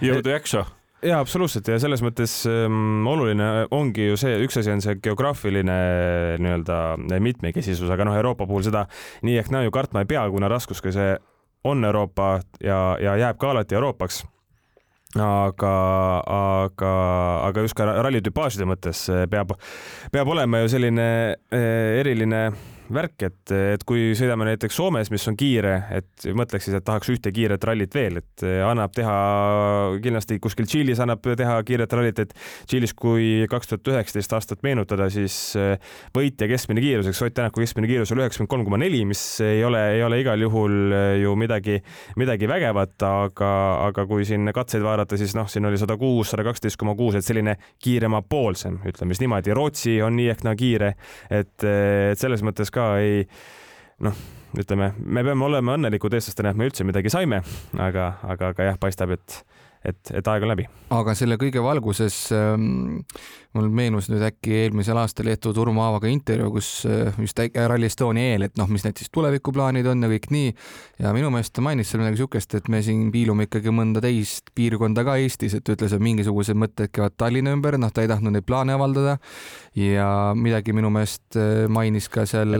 jõudu-jaksu 0.03 0.67
jaa, 1.05 1.19
absoluutselt. 1.21 1.67
Ja 1.69 1.79
selles 1.81 2.01
mõttes 2.05 2.39
ähm, 2.49 3.05
oluline 3.07 3.67
ongi 3.75 4.09
ju 4.09 4.17
see, 4.19 4.37
üks 4.45 4.59
asi 4.61 4.73
on 4.73 4.81
see 4.83 4.97
geograafiline 5.03 5.77
nii-öelda 6.41 7.19
mitmekesisus, 7.23 7.89
aga 7.93 8.07
noh, 8.07 8.17
Euroopa 8.17 8.47
puhul 8.49 8.65
seda 8.65 8.87
nii 9.27 9.37
ehk 9.41 9.51
naa 9.53 9.65
ju 9.67 9.73
kartma 9.75 10.03
ei 10.03 10.09
pea, 10.09 10.25
kuna 10.33 10.49
raskus 10.51 10.81
ka 10.83 10.93
see 10.95 11.13
on 11.67 11.85
Euroopa 11.85 12.39
ja, 12.63 12.97
ja 13.01 13.17
jääb 13.19 13.39
ka 13.41 13.53
alati 13.53 13.77
Euroopaks. 13.77 14.23
Aga, 15.17 15.75
aga, 16.29 16.89
aga 17.47 17.61
just 17.63 17.77
ka 17.77 17.85
rallitüpaažide 18.03 18.67
mõttes 18.67 19.05
peab, 19.31 19.53
peab 20.11 20.29
olema 20.33 20.59
ju 20.61 20.73
selline 20.73 21.05
eh, 21.31 21.99
eriline 22.01 22.41
värk, 22.93 23.23
et, 23.27 23.53
et 23.75 23.83
kui 23.87 24.11
sõidame 24.17 24.45
näiteks 24.47 24.77
Soomes, 24.77 25.09
mis 25.11 25.25
on 25.29 25.35
kiire, 25.39 25.73
et 25.97 26.27
mõtleks 26.37 26.67
siis, 26.67 26.77
et 26.77 26.85
tahaks 26.87 27.09
ühte 27.13 27.31
kiiret 27.35 27.63
rallit 27.67 27.93
veel, 27.97 28.19
et 28.21 28.45
annab 28.67 28.93
teha 28.95 29.15
kindlasti 30.03 30.39
kuskil 30.43 30.67
Tšiilis 30.69 31.01
annab 31.03 31.25
teha 31.25 31.57
kiiret 31.67 31.93
rallit, 31.97 32.21
et 32.23 32.33
Tšiilis, 32.67 32.93
kui 32.97 33.47
kaks 33.49 33.71
tuhat 33.73 33.91
üheksateist 33.93 34.35
aastat 34.37 34.63
meenutada, 34.65 35.09
siis 35.13 35.35
võitja 36.15 36.49
keskmine 36.51 36.83
kiirus, 36.83 37.09
eks 37.11 37.23
Ott 37.27 37.35
Tänaku 37.37 37.61
keskmine 37.61 37.89
kiirus 37.89 38.13
oli 38.15 38.23
üheksakümmend 38.23 38.51
kolm 38.53 38.65
koma 38.67 38.79
neli, 38.81 39.03
mis 39.09 39.21
ei 39.45 39.59
ole, 39.67 39.81
ei 39.97 40.03
ole 40.05 40.21
igal 40.23 40.41
juhul 40.41 40.95
ju 41.21 41.35
midagi, 41.39 41.79
midagi 42.17 42.49
vägevat, 42.49 42.95
aga, 43.03 43.51
aga 43.89 44.07
kui 44.09 44.25
siin 44.27 44.49
katseid 44.55 44.85
vaadata, 44.85 45.19
siis 45.19 45.35
noh, 45.37 45.49
siin 45.51 45.67
oli 45.69 45.79
sada 45.81 45.97
kuus, 45.99 46.31
sada 46.33 46.45
kaksteist 46.47 46.79
koma 46.79 46.95
kuus, 46.97 47.17
et 47.19 47.25
selline 47.25 47.57
kiiremapoolsem, 47.83 48.79
ütleme 48.87 49.13
siis 49.15 49.25
niimoodi. 49.25 49.53
Rootsi 49.57 49.97
on 50.05 50.15
nii 50.17 50.31
ehk 50.33 50.45
naa 50.47 50.55
kiire, 50.57 50.93
et, 51.29 51.55
et 51.67 52.21
selles 52.21 52.43
mõttes 52.45 52.71
ka 52.73 52.76
ei 53.01 53.23
noh, 54.05 54.17
ütleme, 54.57 54.91
me 54.97 55.23
peame 55.25 55.45
olema 55.47 55.77
õnnelikud 55.77 56.13
eestlastena, 56.17 56.53
et 56.53 56.59
me 56.59 56.67
üldse 56.69 56.85
midagi 56.87 57.11
saime, 57.13 57.41
aga, 57.77 58.11
aga, 58.27 58.53
aga 58.53 58.69
jah, 58.71 58.79
paistab, 58.81 59.13
et 59.17 59.41
et, 59.87 60.13
et 60.19 60.27
aeg 60.27 60.45
on 60.45 60.53
läbi. 60.53 60.67
aga 60.93 61.15
selle 61.17 61.37
kõige 61.39 61.63
valguses 61.63 62.27
ähm, 62.35 63.09
mul 63.57 63.69
meenus 63.73 64.09
nüüd 64.11 64.23
äkki 64.27 64.53
eelmisel 64.63 64.97
aastal 65.01 65.27
Leetu 65.27 65.51
Turmo 65.55 65.83
Aavaga 65.85 66.09
intervjuu, 66.11 66.51
kus 66.57 66.69
äh, 66.89 67.15
just 67.21 67.39
Rally 67.55 67.89
Estonia 67.89 68.33
eel, 68.33 68.47
et 68.47 68.57
noh, 68.59 68.69
mis 68.71 68.85
need 68.85 68.99
siis 68.99 69.11
tulevikuplaanid 69.13 69.87
on 69.89 70.05
ja 70.05 70.11
kõik 70.11 70.29
nii. 70.33 70.53
ja 71.03 71.13
minu 71.15 71.31
meelest 71.33 71.55
ta 71.55 71.63
mainis 71.65 71.91
seal 71.91 72.03
midagi 72.03 72.21
siukest, 72.21 72.57
et 72.59 72.69
me 72.71 72.81
siin 72.85 73.07
piilume 73.13 73.47
ikkagi 73.47 73.73
mõnda 73.73 74.03
teist 74.03 74.51
piirkonda 74.57 75.05
ka 75.07 75.17
Eestis, 75.21 75.57
et 75.57 75.73
ütles, 75.73 75.95
et 75.95 76.03
mingisugused 76.03 76.57
mõtted 76.59 76.91
käivad 76.93 77.17
Tallinna 77.17 77.55
ümber, 77.55 77.79
noh, 77.81 77.93
ta 77.93 78.05
ei 78.05 78.11
tahtnud 78.11 78.35
neid 78.35 78.47
plaane 78.47 78.75
avaldada. 78.77 79.17
ja 79.77 80.33
midagi 80.37 80.73
minu 80.73 80.89
meelest 80.93 81.37
äh, 81.37 81.65
mainis 81.69 82.09
ka 82.09 82.25
seal 82.29 82.55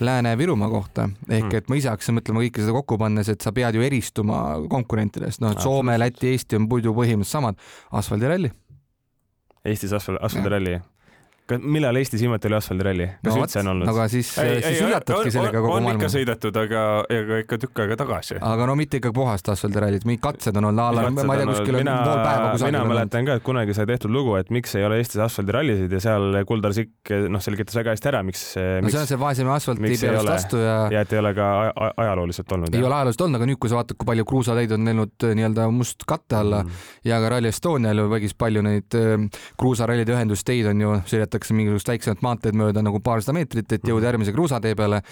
Lääne-Virumaa 0.00 0.70
kohta 0.70 1.08
ehk 1.28 1.44
hmm. 1.44 1.58
et 1.58 1.68
ma 1.70 1.78
ise 1.78 1.90
hakkasin 1.92 2.18
mõtlema 2.18 2.42
kõike 2.44 2.62
seda 2.62 2.74
kokku 2.76 2.98
pannes, 3.00 3.30
et 3.30 3.42
sa 3.42 3.52
pead 3.56 3.78
ju 3.78 3.84
eristuma 3.86 4.40
konkurentidest, 4.70 5.42
noh, 5.42 5.54
et 5.54 5.62
Soome, 5.62 5.96
Läti, 5.98 6.25
Eesti 6.32 6.58
on 6.58 6.68
muidu 6.70 6.94
põhimõtteliselt 6.96 7.38
samad, 7.38 7.64
asfaldiralli. 8.00 8.52
Eestis 9.66 9.94
asfal-, 9.96 10.20
asfaldiralli 10.22 10.78
millal 11.62 11.96
Eestis 12.00 12.22
viimati 12.24 12.48
oli 12.50 12.56
asfaldiralli, 12.58 13.06
kas 13.22 13.34
no, 13.34 13.42
üldse 13.44 13.60
on 13.62 13.70
olnud? 13.72 13.90
aga 13.92 14.06
siis, 14.12 14.32
siis 14.34 14.80
üllatadki 14.82 15.32
sellega 15.34 15.60
kogu 15.60 15.72
maailma. 15.74 15.92
on 15.92 16.00
ikka 16.00 16.10
sõidetud, 16.16 16.58
aga, 16.62 16.82
aga 17.18 17.40
ikka 17.44 17.58
tükk 17.66 17.82
aega 17.84 17.98
tagasi. 18.02 18.38
aga 18.40 18.68
no 18.70 18.76
mitte 18.78 19.00
ikka 19.00 19.12
puhast 19.16 19.50
asfaldirallit, 19.54 20.06
mingid 20.08 20.24
katsed 20.24 20.58
on 20.58 20.70
olnud 20.70 20.82
a 20.82 20.88
la, 20.96 21.06
ma 21.10 21.36
ei 21.36 21.42
tea, 21.42 21.48
kuskil 21.52 21.80
on 21.80 21.90
pool 21.92 22.22
päeva 22.22 22.50
kusagil. 22.54 22.72
mina 22.72 22.84
mäletan 22.90 23.28
ka, 23.28 23.38
et 23.40 23.46
kunagi 23.46 23.76
sai 23.78 23.88
tehtud 23.92 24.14
lugu, 24.14 24.34
et 24.40 24.50
miks 24.54 24.74
ei 24.78 24.86
ole 24.88 25.00
Eestis 25.02 25.22
asfaldirallisid 25.26 25.92
ja 25.96 26.02
seal 26.02 26.40
Kuldar 26.48 26.74
Sikk 26.76 27.14
noh, 27.30 27.42
selgitas 27.44 27.78
väga 27.78 27.94
hästi 27.94 28.10
ära, 28.12 28.22
miks. 28.26 28.44
no 28.56 28.92
see 28.92 29.02
on 29.02 29.10
see 29.12 29.20
vaesema 29.20 29.56
asfalti 29.60 29.94
peale 30.00 30.24
vastu 30.26 30.60
ja. 30.60 30.76
ja 30.92 31.04
et 31.06 31.14
ei 31.14 31.22
ole 31.22 31.32
ka 31.36 31.46
ajalooliselt 31.96 32.52
olnud. 32.56 32.74
ei 32.74 32.82
ole 32.82 32.94
ajalooliselt 32.94 33.26
olnud, 33.26 33.40
aga 33.40 33.50
nüüd, 33.50 33.60
kui 33.62 33.72
sa 33.72 33.78
vaatad, 33.80 33.98
kui 33.98 34.08
palju 34.08 34.26
kruusateid 34.28 34.74
on 34.76 34.90
läinud 34.90 35.26
äh, 35.26 35.34
nii-öelda 35.38 35.68
must 35.74 36.06
katte 36.08 36.38
alla 36.40 36.62
mm. 36.64 36.84
ja 37.08 37.20
ka 37.22 37.30
Rally 37.34 37.50
Estonial 37.52 38.02
ju 38.02 38.08
vägis 38.10 38.36
palju 38.38 38.62
neid 38.66 38.96
äh, 38.98 39.42
kruusarallide 39.60 40.14
ühendusteid 40.14 40.70
on 40.70 40.82
ju, 40.84 40.94
sõidetakse 41.36 41.56
mingisugust 41.56 41.90
väiksemat 41.90 42.22
maanteed 42.24 42.56
mööda 42.56 42.82
nagu 42.82 43.00
paarsada 43.00 43.36
meetrit, 43.36 43.70
et 43.70 43.84
jõuda 43.84 44.00
mhm. 44.00 44.08
järgmise 44.10 44.32
kruusatee 44.32 44.74
peale. 44.76 45.02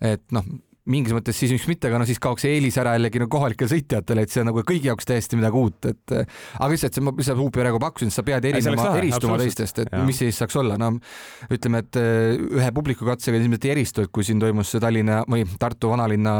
et 0.00 0.22
noh, 0.32 0.44
mingis 0.90 1.14
mõttes 1.16 1.38
siis 1.38 1.52
miks 1.54 1.66
mitte, 1.70 1.90
aga 1.90 2.00
no 2.00 2.06
siis 2.08 2.20
kaoks 2.22 2.46
eelis 2.48 2.76
ära 2.80 2.94
jällegi 2.96 3.20
no 3.22 3.26
kohalikele 3.30 3.70
sõitjatele, 3.72 4.24
et 4.26 4.32
see 4.32 4.42
on 4.42 4.50
nagu 4.50 4.62
kõigi 4.66 4.90
jaoks 4.90 5.08
täiesti 5.08 5.38
midagi 5.38 5.58
uut, 5.58 5.88
et 5.90 6.14
aga 6.16 6.68
lihtsalt 6.72 6.96
see, 6.96 7.04
ma 7.04 7.14
lihtsalt 7.16 7.40
Huupi 7.40 7.60
praegu 7.60 7.80
pakkusin, 7.82 8.12
sa 8.14 8.22
pead 8.26 8.46
erinema, 8.48 8.86
eristuma 9.00 9.38
teistest, 9.40 9.82
et 9.82 9.90
ja. 9.92 10.02
mis 10.06 10.20
siis 10.22 10.38
saaks 10.38 10.56
olla, 10.60 10.78
no 10.80 10.92
ütleme, 11.52 11.82
et 11.82 11.98
äh, 12.00 12.36
ühe 12.36 12.70
publikukatsega 12.76 13.40
ilmselt 13.40 13.66
ei 13.66 13.74
eristu, 13.74 14.06
et 14.06 14.12
kui 14.14 14.26
siin 14.26 14.40
toimus 14.42 14.70
see 14.72 14.82
Tallinna 14.82 15.22
või 15.30 15.44
Tartu 15.60 15.90
vanalinna 15.92 16.36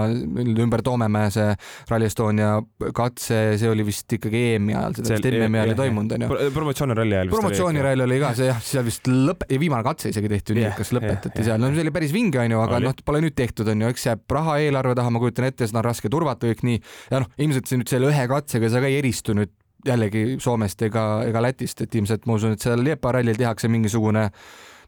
ümber 0.55 0.85
Toomemäe 0.87 1.33
see 1.35 1.49
Rally 1.91 2.09
Estonia 2.11 2.55
katse, 2.97 3.41
see 3.61 3.71
oli 3.71 3.87
vist 3.87 4.17
ikkagi 4.17 4.45
EM-i 4.55 4.77
ajal, 4.77 4.99
seda 5.01 5.19
vist 5.19 5.31
MM-i 5.33 5.63
ajal 5.63 5.75
ei 5.75 5.81
toimunud, 5.83 6.17
onju. 6.17 6.51
promotsiooniralli 6.55 7.19
ajal. 7.19 7.35
promotsiooniralli 7.35 8.07
oli 8.07 8.21
ka 8.23 8.33
see 8.39 8.51
jah, 8.53 8.63
seal 8.63 8.87
vist 8.87 9.11
lõpp, 9.11 9.47
viimane 9.51 9.87
katse 9.87 10.15
isegi 10.15 10.33
tehti, 10.33 10.59
kas 10.79 10.95
lõpetati 10.95 11.47
seal, 11.47 11.61
no 11.63 11.73
see 11.75 11.85
oli 11.85 11.95
päris 11.95 12.15
vinge, 12.15 12.41
onju, 12.45 12.63
aga 12.63 12.81
noh, 12.87 12.97
pole 13.07 13.23
nüüd 13.25 13.37
tehtud, 13.39 13.69
onju, 13.75 13.91
eks 13.93 14.09
jääb 14.11 14.25
raha 14.37 14.59
eelarve 14.65 14.97
taha, 14.99 15.13
ma 15.13 15.23
kujutan 15.23 15.49
ette, 15.49 15.69
seda 15.69 15.83
on 15.83 15.89
raske 15.89 16.13
turvata 16.13 16.49
kõik 16.51 16.65
nii. 16.67 16.83
Ja 17.13 17.23
noh, 17.23 17.31
ilmselt 17.41 17.71
see 17.71 17.81
nüüd 17.81 17.93
selle 17.93 18.13
ühe 18.13 18.29
katsega 18.31 18.71
sa 18.73 18.83
ka 18.85 18.91
ei 18.91 19.01
eristu 19.01 19.37
nüüd 19.37 19.53
jällegi 19.87 20.39
Soomest 20.43 20.83
ega, 20.87 21.05
ega 21.27 21.43
Lätist, 21.45 21.83
et 21.85 21.95
ilmselt 21.95 22.27
ma 22.27 22.39
usun, 22.39 22.57
et 22.57 22.65
seal 22.65 22.83
Liepa 22.83 23.13
rallil 23.15 23.39
tehakse 23.39 23.71
mingisugune 23.71 24.29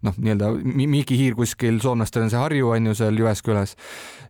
noh, 0.07 0.15
nii-öelda 0.15 0.51
Miiki 0.63 1.19
Hiir 1.19 1.37
kuskil, 1.39 1.81
soomlastel 1.83 2.27
on 2.27 2.33
see 2.33 2.41
Harju 2.41 2.73
on 2.75 2.91
ju 2.91 2.95
seal 2.99 3.19
Jyväskylas. 3.19 3.75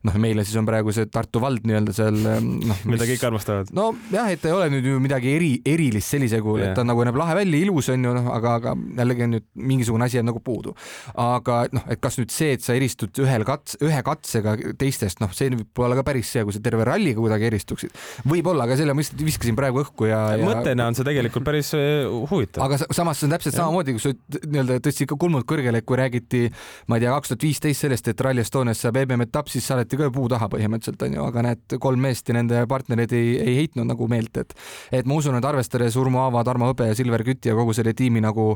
noh, 0.07 0.14
meile 0.22 0.44
siis 0.46 0.54
on 0.61 0.66
praegu 0.68 0.92
see 0.94 1.09
Tartu 1.11 1.40
vald 1.42 1.64
nii-öelda 1.66 1.94
seal 1.96 2.18
noh. 2.18 2.83
mida 2.88 3.09
kõik 3.09 3.24
armastavad. 3.28 3.72
nojah, 3.74 4.31
et 4.33 4.44
ei 4.46 4.54
ole 4.54 4.68
nüüd 4.72 4.87
ju 4.87 5.00
midagi 5.02 5.33
eri, 5.35 5.50
erilist 5.66 6.14
sellisel 6.14 6.42
kujul 6.44 6.62
yeah., 6.62 6.72
et 6.72 6.78
ta 6.78 6.85
nagu 6.87 7.04
näeb 7.07 7.18
lahe 7.18 7.35
välja, 7.40 7.61
ilus 7.66 7.90
on 7.92 8.07
ju 8.07 8.14
noh, 8.14 8.31
aga, 8.35 8.54
aga 8.61 8.74
jällegi 9.00 9.26
on 9.26 9.35
nüüd 9.37 9.46
mingisugune 9.72 10.07
asi 10.07 10.18
jääb 10.20 10.28
nagu 10.31 10.42
puudu. 10.44 10.74
aga 11.18 11.61
noh, 11.74 11.87
et 11.90 12.02
kas 12.02 12.20
nüüd 12.20 12.33
see, 12.35 12.54
et 12.57 12.64
sa 12.64 12.76
eristud 12.78 13.22
ühel 13.24 13.44
kats-, 13.48 13.78
ühe 13.85 14.02
katsega 14.07 14.57
teistest, 14.78 15.22
noh, 15.24 15.35
see 15.37 15.50
võib 15.54 15.85
olla 15.85 15.98
ka 15.98 16.07
päris 16.07 16.31
see, 16.33 16.44
kui 16.46 16.57
sa 16.57 16.62
terve 16.64 16.87
ralliga 16.88 17.20
kuidagi 17.20 17.48
eristuksid. 17.50 17.98
võib-olla, 18.28 18.68
aga 18.68 18.78
selle 18.78 18.94
ma 18.94 19.02
lihtsalt 19.02 19.26
viskasin 19.26 19.59
praegu 19.59 19.83
õhku 19.83 20.09
ja, 20.09 20.22
ja.... 20.38 20.46
mõttena 20.46 20.88
on 20.88 20.98
see 20.98 21.07
tegelikult 21.09 21.46
päris 21.48 21.74
äh, 21.76 22.07
huvitav. 22.31 22.64
aga 22.68 22.81
samas 22.87 23.20
see 23.20 23.28
on 23.28 23.35
täpselt 23.35 23.54
ja. 23.54 23.64
samamoodi, 23.64 23.96
kui 23.96 24.04
sa 24.04 24.14
nii-öelda 24.46 24.78
tõstsid 24.85 25.11
ka 25.11 25.18
kulmud 25.20 25.46
kõrgele, 25.59 25.83
et 25.83 25.88
kui 25.88 25.99
räägiti, 25.99 26.42
ma 26.88 26.99
ei 26.99 27.05
tea, 27.05 27.12
kaks 27.14 27.33
tuhat 27.33 27.47
viisteist 27.49 27.85
sellest, 27.85 28.09
et 28.12 28.25
Rally 28.25 28.44
Estonias 28.44 28.83
saab 28.85 29.01
MM-etapp, 29.03 29.51
siis 29.53 29.66
saadeti 29.68 29.99
ka 30.01 30.11
puu 30.14 30.29
taha 30.31 30.49
põhimõtteliselt 30.53 31.05
onju, 31.09 31.25
aga 31.27 31.44
need 31.51 31.79
kolm 31.83 32.07
meest 32.09 32.31
ja 32.31 32.38
nende 32.38 32.62
partnerid 32.71 33.12
ei, 33.16 33.35
ei 33.42 33.59
heitnud 33.62 33.88
nagu 33.90 34.09
meelt, 34.11 34.37
et 34.40 34.55
et 34.92 35.07
ma 35.09 35.18
usun, 35.18 35.37
et 35.38 35.44
arvestades 35.44 35.97
Urmo 36.01 36.23
Aava, 36.25 36.44
Tarmo 36.47 36.71
Hõbe 36.71 36.88
Silver 36.97 37.25
Küti 37.27 37.51
ja 37.51 37.59
kogu 37.59 37.75
selle 37.77 37.94
tiimi 37.99 38.23
nagu 38.25 38.55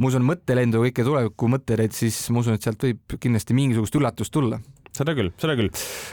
ma 0.00 0.08
usun, 0.08 0.24
mõttelendu 0.26 0.80
ja 0.80 0.88
kõike 0.88 1.06
tuleviku 1.06 1.50
mõtteid, 1.52 1.94
siis 1.96 2.22
ma 2.32 2.42
usun, 2.42 2.56
et 2.56 2.64
sealt 2.64 2.82
võib 2.88 3.18
kindlasti 3.20 3.56
mingisugust 3.56 4.00
üllatust 4.00 4.32
tulla 4.34 4.60
seda 4.96 5.14
küll, 5.16 5.32
seda 5.40 5.56
küll. 5.58 5.70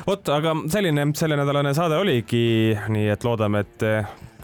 vot, 0.08 0.30
aga 0.34 0.56
selline 0.72 1.10
sellenädalane 1.18 1.74
saade 1.78 2.00
oligi, 2.00 2.78
nii 2.94 3.12
et 3.13 3.28
loodame, 3.28 3.66
et 3.66 3.88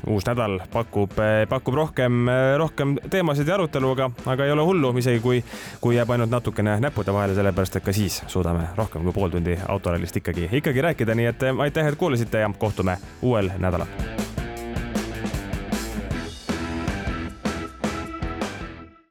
uus 0.07 0.25
nädal 0.27 0.57
pakub, 0.71 1.13
pakub 1.49 1.75
rohkem, 1.75 2.27
rohkem 2.57 2.97
teemasid 3.09 3.47
ja 3.47 3.55
arutelu, 3.55 3.93
aga, 3.95 4.09
aga 4.33 4.47
ei 4.47 4.51
ole 4.51 4.65
hullu, 4.67 4.91
isegi 4.99 5.21
kui, 5.23 5.39
kui 5.81 5.95
jääb 5.95 6.11
ainult 6.15 6.33
natukene 6.33 6.75
näppude 6.83 7.15
vahele, 7.15 7.37
sellepärast 7.37 7.79
et 7.79 7.87
ka 7.87 7.95
siis 7.95 8.19
suudame 8.27 8.67
rohkem 8.77 9.07
kui 9.07 9.15
pool 9.15 9.31
tundi 9.33 9.57
autorallist 9.67 10.19
ikkagi, 10.19 10.49
ikkagi 10.59 10.85
rääkida, 10.89 11.15
nii 11.15 11.31
et 11.31 11.47
aitäh, 11.53 11.87
et 11.87 11.99
kuulasite 11.99 12.43
ja 12.43 12.51
kohtume 12.59 12.97
uuel 13.21 13.51
nädalal 13.57 13.87